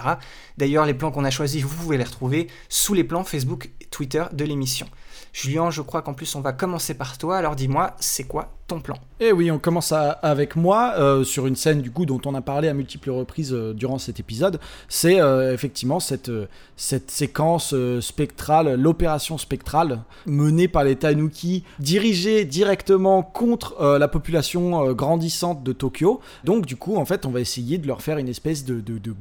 D'ailleurs, 0.58 0.88
les 0.88 0.96
plans 0.96 1.12
qu'on 1.12 1.24
a 1.24 1.30
choisis, 1.30 1.62
vous 1.62 1.76
pouvez 1.76 1.98
les 1.98 2.04
retrouver 2.04 2.48
sous 2.68 2.96
les 2.96 3.04
plans 3.04 3.24
Facebook 3.24 3.70
Twitter 3.92 4.24
de 4.34 4.44
l'émission. 4.44 4.88
Julien, 5.34 5.72
je 5.72 5.82
crois 5.82 6.02
qu'en 6.02 6.14
plus 6.14 6.36
on 6.36 6.42
va 6.42 6.52
commencer 6.52 6.94
par 6.94 7.18
toi, 7.18 7.38
alors 7.38 7.56
dis-moi, 7.56 7.96
c'est 8.00 8.26
quoi 8.26 8.50
ton 8.68 8.82
plan? 8.82 8.96
Eh 9.22 9.32
oui, 9.32 9.50
on 9.50 9.60
commence 9.60 9.94
avec 9.94 10.56
moi 10.56 10.94
euh, 10.98 11.24
sur 11.24 11.48
une 11.48 11.56
scène 11.56 11.82
du 11.82 11.90
coup 11.90 12.06
dont 12.06 12.20
on 12.26 12.36
a 12.36 12.42
parlé 12.42 12.68
à 12.68 12.74
multiples 12.74 13.12
reprises 13.12 13.54
euh, 13.54 13.74
durant 13.74 13.98
cet 13.98 14.20
épisode. 14.20 14.60
C'est 14.90 15.22
euh, 15.22 15.54
effectivement 15.54 16.02
cette, 16.02 16.32
cette 16.76 17.12
séquence 17.12 17.74
spectrale, 18.02 18.76
l'opération 18.76 19.38
spectrale 19.38 20.04
menée 20.26 20.68
par 20.68 20.84
les 20.84 20.98
Tanuki, 20.98 21.64
dirigée 21.80 22.44
directement 22.44 23.24
contre 23.24 23.98
la 23.98 24.08
population 24.08 24.92
grandissante 24.94 25.64
de 25.64 25.72
Tokyo. 25.72 26.20
Donc 26.44 26.66
du 26.66 26.76
coup, 26.76 26.98
en 26.98 27.06
fait, 27.06 27.26
on 27.26 27.32
va 27.32 27.40
essayer 27.40 27.78
de 27.78 27.88
leur 27.88 28.02
faire 28.02 28.18
une 28.18 28.28
espèce 28.28 28.66
de, 28.66 28.80
de, 28.80 29.16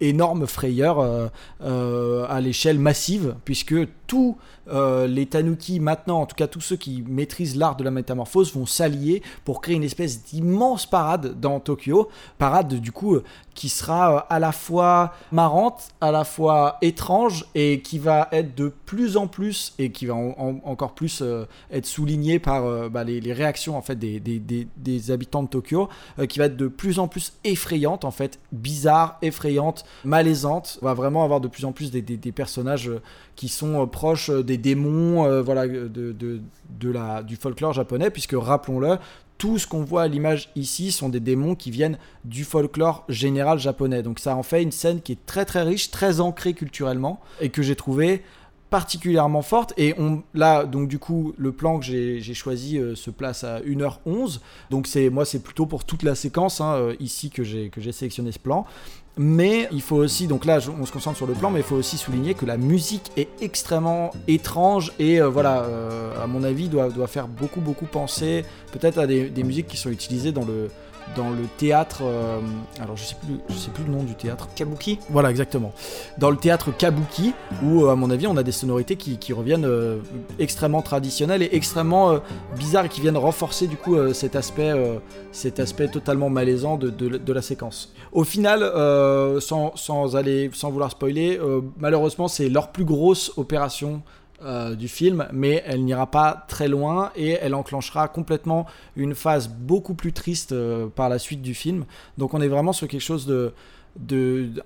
énorme 0.00 0.46
frayeur 0.46 1.30
à 1.60 2.40
l'échelle 2.40 2.78
massive, 2.78 3.34
puisque 3.44 3.74
tous 4.06 4.36
euh, 4.68 5.06
les 5.06 5.26
Tanuki, 5.26 5.80
maintenant, 5.80 6.20
en 6.20 6.26
tout 6.26 6.34
cas 6.34 6.46
tous 6.46 6.60
ceux 6.60 6.76
qui 6.76 7.04
maîtrisent 7.06 7.56
l'art 7.56 7.76
de 7.76 7.84
la 7.84 7.90
métamorphose, 7.90 8.52
vont 8.54 8.66
s'allier 8.66 9.22
pour 9.44 9.60
créer 9.60 9.76
une 9.76 9.84
espèce 9.84 10.24
d'immense 10.24 10.86
parade 10.86 11.38
dans 11.40 11.60
Tokyo. 11.60 12.08
Parade, 12.38 12.74
du 12.74 12.92
coup, 12.92 13.14
euh, 13.14 13.24
qui 13.54 13.68
sera 13.68 14.16
euh, 14.16 14.20
à 14.28 14.38
la 14.38 14.52
fois 14.52 15.14
marrante, 15.30 15.88
à 16.00 16.10
la 16.10 16.24
fois 16.24 16.78
étrange 16.82 17.46
et 17.54 17.80
qui 17.80 17.98
va 17.98 18.28
être 18.32 18.56
de 18.56 18.72
plus 18.86 19.16
en 19.16 19.28
plus 19.28 19.72
et 19.78 19.90
qui 19.90 20.06
va 20.06 20.14
encore 20.14 20.94
plus 20.94 21.22
être 21.70 21.86
soulignée 21.86 22.38
par 22.38 22.90
bah, 22.90 23.04
les, 23.04 23.32
réactions 23.32 23.76
en 23.76 23.82
fait 23.82 23.96
des, 23.96 24.20
des, 24.20 25.10
habitants 25.10 25.42
de 25.42 25.48
Tokyo, 25.48 25.88
qui 26.28 26.38
va 26.38 26.46
être 26.46 26.56
de 26.56 26.68
plus 26.68 26.98
en 26.98 27.08
plus 27.08 27.32
effrayante 27.44 28.04
en 28.04 28.10
fait, 28.10 28.38
bizarre, 28.52 29.18
effrayante, 29.22 29.84
malaisante. 30.04 30.78
On 30.82 30.86
va 30.86 30.94
vraiment 30.94 31.24
avoir 31.24 31.40
de 31.40 31.48
plus 31.48 31.64
en 31.64 31.72
plus 31.72 31.90
des, 31.90 32.32
personnages 32.32 32.90
qui 33.36 33.48
sont 33.48 33.86
proches 33.86 34.30
des 34.30 34.58
démons, 34.58 35.42
voilà, 35.42 35.68
de, 35.68 35.88
de, 36.12 36.90
la, 36.90 37.22
du 37.22 37.36
folklore 37.36 37.72
japonais, 37.72 38.10
puisque 38.10 38.34
rappelons-le, 38.34 38.96
tout 39.38 39.58
ce 39.58 39.66
qu'on 39.66 39.84
voit 39.84 40.02
à 40.02 40.08
l'image 40.08 40.50
ici 40.56 40.92
sont 40.92 41.08
des 41.08 41.20
démons 41.20 41.54
qui 41.54 41.70
viennent 41.70 41.98
du 42.24 42.44
folklore 42.44 43.04
général 43.08 43.58
japonais. 43.58 44.02
Donc 44.02 44.18
ça 44.18 44.34
en 44.34 44.42
fait 44.42 44.62
une 44.62 44.72
scène 44.72 45.00
qui 45.00 45.12
est 45.12 45.26
très 45.26 45.44
très 45.44 45.62
riche, 45.62 45.90
très 45.90 46.20
ancrée 46.20 46.54
culturellement 46.54 47.20
et 47.40 47.50
que 47.50 47.62
j'ai 47.62 47.76
trouvé 47.76 48.22
particulièrement 48.70 49.42
forte. 49.42 49.72
Et 49.76 49.94
on 49.98 50.22
là 50.34 50.64
donc 50.64 50.88
du 50.88 50.98
coup 50.98 51.34
le 51.38 51.52
plan 51.52 51.78
que 51.78 51.84
j'ai 51.84 52.34
choisi 52.34 52.78
euh, 52.78 52.94
se 52.94 53.10
place 53.10 53.44
à 53.44 53.60
1h11 53.60 54.40
donc 54.70 54.86
c'est 54.86 55.10
moi 55.10 55.24
c'est 55.24 55.38
plutôt 55.40 55.66
pour 55.66 55.84
toute 55.84 56.02
la 56.02 56.14
séquence 56.14 56.60
hein, 56.60 56.74
euh, 56.74 56.94
ici 57.00 57.30
que 57.30 57.44
j'ai 57.44 57.70
sélectionné 57.92 58.32
ce 58.32 58.38
plan. 58.38 58.66
Mais 59.18 59.66
il 59.72 59.80
faut 59.80 59.96
aussi, 59.96 60.26
donc 60.26 60.44
là 60.44 60.58
on 60.78 60.84
se 60.84 60.92
concentre 60.92 61.16
sur 61.16 61.26
le 61.26 61.32
plan, 61.32 61.50
mais 61.50 61.60
il 61.60 61.64
faut 61.64 61.76
aussi 61.76 61.96
souligner 61.96 62.34
que 62.34 62.44
la 62.44 62.58
musique 62.58 63.12
est 63.16 63.28
extrêmement 63.40 64.10
étrange 64.28 64.92
et 64.98 65.22
euh, 65.22 65.28
voilà, 65.30 65.64
à 66.22 66.26
mon 66.26 66.44
avis, 66.44 66.68
doit, 66.68 66.90
faire 67.06 67.26
beaucoup 67.26 67.62
beaucoup 67.62 67.86
penser 67.86 68.44
peut-être 68.72 68.98
à 68.98 69.06
des 69.06 69.42
musiques 69.42 69.68
qui 69.68 69.78
sont 69.78 69.88
utilisées 69.88 70.32
dans 70.32 70.44
le, 70.44 70.68
dans 71.14 71.30
le 71.30 71.44
théâtre. 71.56 72.00
Euh, 72.02 72.40
alors 72.80 72.96
je 72.96 73.04
sais 73.04 73.14
plus, 73.14 73.38
je 73.48 73.54
sais 73.54 73.70
plus 73.70 73.84
le 73.84 73.90
nom 73.90 74.02
du 74.02 74.14
théâtre. 74.14 74.48
Kabuki. 74.54 74.98
Voilà, 75.10 75.30
exactement. 75.30 75.72
Dans 76.18 76.30
le 76.30 76.36
théâtre 76.36 76.70
Kabuki, 76.76 77.34
où 77.62 77.84
euh, 77.84 77.90
à 77.90 77.96
mon 77.96 78.10
avis 78.10 78.26
on 78.26 78.36
a 78.36 78.42
des 78.42 78.52
sonorités 78.52 78.96
qui, 78.96 79.32
reviennent 79.32 79.66
euh, 79.66 79.98
extrêmement 80.38 80.82
traditionnelles 80.82 81.42
et 81.42 81.50
extrêmement 81.52 82.20
bizarres 82.56 82.86
et 82.86 82.88
qui 82.88 83.00
viennent 83.00 83.16
renforcer 83.16 83.66
du 83.66 83.76
coup 83.76 83.96
cet 84.14 84.34
aspect, 84.36 84.72
cet 85.32 85.60
aspect 85.60 85.88
totalement 85.88 86.30
malaisant 86.30 86.76
de, 86.76 86.88
de, 86.88 87.32
la 87.32 87.42
séquence. 87.42 87.92
Au 88.12 88.24
final, 88.24 88.60
sans, 89.40 89.76
sans, 89.76 90.16
aller, 90.16 90.50
sans 90.54 90.70
vouloir 90.70 90.90
spoiler, 90.90 91.38
malheureusement 91.78 92.28
c'est 92.28 92.48
leur 92.48 92.72
plus 92.72 92.84
grosse 92.84 93.32
opération 93.36 94.00
euh, 94.42 94.74
du 94.74 94.86
film, 94.86 95.26
mais 95.32 95.62
elle 95.66 95.82
n'ira 95.84 96.10
pas 96.10 96.44
très 96.46 96.68
loin 96.68 97.10
et 97.16 97.38
elle 97.40 97.54
enclenchera 97.54 98.06
complètement 98.08 98.66
une 98.94 99.14
phase 99.14 99.48
beaucoup 99.48 99.94
plus 99.94 100.12
triste 100.12 100.52
euh, 100.52 100.88
par 100.88 101.08
la 101.08 101.18
suite 101.18 101.40
du 101.40 101.54
film. 101.54 101.86
Donc 102.18 102.34
on 102.34 102.42
est 102.42 102.48
vraiment 102.48 102.74
sur 102.74 102.86
quelque 102.86 103.00
chose 103.00 103.26
de, 103.26 103.54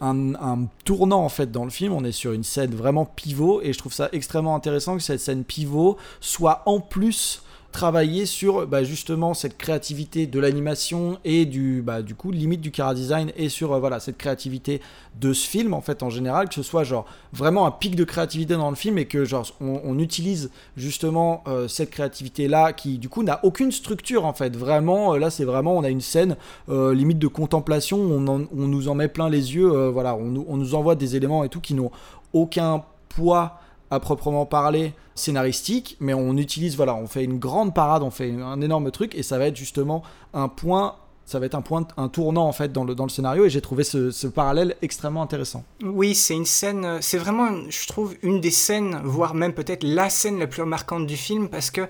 un, 0.01 0.67
tournant 0.85 1.25
en 1.25 1.29
fait 1.29 1.53
dans 1.53 1.63
le 1.63 1.71
film. 1.71 1.93
On 1.93 2.03
est 2.03 2.11
sur 2.11 2.33
une 2.33 2.43
scène 2.43 2.75
vraiment 2.75 3.05
pivot 3.05 3.63
et 3.63 3.73
je 3.73 3.79
trouve 3.79 3.93
ça 3.93 4.09
extrêmement 4.11 4.57
intéressant 4.57 4.97
que 4.97 5.03
cette 5.05 5.21
scène 5.21 5.45
pivot 5.45 5.97
soit 6.21 6.63
en 6.67 6.81
plus 6.81 7.45
travailler 7.73 8.27
sur 8.27 8.67
bah, 8.67 8.83
justement 8.83 9.35
cette 9.35 9.57
créativité 9.57 10.27
de 10.27 10.41
l'animation 10.41 11.19
et 11.25 11.47
du, 11.47 11.83
bah, 11.83 12.03
du 12.03 12.15
coup 12.15 12.31
limite 12.31 12.61
du 12.61 12.71
cara 12.71 12.95
design 12.95 13.33
et 13.37 13.49
sur 13.49 13.73
euh, 13.73 13.79
voilà 13.79 14.01
cette 14.01 14.19
créativité 14.19 14.81
de 15.21 15.33
ce 15.33 15.49
film 15.49 15.73
en 15.73 15.81
fait 15.81 16.03
en 16.03 16.11
général 16.11 16.49
que 16.49 16.55
ce 16.55 16.63
soit 16.63 16.85
genre 16.85 17.07
vraiment 17.33 17.67
un 17.67 17.71
pic 17.71 17.95
de 17.95 18.05
créativité 18.05 18.55
dans 18.55 18.71
le 18.71 18.77
film 18.77 18.99
et 18.99 19.07
que 19.07 19.25
genre 19.25 19.47
on, 19.61 19.99
utilise 19.99 20.51
justement 20.77 21.45
euh, 21.47 21.69
cette 21.69 21.91
créativité 21.91 22.49
là 22.49 22.73
qui 22.73 22.99
du 22.99 23.09
coup 23.09 23.23
n'a 23.23 23.45
aucune 23.45 23.71
structure 23.71 24.25
en 24.25 24.33
fait. 24.33 24.57
Vraiment 24.57 25.15
euh, 25.15 25.19
là 25.19 25.31
c'est 25.31 25.45
vraiment 25.45 25.77
on 25.77 25.85
a 25.85 25.91
une 25.91 26.01
scène 26.01 26.37
limite 26.69 27.19
de 27.19 27.27
contemplation 27.27 27.99
on, 27.99 28.27
on, 28.29 28.47
nous 28.53 28.89
en 28.89 28.95
met 28.95 29.09
plein 29.09 29.29
les 29.29 29.55
yeux 29.55 29.89
voilà 29.89 30.15
on, 30.15 30.45
on 30.49 30.57
nous 30.57 30.75
envoie 30.75 30.95
des 30.95 31.17
éléments 31.17 31.45
et 31.45 31.49
tout 31.49 31.61
qui 31.61 31.75
n'ont 31.75 31.91
aucun 32.33 32.85
poids 33.09 33.61
à 33.91 34.01
proprement 34.01 34.47
parler 34.47 34.95
scénaristique, 35.15 35.97
mais 36.01 36.15
on 36.15 36.37
utilise, 36.37 36.77
voilà, 36.77 36.95
on 36.95 37.07
fait 37.07 37.25
une 37.25 37.39
grande 37.39 37.75
parade, 37.75 38.03
on 38.03 38.11
fait 38.11 38.31
un 38.31 38.61
énorme 38.61 38.91
truc, 38.91 39.15
et 39.15 39.23
ça 39.23 39.39
va 39.39 39.47
être 39.47 39.57
justement 39.57 40.03
un 40.33 40.49
point, 40.49 40.97
ça 41.27 41.39
va 41.39 41.47
être 41.47 41.55
un 41.55 41.63
point, 41.63 41.87
un 41.97 42.09
tournant 42.09 42.47
en 42.47 42.53
fait 42.53 42.73
dans 42.73 42.85
le, 42.85 42.95
dans 42.95 43.05
le 43.05 43.11
scénario, 43.11 43.45
et 43.45 43.51
j'ai 43.51 43.61
trouvé 43.61 43.85
ce, 43.85 44.27
parallèle 44.29 44.77
extrêmement 44.81 45.23
intéressant. 45.23 45.65
Oui, 45.83 46.15
c'est 46.15 46.35
une 46.35 46.47
scène, 46.47 46.99
c'est 47.01 47.19
vraiment, 47.19 47.49
je 47.69 47.87
trouve, 47.87 48.15
une 48.23 48.41
des 48.41 48.51
scènes, 48.51 49.01
voire 49.05 49.35
même 49.35 49.53
peut-être 49.53 49.83
la 49.83 50.09
scène 50.09 50.39
la 50.39 50.47
plus 50.47 50.65
marquante 50.65 51.07
du 51.07 51.17
film, 51.17 51.49
parce 51.49 51.71
que 51.71 51.87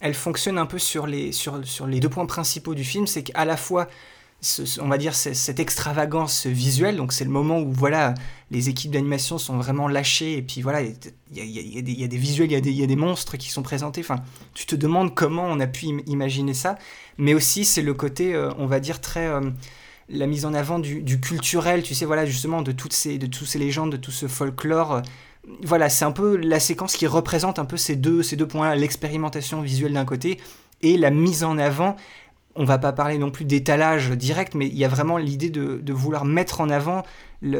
elle 0.00 0.14
fonctionne 0.14 0.58
un 0.58 0.66
peu 0.66 0.78
sur 0.78 1.06
les, 1.06 1.30
sur, 1.30 1.64
sur 1.64 1.86
les 1.86 2.00
deux 2.00 2.08
points 2.08 2.26
principaux 2.26 2.74
du 2.74 2.82
film, 2.82 3.06
c'est 3.06 3.22
qu'à 3.22 3.44
la 3.44 3.56
fois 3.56 3.86
on 4.80 4.88
va 4.88 4.98
dire 4.98 5.14
cette 5.14 5.60
extravagance 5.60 6.46
visuelle. 6.46 6.96
Donc 6.96 7.12
c'est 7.12 7.24
le 7.24 7.30
moment 7.30 7.60
où 7.60 7.70
voilà 7.72 8.14
les 8.50 8.68
équipes 8.68 8.90
d'animation 8.90 9.38
sont 9.38 9.56
vraiment 9.56 9.86
lâchées. 9.86 10.36
Et 10.36 10.42
puis 10.42 10.62
voilà 10.62 10.80
il 10.82 10.96
y, 11.32 11.78
a, 12.04 12.08
des 12.08 12.16
visuels 12.16 12.50
il 12.50 12.72
y, 12.72 12.82
a 12.82 12.86
des 12.86 12.96
monstres 12.96 13.36
qui 13.36 13.50
sont 13.50 13.62
présentés. 13.62 14.00
Enfin 14.00 14.16
tu 14.54 14.66
te 14.66 14.74
demandes 14.74 15.14
comment 15.14 15.44
on 15.44 15.60
a 15.60 15.66
pu 15.66 15.86
imaginer 16.06 16.54
ça. 16.54 16.76
Mais 17.18 17.34
aussi 17.34 17.64
c'est 17.64 17.82
le 17.82 17.94
côté 17.94 18.34
euh, 18.34 18.50
on 18.58 18.66
va 18.66 18.80
dire 18.80 19.00
très 19.00 19.28
euh, 19.28 19.40
la 20.08 20.26
mise 20.26 20.44
en 20.44 20.54
avant 20.54 20.80
du, 20.80 21.20
culturel. 21.20 21.82
Tu 21.82 21.94
sais 21.94 22.04
voilà 22.04 22.26
justement 22.26 22.62
de 22.62 22.72
toutes 22.72 22.94
ces 22.94 23.18
de 23.18 23.44
ces 23.44 23.58
légendes 23.58 23.92
de 23.92 23.96
tout 23.96 24.10
ce 24.10 24.26
folklore. 24.26 25.02
Voilà 25.62 25.88
c'est 25.88 26.04
un 26.04 26.12
peu 26.12 26.36
la 26.36 26.58
séquence 26.58 26.96
qui 26.96 27.06
représente 27.06 27.60
un 27.60 27.64
peu 27.64 27.76
ces 27.76 27.94
deux 27.94 28.24
ces 28.24 28.34
deux 28.36 28.48
points 28.48 28.74
l'expérimentation 28.74 29.60
visuelle 29.60 29.92
d'un 29.92 30.04
côté 30.04 30.40
et 30.82 30.96
la 30.96 31.10
mise 31.10 31.44
en 31.44 31.58
avant 31.58 31.96
on 32.54 32.64
va 32.64 32.78
pas 32.78 32.92
parler 32.92 33.18
non 33.18 33.30
plus 33.30 33.44
d'étalage 33.44 34.10
direct, 34.10 34.54
mais 34.54 34.66
il 34.66 34.76
y 34.76 34.84
a 34.84 34.88
vraiment 34.88 35.16
l'idée 35.16 35.50
de, 35.50 35.92
vouloir 35.92 36.24
mettre 36.24 36.60
en 36.60 36.70
avant 36.70 37.02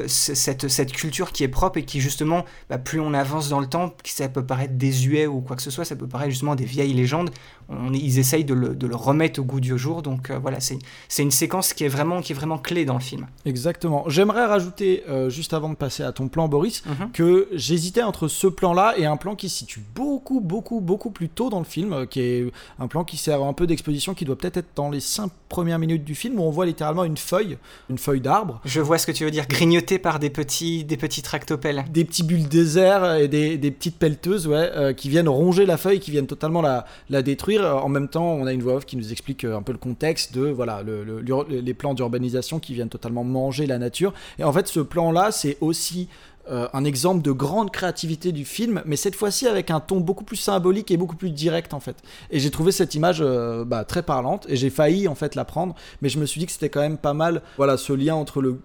cette, 0.06 0.68
cette, 0.68 0.92
culture 0.92 1.32
qui 1.32 1.42
est 1.42 1.48
propre 1.48 1.78
et 1.78 1.84
qui 1.84 2.00
justement, 2.00 2.44
bah, 2.70 2.78
plus 2.78 3.00
on 3.00 3.14
avance 3.14 3.48
dans 3.48 3.58
le 3.58 3.66
temps, 3.66 3.92
ça 4.04 4.28
peut 4.28 4.44
paraître 4.44 4.74
désuet 4.74 5.26
ou 5.26 5.40
quoi 5.40 5.56
que 5.56 5.62
ce 5.62 5.70
soit, 5.70 5.84
ça 5.84 5.96
peut 5.96 6.06
paraître 6.06 6.30
justement 6.30 6.54
des 6.54 6.64
vieilles 6.64 6.92
légendes, 6.92 7.30
on, 7.68 7.92
ils 7.92 8.18
essayent 8.18 8.44
de 8.44 8.54
le, 8.54 8.74
de 8.74 8.86
le, 8.86 8.94
remettre 8.94 9.40
au 9.40 9.44
goût 9.44 9.60
du 9.60 9.76
jour, 9.76 10.02
donc 10.02 10.30
euh, 10.30 10.38
voilà, 10.38 10.58
c'est 10.60 11.22
une 11.22 11.30
séquence 11.30 11.72
qui 11.72 11.84
est, 11.84 11.88
vraiment, 11.88 12.20
qui 12.20 12.32
est 12.32 12.34
vraiment 12.34 12.58
clé 12.58 12.84
dans 12.84 12.94
le 12.94 13.00
film. 13.00 13.26
Exactement. 13.44 14.04
J'aimerais 14.08 14.46
rajouter, 14.46 15.02
euh, 15.08 15.30
juste 15.30 15.52
avant 15.52 15.70
de 15.70 15.74
passer 15.74 16.02
à 16.02 16.12
ton 16.12 16.28
plan 16.28 16.48
Boris, 16.48 16.84
mhm. 16.86 17.10
que 17.12 17.48
j'hésitais 17.52 18.02
entre 18.02 18.28
ce 18.28 18.46
plan-là 18.46 18.94
et 18.96 19.06
un 19.06 19.16
plan 19.16 19.34
qui 19.34 19.48
se 19.48 19.58
situe 19.58 19.82
beaucoup, 19.94 20.40
beaucoup, 20.40 20.80
beaucoup 20.80 21.10
plus 21.10 21.28
tôt 21.28 21.50
dans 21.50 21.58
le 21.58 21.64
film, 21.64 21.92
euh, 21.92 22.06
qui 22.06 22.20
est 22.20 22.52
un 22.78 22.86
plan 22.86 23.04
qui 23.04 23.16
sert 23.16 23.42
un 23.42 23.52
peu 23.52 23.66
d'exposition, 23.66 24.14
qui 24.14 24.24
doit 24.24 24.36
peut-être 24.36 24.58
être 24.58 24.74
dans 24.82 24.90
les 24.90 25.00
cinq 25.00 25.30
premières 25.48 25.78
minutes 25.78 26.04
du 26.04 26.14
film, 26.14 26.40
où 26.40 26.42
on 26.42 26.50
voit 26.50 26.66
littéralement 26.66 27.04
une 27.04 27.16
feuille, 27.16 27.58
une 27.90 27.98
feuille 27.98 28.20
d'arbre. 28.20 28.60
Je 28.64 28.80
vois 28.80 28.98
ce 28.98 29.06
que 29.06 29.12
tu 29.12 29.24
veux 29.24 29.30
dire, 29.30 29.46
grignoté 29.46 29.98
par 29.98 30.18
des 30.18 30.30
petits, 30.30 30.84
des 30.84 30.96
petits 30.96 31.22
tractopelles. 31.22 31.84
Des 31.90 32.04
petits 32.04 32.22
bulles 32.22 32.48
désert 32.48 33.14
et 33.16 33.28
des, 33.28 33.58
des 33.58 33.70
petites 33.70 33.98
pelleteuses, 33.98 34.46
ouais, 34.46 34.70
euh, 34.74 34.92
qui 34.92 35.08
viennent 35.08 35.28
ronger 35.28 35.66
la 35.66 35.76
feuille, 35.76 36.00
qui 36.00 36.10
viennent 36.10 36.26
totalement 36.26 36.62
la, 36.62 36.86
la 37.10 37.22
détruire. 37.22 37.64
En 37.84 37.88
même 37.88 38.08
temps, 38.08 38.32
on 38.32 38.46
a 38.46 38.52
une 38.52 38.62
voix 38.62 38.74
off 38.74 38.86
qui 38.86 38.96
nous 38.96 39.12
explique 39.12 39.44
euh, 39.44 39.56
un 39.56 39.62
peu 39.62 39.72
le 39.72 39.78
contexte 39.78 40.34
de 40.34 40.46
voilà 40.46 40.82
le, 40.82 41.22
les 41.48 41.74
plans 41.74 41.94
d'urbanisation 41.94 42.58
qui 42.58 42.74
viennent 42.74 42.88
totalement 42.88 43.24
manger 43.24 43.66
la 43.66 43.78
nature. 43.78 44.14
Et 44.38 44.44
en 44.44 44.52
fait, 44.52 44.66
ce 44.66 44.80
plan-là, 44.80 45.32
c'est 45.32 45.58
aussi 45.60 46.08
euh, 46.50 46.66
un 46.72 46.84
exemple 46.84 47.22
de 47.22 47.30
grande 47.30 47.70
créativité 47.70 48.32
du 48.32 48.44
film, 48.44 48.82
mais 48.84 48.96
cette 48.96 49.14
fois-ci 49.14 49.46
avec 49.46 49.70
un 49.70 49.78
ton 49.78 50.00
beaucoup 50.00 50.24
plus 50.24 50.36
symbolique 50.36 50.90
et 50.90 50.96
beaucoup 50.96 51.14
plus 51.14 51.30
direct 51.30 51.72
en 51.72 51.78
fait. 51.78 51.96
Et 52.30 52.40
j'ai 52.40 52.50
trouvé 52.50 52.72
cette 52.72 52.96
image 52.96 53.18
euh, 53.20 53.64
bah, 53.64 53.84
très 53.84 54.02
parlante 54.02 54.46
et 54.48 54.56
j'ai 54.56 54.68
failli 54.68 55.06
en 55.06 55.14
fait 55.14 55.36
la 55.36 55.44
prendre, 55.44 55.76
mais 56.00 56.08
je 56.08 56.18
me 56.18 56.26
suis 56.26 56.40
dit 56.40 56.46
que 56.46 56.52
c'était 56.52 56.68
quand 56.68 56.80
même 56.80 56.98
pas 56.98 57.14
mal, 57.14 57.42
voilà, 57.58 57.76
ce 57.76 57.92
lien 57.92 58.16
entre 58.16 58.42
le, 58.42 58.58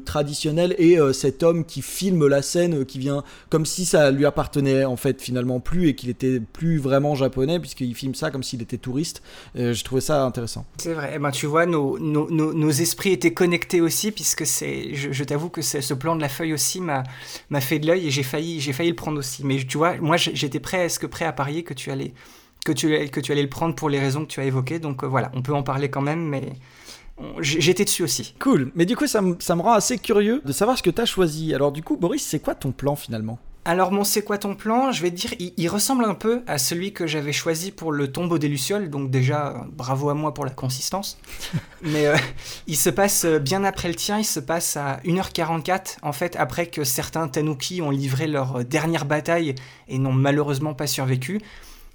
traditionnel 0.00 0.74
et 0.78 0.98
euh, 0.98 1.12
cet 1.12 1.42
homme 1.42 1.66
qui 1.66 1.82
filme 1.82 2.26
la 2.26 2.40
scène, 2.40 2.86
qui 2.86 2.98
vient 2.98 3.22
comme 3.50 3.66
si 3.66 3.84
ça 3.84 4.10
lui 4.10 4.24
appartenait 4.24 4.86
en 4.86 4.96
fait 4.96 5.20
finalement 5.20 5.60
plus 5.60 5.88
et 5.88 5.94
qu'il 5.94 6.08
était 6.08 6.40
plus 6.40 6.78
vraiment 6.78 7.14
japonais 7.14 7.60
puisqu'il 7.60 7.94
filme 7.94 8.14
ça 8.14 8.30
comme 8.30 8.42
s'il 8.42 8.62
était 8.62 8.78
touriste. 8.78 9.22
j'ai 9.54 9.82
trouvé 9.82 10.00
ça 10.00 10.24
intéressant. 10.24 10.64
C'est 10.78 10.94
vrai. 10.94 11.12
Eh 11.14 11.18
ben, 11.18 11.30
tu 11.30 11.46
vois, 11.46 11.66
nos, 11.66 11.98
nos, 11.98 12.30
nos, 12.30 12.70
esprits 12.70 13.12
étaient 13.12 13.34
connectés 13.34 13.80
aussi 13.80 14.12
puisque 14.12 14.46
c'est, 14.46 14.94
je, 14.94 15.12
je 15.12 15.24
t'avoue 15.24 15.50
que 15.50 15.60
ce 15.60 15.94
plan 15.94 16.16
de 16.16 16.20
la 16.20 16.28
feuille 16.28 16.54
aussi 16.54 16.80
m'a 16.80 17.02
m'a 17.50 17.60
fait 17.60 17.78
de 17.78 17.86
l'œil 17.86 18.06
et 18.06 18.10
j'ai 18.10 18.22
failli, 18.22 18.60
j'ai 18.60 18.72
failli 18.72 18.90
le 18.90 18.96
prendre 18.96 19.18
aussi. 19.18 19.44
Mais 19.44 19.56
tu 19.64 19.78
vois, 19.78 19.96
moi 19.98 20.16
j'étais 20.16 20.60
presque 20.60 21.06
prêt 21.06 21.24
à 21.24 21.32
parier 21.32 21.62
que 21.62 21.74
tu 21.74 21.90
allais 21.90 22.14
que 22.64 22.72
tu, 22.72 23.08
que 23.10 23.20
tu 23.20 23.32
allais 23.32 23.42
le 23.42 23.48
prendre 23.48 23.74
pour 23.74 23.88
les 23.88 23.98
raisons 23.98 24.22
que 24.22 24.30
tu 24.30 24.40
as 24.40 24.44
évoquées. 24.44 24.78
Donc 24.78 25.02
euh, 25.02 25.06
voilà, 25.06 25.30
on 25.34 25.42
peut 25.42 25.54
en 25.54 25.62
parler 25.62 25.88
quand 25.88 26.02
même, 26.02 26.24
mais 26.26 26.52
j'étais 27.40 27.84
dessus 27.84 28.02
aussi. 28.02 28.34
Cool. 28.38 28.72
Mais 28.74 28.84
du 28.84 28.96
coup, 28.96 29.06
ça, 29.06 29.22
ça 29.38 29.56
me 29.56 29.62
rend 29.62 29.72
assez 29.72 29.98
curieux 29.98 30.42
de 30.44 30.52
savoir 30.52 30.76
ce 30.76 30.82
que 30.82 30.90
tu 30.90 31.00
as 31.00 31.06
choisi. 31.06 31.54
Alors 31.54 31.72
du 31.72 31.82
coup, 31.82 31.96
Boris, 31.96 32.24
c'est 32.24 32.40
quoi 32.40 32.54
ton 32.54 32.72
plan 32.72 32.96
finalement? 32.96 33.38
Alors 33.68 33.92
mon 33.92 34.02
c'est 34.02 34.22
quoi 34.22 34.38
ton 34.38 34.54
plan? 34.54 34.92
Je 34.92 35.02
vais 35.02 35.10
te 35.10 35.16
dire, 35.16 35.34
il, 35.38 35.68
ressemble 35.68 36.06
un 36.06 36.14
peu 36.14 36.42
à 36.46 36.56
celui 36.56 36.94
que 36.94 37.06
j'avais 37.06 37.34
choisi 37.34 37.70
pour 37.70 37.92
le 37.92 38.10
tombeau 38.10 38.38
des 38.38 38.48
Lucioles, 38.48 38.88
donc 38.88 39.10
déjà 39.10 39.66
bravo 39.70 40.08
à 40.08 40.14
moi 40.14 40.32
pour 40.32 40.46
la 40.46 40.50
consistance. 40.50 41.18
Mais 41.82 42.06
euh, 42.06 42.16
il 42.66 42.78
se 42.78 42.88
passe 42.88 43.26
euh, 43.26 43.38
bien 43.38 43.64
après 43.64 43.88
le 43.88 43.94
tien, 43.94 44.16
il 44.18 44.24
se 44.24 44.40
passe 44.40 44.78
à 44.78 45.00
1h44, 45.04 45.98
en 46.00 46.14
fait 46.14 46.34
après 46.36 46.68
que 46.68 46.82
certains 46.82 47.28
Tanuki 47.28 47.82
ont 47.82 47.90
livré 47.90 48.26
leur 48.26 48.64
dernière 48.64 49.04
bataille 49.04 49.54
et 49.86 49.98
n'ont 49.98 50.14
malheureusement 50.14 50.72
pas 50.72 50.86
survécu. 50.86 51.42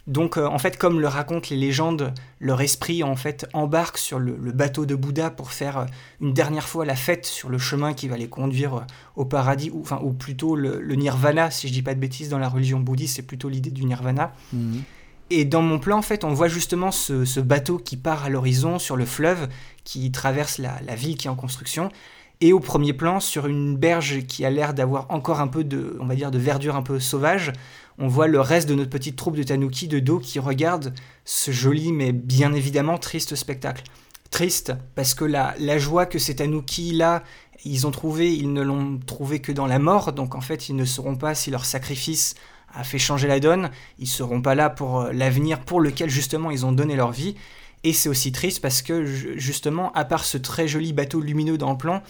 Donc 0.05 0.37
euh, 0.37 0.45
en 0.45 0.57
fait, 0.57 0.77
comme 0.77 0.99
le 0.99 1.07
racontent 1.07 1.47
les 1.49 1.55
légendes, 1.55 2.13
leur 2.41 2.61
esprit 2.61 3.03
en 3.03 3.15
fait 3.15 3.47
embarque 3.53 3.97
sur 3.97 4.19
le, 4.19 4.33
bateau 4.33 4.85
de 4.85 4.95
Bouddha 4.95 5.29
pour 5.29 5.51
faire 5.51 5.77
euh, 5.77 5.85
une 6.19 6.33
dernière 6.33 6.67
fois 6.67 6.83
la 6.85 6.95
fête 6.95 7.25
sur 7.25 7.49
le 7.49 7.57
chemin 7.57 7.93
qui 7.93 8.09
va 8.09 8.17
les 8.17 8.27
conduire 8.27 8.75
euh, 8.75 8.81
au 9.15 9.23
paradis, 9.23 9.69
ou, 9.71 9.79
enfin, 9.79 9.99
ou 10.03 10.11
plutôt 10.11 10.57
le, 10.57 10.81
nirvana, 10.95 11.51
si 11.51 11.69
je 11.69 11.73
dis 11.73 11.81
pas 11.81 11.95
de 11.95 11.99
bêtises, 11.99 12.27
dans 12.27 12.39
la 12.39 12.49
religion 12.49 12.81
bouddhiste, 12.81 13.15
c'est 13.15 13.21
plutôt 13.21 13.47
l'idée 13.47 13.71
du 13.71 13.85
nirvana. 13.85 14.33
Mhm. 14.51 14.83
Et 15.29 15.45
dans 15.45 15.61
mon 15.61 15.79
plan, 15.79 15.97
en 15.97 16.01
fait, 16.01 16.25
on 16.25 16.33
voit 16.33 16.49
justement 16.49 16.91
ce, 16.91 17.39
bateau 17.39 17.77
qui 17.77 17.95
part 17.95 18.25
à 18.25 18.29
l'horizon 18.29 18.77
sur 18.79 18.97
le 18.97 19.05
fleuve, 19.05 19.47
qui 19.85 20.11
traverse 20.11 20.57
la, 20.59 20.95
ville 20.95 21.17
qui 21.17 21.27
est 21.27 21.29
en 21.29 21.35
construction. 21.35 21.89
Et 22.41 22.51
au 22.51 22.59
premier 22.59 22.91
plan, 22.91 23.21
sur 23.21 23.47
une 23.47 23.77
berge 23.77 24.25
qui 24.27 24.43
a 24.43 24.49
l'air 24.49 24.73
d'avoir 24.73 25.09
encore 25.09 25.39
un 25.39 25.47
peu 25.47 25.63
de, 25.63 25.97
on 26.01 26.05
va 26.05 26.15
dire, 26.15 26.29
de 26.29 26.37
verdure 26.37 26.75
un 26.75 26.81
peu 26.81 26.99
sauvage, 26.99 27.53
on 27.99 28.07
voit 28.07 28.27
le 28.27 28.39
reste 28.39 28.67
de 28.67 28.75
notre 28.75 28.89
petite 28.89 29.15
troupe 29.15 29.35
de 29.35 29.43
tanuki 29.43 29.87
de 29.87 29.99
dos 29.99 30.19
qui 30.19 30.39
regarde 30.39 30.93
ce 31.25 31.51
joli 31.51 31.91
mais 31.91 32.11
bien 32.11 32.53
évidemment 32.53 32.97
triste 32.97 33.35
spectacle. 33.35 33.83
Triste 34.31 34.73
parce 34.95 35.13
que 35.13 35.25
la, 35.25 35.77
joie 35.77 36.05
que 36.05 36.19
ces 36.19 36.35
tanuki 36.35 36.93
là 36.93 37.23
ils 37.65 37.87
ont 37.87 37.91
trouvé, 37.91 38.33
ils 38.33 38.51
ne 38.51 38.61
l'ont 38.61 38.99
trouvé 39.05 39.39
que 39.39 39.51
dans 39.51 39.67
la 39.67 39.79
mort, 39.79 40.11
donc 40.11 40.35
en 40.35 40.41
fait 40.41 40.69
ils 40.69 40.75
ne 40.75 40.85
sauront 40.85 41.15
pas 41.15 41.33
si 41.33 41.49
leur 41.49 41.65
sacrifice 41.65 42.35
a 42.73 42.83
fait 42.83 42.97
changer 42.97 43.27
la 43.27 43.39
donne, 43.39 43.69
ils 43.99 44.07
seront 44.07 44.41
pas 44.41 44.55
là 44.55 44.69
pour 44.69 45.01
euh, 45.01 45.11
l'avenir 45.13 45.59
pour 45.61 45.79
lequel 45.79 46.09
justement 46.09 46.51
ils 46.51 46.65
ont 46.65 46.71
donné 46.71 46.95
leur 46.95 47.11
vie. 47.11 47.35
Et 47.83 47.93
c'est 47.93 48.09
aussi 48.09 48.31
triste 48.31 48.61
parce 48.61 48.81
que 48.81 49.05
justement, 49.05 49.91
à 49.93 50.05
part 50.05 50.23
ce 50.23 50.37
très 50.37 50.67
joli 50.67 50.93
bateau 50.93 51.19
lumineux 51.19 51.57
dans 51.57 51.71
le 51.71 51.77
plan, 51.77 52.01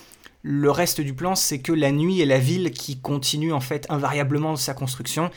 le 0.44 0.70
reste 0.70 1.02
du 1.02 1.14
plan 1.14 1.36
c'est 1.36 1.60
que 1.60 1.72
la 1.72 1.92
nuit 1.92 2.22
et 2.22 2.26
la 2.26 2.38
ville 2.38 2.72
qui 2.72 3.00
continuent 3.00 3.54
en 3.54 3.60
fait 3.60 3.86
invariablement 3.90 4.56
sa 4.56 4.74
construction 4.74 5.32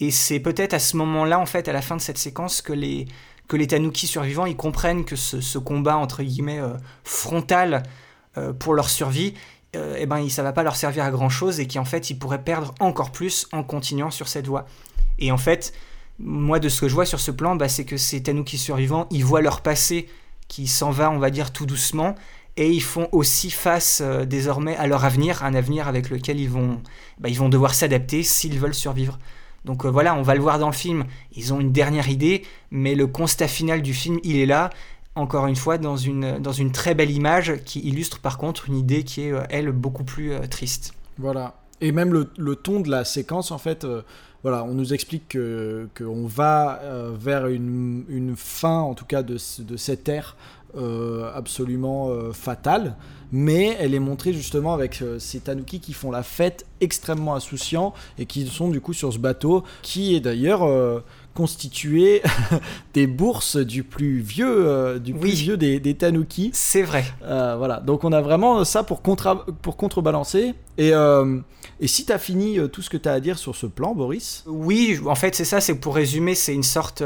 et 0.00 0.10
c'est 0.10 0.40
peut-être 0.40 0.74
à 0.74 0.78
ce 0.78 0.96
moment-là, 0.96 1.38
en 1.38 1.46
fait, 1.46 1.68
à 1.68 1.72
la 1.72 1.82
fin 1.82 1.96
de 1.96 2.00
cette 2.00 2.18
séquence, 2.18 2.62
que 2.62 2.72
les, 2.72 3.06
que 3.48 3.56
les 3.56 3.66
Tanuki 3.66 4.06
survivants, 4.06 4.46
ils 4.46 4.56
comprennent 4.56 5.04
que 5.04 5.16
ce, 5.16 5.58
combat, 5.58 5.96
entre 5.96 6.22
guillemets, 6.22 6.60
euh, 6.60 6.74
frontal 7.04 7.82
euh, 8.36 8.52
pour 8.52 8.74
leur 8.74 8.88
survie, 8.88 9.34
euh, 9.76 9.96
eh 9.98 10.06
ben, 10.06 10.28
ça 10.28 10.42
va 10.42 10.52
pas 10.52 10.62
leur 10.62 10.76
servir 10.76 11.04
à 11.04 11.10
grand-chose 11.10 11.60
et 11.60 11.68
qu'en 11.68 11.84
fait, 11.84 12.10
ils 12.10 12.18
pourraient 12.18 12.42
perdre 12.42 12.74
encore 12.80 13.12
plus 13.12 13.46
en 13.52 13.62
continuant 13.62 14.10
sur 14.10 14.28
cette 14.28 14.46
voie. 14.46 14.66
Et 15.18 15.30
en 15.30 15.36
fait, 15.36 15.72
moi, 16.18 16.58
de 16.58 16.68
ce 16.68 16.80
que 16.80 16.88
je 16.88 16.94
vois 16.94 17.06
sur 17.06 17.20
ce 17.20 17.30
plan, 17.30 17.54
bah, 17.54 17.68
c'est 17.68 17.84
que 17.84 17.96
ces 17.96 18.22
Tanuki 18.22 18.58
survivants, 18.58 19.06
ils 19.10 19.24
voient 19.24 19.42
leur 19.42 19.60
passé 19.60 20.08
qui 20.48 20.66
s'en 20.66 20.90
va, 20.90 21.10
on 21.10 21.18
va 21.18 21.30
dire, 21.30 21.52
tout 21.52 21.66
doucement, 21.66 22.14
et 22.56 22.70
ils 22.70 22.82
font 22.82 23.08
aussi 23.10 23.50
face 23.50 24.00
désormais 24.26 24.76
à 24.76 24.86
leur 24.86 25.04
avenir, 25.04 25.42
un 25.42 25.54
avenir 25.54 25.88
avec 25.88 26.10
lequel 26.10 26.38
ils 26.38 26.50
vont, 26.50 26.80
bah, 27.18 27.28
ils 27.28 27.38
vont 27.38 27.48
devoir 27.48 27.74
s'adapter 27.74 28.22
s'ils 28.22 28.58
veulent 28.58 28.74
survivre. 28.74 29.18
Donc 29.64 29.84
euh, 29.84 29.88
voilà, 29.88 30.14
on 30.14 30.22
va 30.22 30.34
le 30.34 30.40
voir 30.40 30.58
dans 30.58 30.68
le 30.68 30.74
film, 30.74 31.04
ils 31.34 31.52
ont 31.52 31.60
une 31.60 31.72
dernière 31.72 32.08
idée, 32.08 32.42
mais 32.70 32.94
le 32.94 33.06
constat 33.06 33.48
final 33.48 33.82
du 33.82 33.94
film, 33.94 34.18
il 34.22 34.36
est 34.36 34.46
là, 34.46 34.70
encore 35.14 35.46
une 35.46 35.56
fois, 35.56 35.78
dans 35.78 35.96
une, 35.96 36.38
dans 36.38 36.52
une 36.52 36.72
très 36.72 36.94
belle 36.94 37.10
image 37.10 37.62
qui 37.64 37.80
illustre 37.80 38.20
par 38.20 38.38
contre 38.38 38.68
une 38.68 38.76
idée 38.76 39.04
qui 39.04 39.22
est, 39.22 39.32
euh, 39.32 39.42
elle, 39.48 39.70
beaucoup 39.72 40.04
plus 40.04 40.32
euh, 40.32 40.46
triste. 40.46 40.94
Voilà. 41.18 41.54
Et 41.80 41.92
même 41.92 42.12
le, 42.12 42.56
ton 42.56 42.80
de 42.80 42.90
la 42.90 43.04
séquence, 43.04 43.50
en 43.50 43.58
fait, 43.58 43.86
voilà, 44.42 44.64
on 44.64 44.74
nous 44.74 44.94
explique 44.94 45.36
qu'on 45.98 46.26
va 46.26 46.80
vers 47.18 47.48
une, 47.48 48.04
une, 48.08 48.36
fin, 48.36 48.78
en 48.78 48.94
tout 48.94 49.04
cas, 49.04 49.22
de, 49.22 49.36
de 49.58 49.76
cette 49.76 50.08
ère 50.08 50.36
absolument 51.34 52.10
fatale 52.32 52.96
mais 53.34 53.76
elle 53.80 53.94
est 53.94 54.00
montrée 54.00 54.32
justement 54.32 54.74
avec 54.74 55.02
euh, 55.02 55.18
ces 55.18 55.40
tanuki 55.40 55.80
qui 55.80 55.92
font 55.92 56.12
la 56.12 56.22
fête 56.22 56.66
extrêmement 56.80 57.34
insouciants 57.34 57.92
et 58.16 58.26
qui 58.26 58.46
sont 58.46 58.68
du 58.68 58.80
coup 58.80 58.92
sur 58.92 59.12
ce 59.12 59.18
bateau 59.18 59.64
qui 59.82 60.14
est 60.14 60.20
d'ailleurs 60.20 60.62
euh, 60.62 61.00
constitué 61.34 62.22
des 62.94 63.08
bourses 63.08 63.56
du 63.56 63.82
plus 63.82 64.20
vieux, 64.20 64.66
euh, 64.68 65.00
du 65.00 65.12
plus 65.14 65.34
vieux 65.34 65.56
des, 65.56 65.80
des 65.80 65.94
tanuki. 65.94 66.50
C'est 66.54 66.82
vrai. 66.82 67.04
voilà, 67.22 67.80
donc 67.80 68.04
on 68.04 68.12
a 68.12 68.20
vraiment 68.20 68.64
ça 68.64 68.84
pour, 68.84 69.02
contra 69.02 69.44
pour 69.62 69.76
contrebalancer. 69.76 70.54
Et, 70.78 70.92
et 71.80 71.86
si 71.88 72.06
tu 72.06 72.12
as 72.12 72.18
fini 72.18 72.58
tout 72.72 72.82
ce 72.82 72.90
que 72.90 72.96
tu 72.96 73.08
as 73.08 73.12
à 73.12 73.20
dire 73.20 73.38
sur 73.38 73.56
ce 73.56 73.66
plan, 73.66 73.96
Boris? 73.96 74.44
Oui, 74.46 75.00
en 75.06 75.16
fait 75.16 75.34
c'est 75.34 75.44
ça, 75.44 75.60
c'est 75.60 75.74
pour 75.74 75.96
résumer, 75.96 76.36
c'est 76.36 76.54
une 76.54 76.62
sorte 76.62 77.02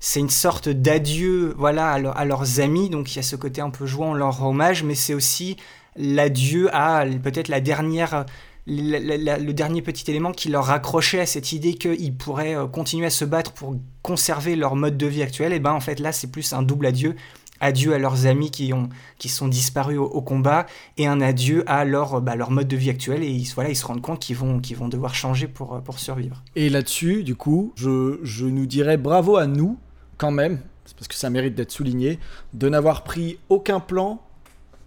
c'est 0.00 0.20
une 0.20 0.30
sorte 0.30 0.70
d'adieu 0.70 1.54
voilà, 1.58 1.92
à, 1.92 2.24
leurs 2.24 2.60
amis, 2.60 2.88
donc 2.88 3.12
il 3.12 3.16
y 3.16 3.18
a 3.18 3.22
ce 3.22 3.36
côté 3.36 3.60
un 3.60 3.68
peu 3.68 3.84
jouant, 3.84 4.14
leur 4.14 4.42
hommage, 4.42 4.82
mais 4.82 4.94
c'est 4.94 5.12
aussi 5.12 5.58
l'adieu 5.94 6.74
à 6.74 7.04
peut-être 7.22 7.48
la 7.48 7.60
dernière, 7.60 8.24
le 8.66 9.52
dernier 9.52 9.82
petit 9.82 10.10
élément 10.10 10.32
qui 10.32 10.48
leur 10.48 10.64
raccrochait 10.64 11.20
à 11.20 11.26
cette 11.26 11.52
idée 11.52 11.74
qu'ils 11.74 12.16
pourraient 12.16 12.56
euh, 12.56 12.66
continuer 12.66 13.06
à 13.06 13.10
se 13.10 13.26
battre 13.26 13.52
pour 13.52 13.76
conserver 14.02 14.56
leur 14.56 14.74
mode 14.74 14.96
de 14.96 15.06
vie 15.06 15.22
actuel, 15.22 15.52
et 15.52 15.60
ben 15.60 15.72
en 15.72 15.80
fait 15.80 16.00
là 16.00 16.12
c'est 16.12 16.30
plus 16.30 16.54
un 16.54 16.62
double 16.62 16.86
adieu, 16.86 17.14
adieu 17.60 17.92
à 17.92 17.98
leurs 17.98 18.24
amis 18.24 18.50
qui, 18.50 18.72
ont, 18.72 18.88
qui 19.18 19.28
sont 19.28 19.48
disparus 19.48 19.98
au, 19.98 20.22
combat 20.22 20.64
et 20.96 21.06
un 21.06 21.20
adieu 21.20 21.62
à 21.66 21.84
leur, 21.84 22.22
bah, 22.22 22.36
leur 22.36 22.50
mode 22.50 22.68
de 22.68 22.76
vie 22.76 22.88
actuel. 22.88 23.22
Et 23.22 23.28
ils, 23.28 23.52
voilà, 23.54 23.68
ils 23.68 23.76
se 23.76 23.84
rendent 23.84 24.00
compte 24.00 24.18
qu'ils 24.18 24.36
vont, 24.36 24.60
qu'ils 24.60 24.78
vont 24.78 24.88
devoir 24.88 25.14
changer 25.14 25.46
pour, 25.46 25.82
pour 25.82 25.98
survivre. 25.98 26.42
Et 26.56 26.70
là-dessus, 26.70 27.22
du 27.22 27.34
coup, 27.34 27.74
je, 27.76 28.18
je 28.22 28.46
nous 28.46 28.64
dirais 28.64 28.96
bravo 28.96 29.36
à 29.36 29.46
nous 29.46 29.78
quand 30.20 30.30
même, 30.30 30.60
parce 30.96 31.08
que 31.08 31.14
ça 31.14 31.30
mérite 31.30 31.54
d'être 31.54 31.72
souligné, 31.72 32.18
de 32.52 32.68
n'avoir 32.68 33.04
pris 33.04 33.38
aucun 33.48 33.80
plan 33.80 34.22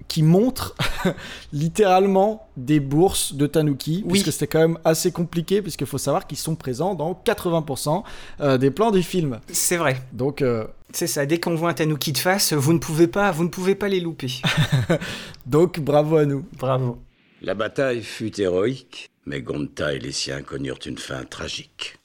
qui 0.07 0.21
montre 0.21 0.75
littéralement 1.53 2.47
des 2.55 2.79
bourses 2.79 3.33
de 3.33 3.47
Tanuki, 3.47 4.03
oui. 4.05 4.11
puisque 4.11 4.31
c'était 4.31 4.45
quand 4.45 4.59
même 4.59 4.77
assez 4.85 5.11
compliqué, 5.11 5.63
puisqu'il 5.63 5.87
faut 5.87 5.97
savoir 5.97 6.27
qu'ils 6.27 6.37
sont 6.37 6.55
présents 6.55 6.93
dans 6.93 7.19
80% 7.25 8.03
euh, 8.41 8.59
des 8.59 8.69
plans 8.69 8.91
des 8.91 9.01
films. 9.01 9.39
C'est 9.51 9.77
vrai. 9.77 10.03
Donc 10.11 10.43
euh, 10.43 10.67
c'est 10.91 11.07
ça. 11.07 11.25
Dès 11.25 11.39
qu'on 11.39 11.55
voit 11.55 11.71
un 11.71 11.73
Tanuki 11.73 12.11
de 12.11 12.19
face, 12.19 12.53
vous 12.53 12.73
ne 12.73 12.79
pouvez 12.79 13.07
pas, 13.07 13.31
vous 13.31 13.43
ne 13.43 13.49
pouvez 13.49 13.73
pas 13.73 13.87
les 13.87 14.01
louper. 14.01 14.41
Donc 15.47 15.79
bravo 15.79 16.17
à 16.17 16.25
nous. 16.25 16.45
Bravo. 16.59 16.99
La 17.41 17.55
bataille 17.55 18.03
fut 18.03 18.39
héroïque, 18.39 19.09
mais 19.25 19.41
Gonta 19.41 19.93
et 19.93 19.99
les 19.99 20.11
siens 20.11 20.43
connurent 20.43 20.85
une 20.85 20.99
fin 20.99 21.23
tragique. 21.23 21.95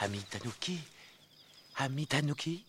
Ami 0.00 0.20
Tanuki, 0.30 0.78
Ami 1.78 2.06
Tanuki? 2.06 2.64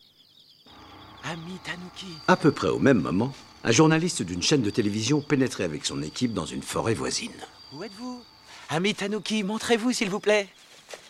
Ami 1.24 1.58
Tanuki? 1.64 2.08
À 2.28 2.36
peu 2.36 2.52
près 2.52 2.68
au 2.68 2.80
même 2.80 3.00
moment, 3.00 3.34
un 3.64 3.72
journaliste 3.72 4.22
d'une 4.22 4.42
chaîne 4.42 4.62
de 4.62 4.70
télévision 4.70 5.22
pénétrait 5.22 5.64
avec 5.64 5.86
son 5.86 6.02
équipe 6.04 6.34
dans 6.34 6.46
une 6.46 6.62
forêt 6.62 6.94
voisine. 6.94 7.32
Où 7.72 7.84
êtes-vous? 7.84 8.22
Ami 8.70 8.94
Tanuki, 8.94 9.44
montrez-vous 9.44 9.94
s'il 9.94 10.10
vous 10.10 10.20
plaît. 10.20 10.50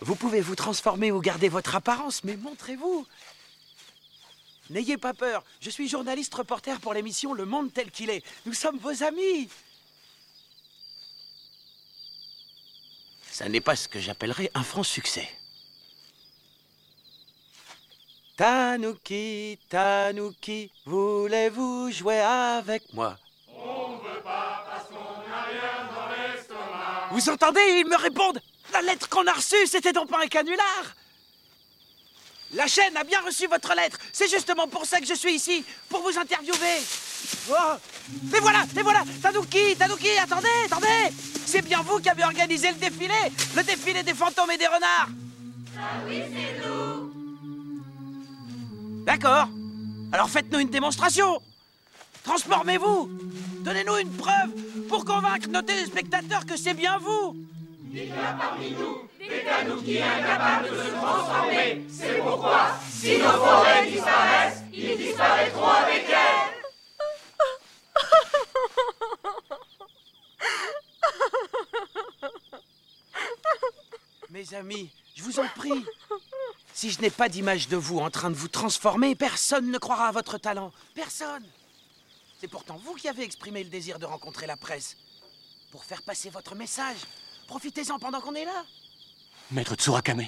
Vous 0.02 0.16
pouvez 0.16 0.42
vous 0.42 0.56
transformer 0.56 1.12
ou 1.12 1.20
garder 1.22 1.50
votre 1.50 1.76
apparence, 1.76 2.24
mais 2.24 2.38
montrez-vous. 2.38 3.08
N'ayez 4.70 4.98
pas 4.98 5.16
peur, 5.16 5.44
je 5.60 5.72
suis 5.72 5.88
journaliste 5.88 6.36
reporter 6.36 6.80
pour 6.80 6.94
l'émission 6.94 7.34
Le 7.34 7.46
Monde 7.46 7.74
tel 7.74 7.90
qu'il 7.90 8.12
est. 8.12 8.24
Nous 8.46 8.54
sommes 8.54 8.78
vos 8.78 9.02
amis. 9.02 9.50
Ça 13.32 13.50
n'est 13.50 13.62
pas 13.62 13.76
ce 13.76 13.88
que 13.88 14.00
j'appellerais 14.00 14.52
un 14.54 14.64
franc 14.64 14.84
succès. 14.84 15.28
Tanuki, 18.38 19.58
Tanuki, 19.68 20.72
voulez-vous 20.86 21.90
jouer 21.92 22.20
avec 22.20 22.84
moi? 22.94 23.18
On 23.52 23.98
veut 23.98 24.22
pas 24.24 24.64
parce 24.70 24.86
qu'on 24.90 25.28
n'a 25.28 25.42
rien 25.42 25.90
dans 25.90 26.08
l'estomac. 26.08 27.08
Vous 27.10 27.30
entendez? 27.30 27.80
Ils 27.80 27.88
me 27.88 27.98
répondent. 27.98 28.40
La 28.74 28.84
lettre 28.84 29.10
qu'on 29.10 29.26
a 29.26 29.34
reçue, 29.34 29.66
c'était 29.66 29.92
donc 29.92 30.12
pas 30.12 30.22
un 30.24 30.28
canular. 30.28 30.84
La 32.54 32.68
chaîne 32.68 32.96
a 32.96 33.04
bien 33.04 33.22
reçu 33.22 33.48
votre 33.48 33.74
lettre. 33.74 33.98
C'est 34.14 34.30
justement 34.30 34.68
pour 34.68 34.86
ça 34.86 35.00
que 35.00 35.08
je 35.08 35.16
suis 35.16 35.34
ici, 35.34 35.66
pour 35.90 36.04
vous 36.04 36.16
interviewer. 36.16 36.78
Oh. 37.50 37.54
Voilà, 38.40 38.66
et 38.78 38.84
voilà. 38.84 39.04
Tanuki, 39.20 39.76
Tanuki, 39.76 40.16
attendez, 40.20 40.48
attendez. 40.68 41.12
C'est 41.44 41.64
bien 41.64 41.82
vous 41.82 42.00
qui 42.00 42.10
avez 42.10 42.24
organisé 42.24 42.70
le 42.70 42.76
défilé. 42.76 43.16
Le 43.56 43.64
défilé 43.64 44.04
des 44.04 44.14
fantômes 44.14 44.52
et 44.52 44.58
des 44.60 44.68
renards. 44.68 45.10
Ah 45.76 45.82
oui, 46.08 46.22
c'est 46.32 46.68
nous 46.68 46.97
D'accord. 49.08 49.48
Alors 50.12 50.30
faites-nous 50.30 50.60
une 50.60 50.70
démonstration. 50.70 51.42
Transformez-vous. 52.26 53.10
Donnez-nous 53.64 53.98
une 54.00 54.12
preuve 54.12 54.52
pour 54.90 55.06
convaincre 55.06 55.48
nos 55.48 55.62
téléspectateurs 55.62 56.46
que 56.46 56.58
c'est 56.58 56.74
bien 56.74 56.98
vous. 56.98 57.38
Il 57.90 58.06
y 58.06 58.12
a 58.12 58.34
parmi 58.38 58.72
nous 58.72 59.08
des 59.18 59.46
tanuki 59.46 60.02
incapables 60.02 60.70
de 60.70 60.76
se 60.76 60.90
transformer. 60.90 61.86
C'est 61.90 62.18
pourquoi, 62.18 62.72
si 62.90 63.18
nos 63.18 63.30
forêts 63.30 63.90
disparaissent, 63.90 64.64
ils 64.74 64.98
disparaîtront 64.98 65.68
avec 65.68 66.06
elles. 66.10 66.54
Mes 74.30 74.54
amis, 74.54 74.92
je 75.16 75.24
vous 75.24 75.40
en 75.40 75.48
prie, 75.56 75.86
si 76.78 76.92
je 76.92 77.02
n'ai 77.02 77.10
pas 77.10 77.28
d'image 77.28 77.70
de 77.70 77.76
vous 77.76 77.98
en 77.98 78.12
train 78.12 78.30
de 78.30 78.36
vous 78.36 78.50
transformer, 78.50 79.16
personne 79.16 79.72
ne 79.72 79.80
croira 79.80 80.10
à 80.10 80.12
votre 80.12 80.38
talent. 80.38 80.72
Personne. 80.94 81.44
C'est 82.40 82.48
pourtant 82.48 82.80
vous 82.86 82.94
qui 82.94 83.08
avez 83.08 83.24
exprimé 83.24 83.64
le 83.64 83.70
désir 83.72 83.98
de 83.98 84.06
rencontrer 84.06 84.46
la 84.46 84.58
presse. 84.58 84.96
Pour 85.72 85.84
faire 85.84 86.04
passer 86.04 86.30
votre 86.30 86.54
message. 86.54 86.98
Profitez-en 87.48 87.98
pendant 87.98 88.22
qu'on 88.22 88.36
est 88.36 88.46
là. 88.46 88.64
Maître 89.50 89.74
Tsurakame, 89.74 90.28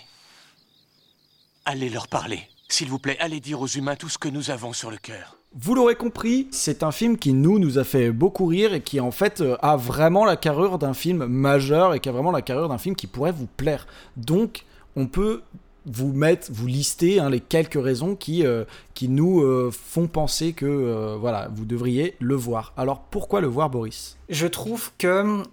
allez 1.66 1.88
leur 1.88 2.08
parler. 2.08 2.50
S'il 2.68 2.90
vous 2.90 2.98
plaît, 2.98 3.20
allez 3.20 3.42
dire 3.42 3.62
aux 3.62 3.68
humains 3.68 3.96
tout 3.96 4.10
ce 4.10 4.18
que 4.18 4.28
nous 4.28 4.50
avons 4.50 4.74
sur 4.74 4.90
le 4.90 4.98
cœur. 4.98 5.38
Vous 5.54 5.76
l'aurez 5.76 5.96
compris, 5.96 6.48
c'est 6.50 6.82
un 6.82 6.92
film 6.92 7.20
qui 7.20 7.34
nous 7.34 7.60
nous 7.60 7.78
a 7.78 7.84
fait 7.84 8.10
beaucoup 8.10 8.48
rire 8.48 8.74
et 8.74 8.82
qui 8.82 9.00
en 9.00 9.12
fait 9.12 9.42
euh, 9.42 9.56
a 9.62 9.78
vraiment 9.78 10.26
la 10.26 10.36
carrure 10.36 10.80
d'un 10.80 10.96
film 10.96 11.28
majeur 11.28 11.94
et 11.94 12.00
qui 12.00 12.10
a 12.10 12.12
vraiment 12.12 12.32
la 12.32 12.42
carrure 12.42 12.70
d'un 12.70 12.80
film 12.80 12.96
qui 12.96 13.06
pourrait 13.06 13.32
vous 13.32 13.46
plaire. 13.46 13.86
Donc 14.18 14.66
on 14.96 15.06
peut 15.06 15.44
vous 15.86 16.12
mettre, 16.12 16.48
vous 16.52 16.68
lister 16.68 17.20
hein, 17.20 17.30
les 17.30 17.40
quelques 17.40 17.82
raisons 17.82 18.16
qui, 18.16 18.46
euh, 18.46 18.66
qui 18.94 19.08
nous 19.08 19.42
euh, 19.42 19.72
font 19.72 20.08
penser 20.08 20.54
que 20.54 20.66
euh, 20.66 21.18
voilà, 21.20 21.50
vous 21.54 21.66
devriez 21.66 22.16
le 22.20 22.36
voir. 22.36 22.74
Alors 22.78 23.02
pourquoi 23.02 23.42
le 23.42 23.48
voir, 23.48 23.70
Boris? 23.70 24.18
Je 24.30 24.48
trouve 24.48 24.92
que 24.98 25.44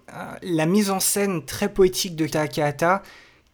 la 0.43 0.65
mise 0.65 0.89
en 0.89 0.99
scène 0.99 1.43
très 1.45 1.69
poétique 1.69 2.15
de 2.15 2.27
Takahata, 2.27 3.01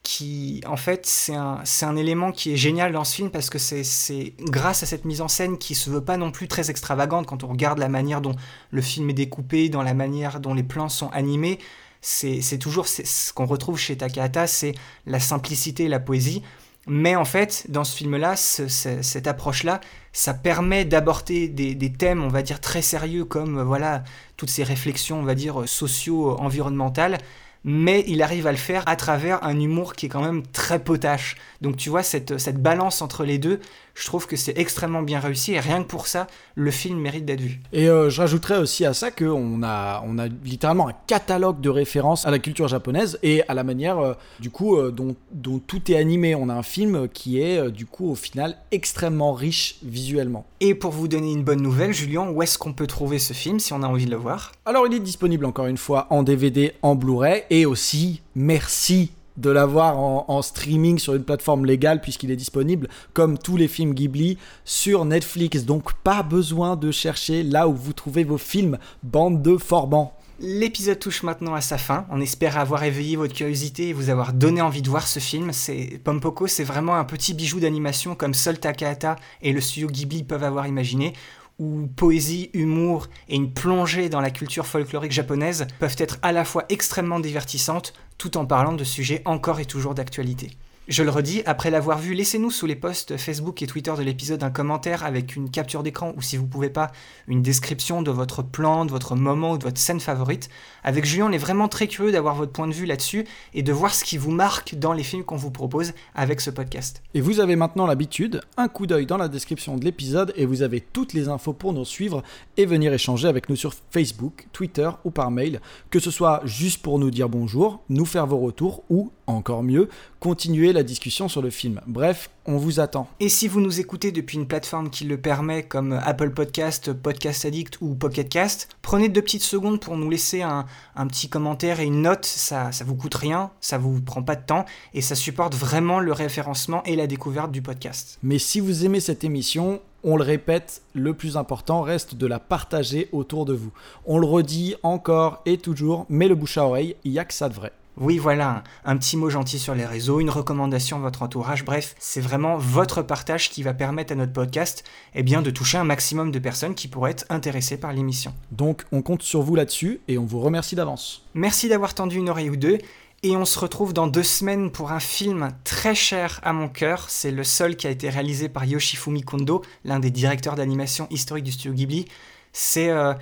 qui 0.02 0.62
en 0.68 0.76
fait 0.76 1.06
c'est 1.06 1.36
un, 1.36 1.64
un, 1.82 1.96
élément 1.96 2.34
qui 2.34 2.52
est 2.52 2.58
génial 2.58 2.92
dans 2.92 3.06
ce 3.06 3.16
film 3.16 3.30
parce 3.32 3.50
que 3.50 3.58
c'est 3.58 4.34
grâce 4.42 4.84
à 4.84 4.86
cette 4.86 5.06
mise 5.06 5.22
en 5.22 5.30
scène 5.30 5.58
qui 5.58 5.76
se 5.76 5.90
veut 5.90 6.04
pas 6.04 6.18
non 6.18 6.32
plus 6.32 6.50
très 6.50 6.70
extravagante 6.70 7.26
quand 7.26 7.46
on 7.46 7.48
regarde 7.48 7.80
la 7.80 7.88
manière 7.88 8.20
dont 8.20 8.36
le 8.70 8.82
film 8.82 9.10
est 9.10 9.14
découpé, 9.14 9.70
dans 9.70 9.82
la 9.84 9.94
manière 9.94 10.42
dont 10.42 10.54
les 10.54 10.64
plans 10.64 10.90
sont 10.90 11.10
animés. 11.10 11.60
C'est 12.02 12.60
toujours 12.60 12.88
ce 12.90 13.32
qu'on 13.32 13.46
retrouve 13.46 13.80
chez 13.80 13.96
Takahata, 13.96 14.46
c'est 14.46 14.76
la 15.06 15.22
simplicité 15.22 15.86
et 15.86 15.88
la 15.88 16.02
poésie. 16.02 16.44
Mais 16.86 17.16
en 17.16 17.24
fait, 17.24 17.66
dans 17.70 17.86
ce 17.86 17.96
film-là, 17.96 18.36
cette 18.36 19.28
approche-là, 19.28 19.80
ça 20.12 20.34
permet 20.34 20.84
d'aborder 20.84 21.48
des, 21.48 21.94
thèmes, 21.94 22.22
on 22.24 22.28
va 22.28 22.42
dire, 22.42 22.60
très 22.60 22.82
sérieux, 22.82 23.24
comme 23.24 23.62
voilà 23.62 24.04
toutes 24.36 24.50
ces 24.50 24.64
réflexions, 24.64 25.20
on 25.20 25.24
va 25.24 25.36
dire, 25.36 25.64
socio-environnementales, 25.66 27.20
mais 27.64 28.04
il 28.08 28.22
arrive 28.22 28.48
à 28.48 28.52
le 28.52 28.58
faire 28.58 28.84
à 28.88 28.98
travers 28.98 29.44
un 29.46 29.58
humour 29.58 29.94
qui 29.96 30.08
est 30.08 30.10
quand 30.10 30.22
même 30.22 30.44
très 30.46 30.80
potache. 30.80 31.38
Donc 31.62 31.78
tu 31.78 31.90
vois, 31.90 32.04
cette, 32.04 32.38
cette 32.38 32.62
balance 32.62 33.02
entre 33.02 33.24
les 33.24 33.38
deux, 33.38 33.62
je 33.96 34.06
trouve 34.06 34.28
que 34.28 34.36
c'est 34.36 34.58
extrêmement 34.58 35.04
bien 35.04 35.20
réussi 35.20 35.54
et 35.54 35.60
rien 35.60 35.84
que 35.84 35.88
pour 35.88 36.08
ça, 36.08 36.28
le 36.56 36.72
film 36.72 37.00
mérite 37.00 37.26
d'être 37.26 37.42
vu. 37.42 37.60
Et 37.72 37.90
euh, 37.90 38.10
je 38.10 38.22
rajouterais 38.22 38.58
aussi 38.58 38.86
à 38.86 38.94
ça 38.94 39.12
qu'on 39.12 39.62
a, 39.64 40.04
on 40.06 40.18
a 40.18 40.28
littéralement 40.28 40.88
un 40.88 40.94
catalogue 41.08 41.62
de 41.62 41.70
références 41.70 42.26
à 42.26 42.32
la 42.32 42.40
culture 42.40 42.68
japonaise 42.68 43.20
et 43.22 43.48
à 43.48 43.54
la 43.54 43.64
manière 43.64 44.00
euh, 44.00 44.14
du 44.40 44.50
coup 44.50 44.78
euh, 44.78 44.92
dont, 44.92 45.16
dont, 45.32 45.60
tout 45.60 45.92
est 45.92 45.98
animé. 45.98 46.34
On 46.36 46.50
a 46.50 46.54
un 46.54 46.64
film 46.64 47.08
qui 47.08 47.40
est 47.40 47.70
du 47.70 47.86
coup 47.86 48.10
au 48.10 48.16
final 48.16 48.58
extrêmement 48.72 49.34
riche 49.34 49.78
visuellement. 49.84 50.46
Et 50.60 50.74
pour 50.74 50.92
vous 50.92 51.08
donner 51.08 51.32
une 51.32 51.44
bonne 51.44 51.62
nouvelle, 51.62 51.94
Julien, 51.94 52.30
où 52.30 52.42
est-ce 52.42 52.58
qu'on 52.58 52.74
peut 52.74 52.88
trouver 52.88 53.20
ce 53.20 53.34
film 53.34 53.60
si 53.60 53.74
on 53.74 53.84
a 53.84 53.88
envie 53.88 54.06
de 54.06 54.12
le 54.12 54.18
voir? 54.18 54.52
Alors 54.66 54.88
il 54.88 54.94
est 54.94 55.00
disponible 55.00 55.46
encore 55.46 55.68
une 55.68 55.78
fois 55.78 56.08
en 56.10 56.24
DVD, 56.24 56.74
en 56.82 56.96
Blu-ray 56.96 57.44
et 57.50 57.66
aussi 57.66 58.22
merci 58.36 59.12
de 59.38 59.50
l'avoir 59.50 59.98
en, 59.98 60.42
streaming 60.42 61.00
sur 61.00 61.16
une 61.16 61.24
plateforme 61.24 61.66
légale 61.66 62.02
puisqu'il 62.02 62.32
est 62.32 62.36
disponible 62.36 62.88
comme 63.14 63.38
tous 63.38 63.58
les 63.58 63.68
films 63.68 63.94
Ghibli 63.94 64.38
sur 64.66 65.06
Netflix. 65.06 65.64
Donc 65.64 65.94
pas 66.04 66.24
besoin 66.24 66.76
de 66.76 66.92
chercher 66.92 67.44
là 67.44 67.68
où 67.68 67.74
vous 67.74 67.94
trouvez 67.94 68.24
vos 68.24 68.38
films, 68.38 68.78
bande 69.04 69.42
de 69.42 69.58
forbans. 69.58 70.14
L'épisode 70.40 71.00
touche 71.00 71.24
maintenant 71.24 71.54
à 71.54 71.62
sa 71.62 71.78
fin. 71.78 72.06
On 72.10 72.20
espère 72.20 72.58
avoir 72.58 72.84
éveillé 72.84 73.16
votre 73.16 73.34
curiosité 73.34 73.90
et 73.90 73.94
vous 73.94 74.10
avoir 74.10 74.34
donné 74.34 74.62
envie 74.62 74.82
de 74.82 74.90
voir 74.90 75.08
ce 75.08 75.20
film. 75.20 75.54
C'est 75.54 76.02
Pompoko, 76.04 76.48
c'est 76.48 76.64
vraiment 76.64 76.96
un 76.96 77.06
petit 77.06 77.34
bijou 77.34 77.60
d'animation 77.60 78.16
comme 78.16 78.34
seul 78.34 78.60
Takahata 78.60 79.16
et 79.42 79.54
le 79.54 79.62
studio 79.62 79.88
Ghibli 79.88 80.24
peuvent 80.24 80.44
avoir 80.44 80.68
imaginé 80.68 81.14
où 81.60 81.88
poésie, 81.96 82.50
humour 82.54 83.08
et 83.30 83.36
une 83.36 83.54
plongée 83.54 84.10
dans 84.10 84.22
la 84.22 84.32
culture 84.32 84.66
folklorique 84.66 85.12
japonaise 85.12 85.68
peuvent 85.80 85.96
être 86.00 86.18
à 86.24 86.32
la 86.32 86.46
fois 86.46 86.66
extrêmement 86.70 87.20
divertissantes 87.20 87.94
tout 88.24 88.38
en 88.38 88.46
parlant 88.46 88.72
de 88.72 88.86
sujets 88.86 89.22
encore 89.26 89.60
et 89.60 89.66
toujours 89.66 89.96
d'actualité. 89.96 90.52
Je 90.90 91.02
le 91.02 91.12
redis, 91.12 91.44
après 91.46 91.72
l'avoir 91.72 91.98
vu, 91.98 92.14
laissez-nous 92.14 92.52
sous 92.52 92.66
les 92.66 92.76
posts 92.76 93.16
Facebook 93.16 93.62
et 93.62 93.68
Twitter 93.68 93.94
de 93.98 94.04
l'épisode 94.04 94.44
un 94.44 94.50
commentaire 94.50 95.06
avec 95.06 95.38
une 95.38 95.50
capture 95.50 95.82
d'écran 95.82 96.12
ou 96.18 96.22
si 96.22 96.36
vous 96.36 96.46
pouvez 96.46 96.70
pas, 96.70 96.92
une 97.30 97.42
description 97.42 98.02
de 98.02 98.12
votre 98.12 98.42
plan, 98.44 98.84
de 98.84 98.92
votre 98.92 99.16
moment 99.16 99.52
ou 99.52 99.58
de 99.58 99.64
votre 99.64 99.80
scène 99.80 100.02
favorite. 100.02 100.50
Avec 100.84 101.06
Julien, 101.06 101.28
on 101.28 101.32
est 101.32 101.38
vraiment 101.38 101.70
très 101.70 101.88
curieux 101.88 102.12
d'avoir 102.12 102.36
votre 102.36 102.52
point 102.52 102.68
de 102.68 102.74
vue 102.74 102.86
là-dessus 102.86 103.24
et 103.54 103.64
de 103.64 103.72
voir 103.72 103.94
ce 103.94 104.04
qui 104.04 104.18
vous 104.18 104.32
marque 104.32 104.76
dans 104.76 104.92
les 104.92 105.04
films 105.04 105.24
qu'on 105.24 105.38
vous 105.38 105.52
propose 105.52 105.94
avec 106.16 106.42
ce 106.42 106.50
podcast. 106.50 107.02
Et 107.14 107.22
vous 107.22 107.40
avez 107.40 107.56
maintenant 107.56 107.88
l'habitude, 107.88 108.42
un 108.58 108.68
coup 108.68 108.86
d'œil 108.86 109.06
dans 109.06 109.16
la 109.16 109.30
description 109.30 109.78
de 109.78 109.86
l'épisode 109.86 110.34
et 110.36 110.46
vous 110.46 110.64
avez 110.64 110.82
toutes 110.82 111.14
les 111.14 111.30
infos 111.30 111.54
pour 111.54 111.72
nous 111.72 111.86
suivre 111.86 112.24
et 112.58 112.66
venir 112.66 112.92
échanger 112.92 113.30
avec 113.30 113.48
nous 113.48 113.56
sur 113.56 113.74
Facebook, 113.92 114.48
Twitter 114.52 114.90
ou 115.06 115.12
par 115.12 115.32
mail, 115.32 115.62
que 115.90 116.00
ce 116.00 116.12
soit 116.12 116.42
juste 116.44 116.82
pour 116.82 117.00
nous 117.00 117.10
dire 117.10 117.30
bonjour, 117.30 117.80
nous 117.88 118.06
faire 118.06 118.28
vos 118.28 118.40
retours 118.40 118.84
ou, 118.90 119.14
encore 119.28 119.64
mieux, 119.64 119.90
continuer 120.20 120.74
la 120.74 120.84
discussion 120.84 121.28
sur 121.28 121.42
le 121.42 121.50
film. 121.50 121.82
Bref, 121.88 122.30
on 122.46 122.58
vous 122.58 122.80
attend. 122.80 123.08
Et 123.20 123.30
si 123.30 123.48
vous 123.48 123.62
nous 123.62 123.80
écoutez 123.80 124.12
depuis 124.12 124.38
une 124.38 124.48
plateforme 124.48 124.90
qui 124.90 125.06
le 125.06 125.18
permet, 125.18 125.64
comme 125.64 126.00
Apple 126.04 126.32
Podcast, 126.32 126.94
Podcast 126.94 127.46
Addict 127.46 127.78
ou 127.82 127.96
Pocket 127.96 128.28
Cast, 128.28 128.70
prenez 128.82 129.10
deux 129.10 129.22
petites 129.22 129.44
secondes 129.44 129.80
pour 129.80 129.98
nous 129.98 130.10
laisser 130.10 130.42
un, 130.42 130.66
petit 131.08 131.30
commentaire 131.30 131.80
et 131.80 131.86
une 131.86 132.02
note. 132.02 132.26
Ça, 132.26 132.72
ça 132.72 132.84
vous 132.84 132.96
coûte 132.96 133.16
rien, 133.16 133.52
ça 133.62 133.78
vous 133.78 134.02
prend 134.02 134.24
pas 134.24 134.36
de 134.36 134.46
temps 134.46 134.66
et 134.94 135.02
ça 135.02 135.16
supporte 135.16 135.56
vraiment 135.56 136.00
le 136.00 136.12
référencement 136.12 136.84
et 136.84 136.96
la 136.96 137.08
découverte 137.08 137.52
du 137.52 137.62
podcast. 137.62 138.20
Mais 138.24 138.40
si 138.40 138.60
vous 138.60 138.86
aimez 138.86 139.00
cette 139.00 139.24
émission, 139.24 139.82
on 140.04 140.18
le 140.18 140.24
répète, 140.24 140.82
le 140.94 141.14
plus 141.14 141.38
important 141.38 141.82
reste 141.82 142.16
de 142.16 142.28
la 142.28 142.40
partager 142.40 143.08
autour 143.14 143.46
de 143.46 143.54
vous. 143.54 143.72
On 144.06 144.20
le 144.20 144.28
redit 144.28 144.76
encore 144.84 145.42
et 145.46 145.58
toujours, 145.58 146.06
mais 146.10 146.28
le 146.28 146.36
bouche 146.36 146.58
à 146.58 146.66
oreille, 146.66 146.96
il 147.06 147.12
n'y 147.12 147.20
a 147.20 147.26
que 147.26 147.34
ça 147.34 147.48
de 147.48 147.54
vrai. 147.54 147.72
Oui, 147.98 148.18
voilà, 148.18 148.64
un, 148.86 148.98
petit 148.98 149.18
mot 149.18 149.30
gentil 149.30 149.60
sur 149.60 149.76
les 149.76 149.86
réseaux, 149.86 150.20
une 150.20 150.32
recommandation 150.32 150.98
à 150.98 151.00
votre 151.02 151.22
entourage, 151.22 151.64
bref, 151.64 151.96
c'est 152.00 152.22
vraiment 152.22 152.58
votre 152.58 153.04
partage 153.04 153.52
qui 153.52 153.62
va 153.62 153.76
permettre 153.76 154.14
à 154.14 154.16
notre 154.16 154.34
podcast 154.34 154.84
eh 155.14 155.22
bien, 155.22 155.44
de 155.44 155.52
toucher 155.52 155.78
un 155.78 155.84
maximum 155.84 156.32
de 156.32 156.40
personnes 156.40 156.74
qui 156.74 156.88
pourraient 156.88 157.12
être 157.12 157.26
intéressées 157.30 157.78
par 157.78 157.94
l'émission. 157.94 158.34
Donc 158.52 158.84
on 158.92 159.04
compte 159.04 159.22
sur 159.22 159.44
vous 159.44 159.56
là-dessus 159.56 160.02
et 160.08 160.18
on 160.18 160.26
vous 160.26 160.40
remercie 160.40 160.76
d'avance. 160.76 161.24
Merci 161.36 161.70
d'avoir 161.70 161.94
tendu 161.94 162.18
une 162.18 162.30
oreille 162.30 162.50
ou 162.50 162.56
deux. 162.56 162.80
Et 163.26 163.38
on 163.38 163.46
se 163.46 163.58
retrouve 163.58 163.94
dans 163.94 164.08
deux 164.08 164.24
semaines 164.24 164.70
pour 164.70 164.92
un 164.92 165.00
film 165.00 165.54
très 165.64 165.96
cher 165.96 166.42
à 166.44 166.52
mon 166.52 166.68
cœur. 166.68 167.06
C'est 167.10 167.32
le 167.32 167.46
seul 167.46 167.78
qui 167.78 167.88
a 167.88 167.90
été 167.90 168.10
réalisé 168.10 168.50
par 168.50 168.66
Yoshifumi 168.66 169.22
Kondo, 169.22 169.62
l'un 169.86 170.02
des 170.02 170.12
directeurs 170.12 170.56
d'animation 170.56 171.08
historique 171.10 171.46
du 171.46 171.54
studio 171.54 171.72
Ghibli. 171.72 172.06
C'est 172.52 172.90
euh, 172.90 173.14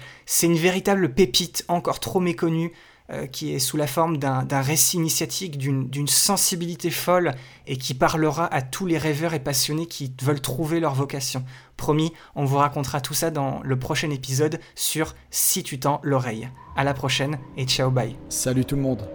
une 0.42 0.56
véritable 0.56 1.14
pépite, 1.14 1.66
encore 1.68 2.00
trop 2.00 2.20
méconnue. 2.20 2.72
Euh, 3.14 3.28
qui 3.28 3.54
est 3.54 3.60
sous 3.60 3.76
la 3.76 3.88
forme 3.88 4.18
d'un 4.18 4.62
récit 4.62 4.96
initiatique, 4.96 5.58
d'une 5.58 6.08
sensibilité 6.08 6.90
folle 6.90 7.34
et 7.68 7.76
qui 7.76 7.94
parlera 7.94 8.46
à 8.54 8.62
tous 8.62 8.86
les 8.86 8.98
rêveurs 8.98 9.34
et 9.34 9.40
passionnés 9.40 9.86
qui 9.86 10.14
veulent 10.22 10.40
trouver 10.40 10.80
leur 10.80 10.94
vocation. 10.94 11.44
Promis, 11.76 12.14
on 12.36 12.46
vous 12.46 12.58
racontera 12.58 13.02
tout 13.02 13.14
ça 13.14 13.30
dans 13.30 13.60
le 13.64 13.78
prochain 13.78 14.12
épisode 14.12 14.60
sur 14.76 15.14
Si 15.30 15.62
tu 15.62 15.78
tends 15.78 16.00
l'oreille. 16.04 16.50
À 16.78 16.86
la 16.86 16.94
prochaine 16.94 17.38
et 17.58 17.66
ciao 17.66 17.92
bye. 17.92 18.16
Salut 18.30 18.64
tout 18.64 18.78
le 18.78 18.82
monde. 18.84 19.06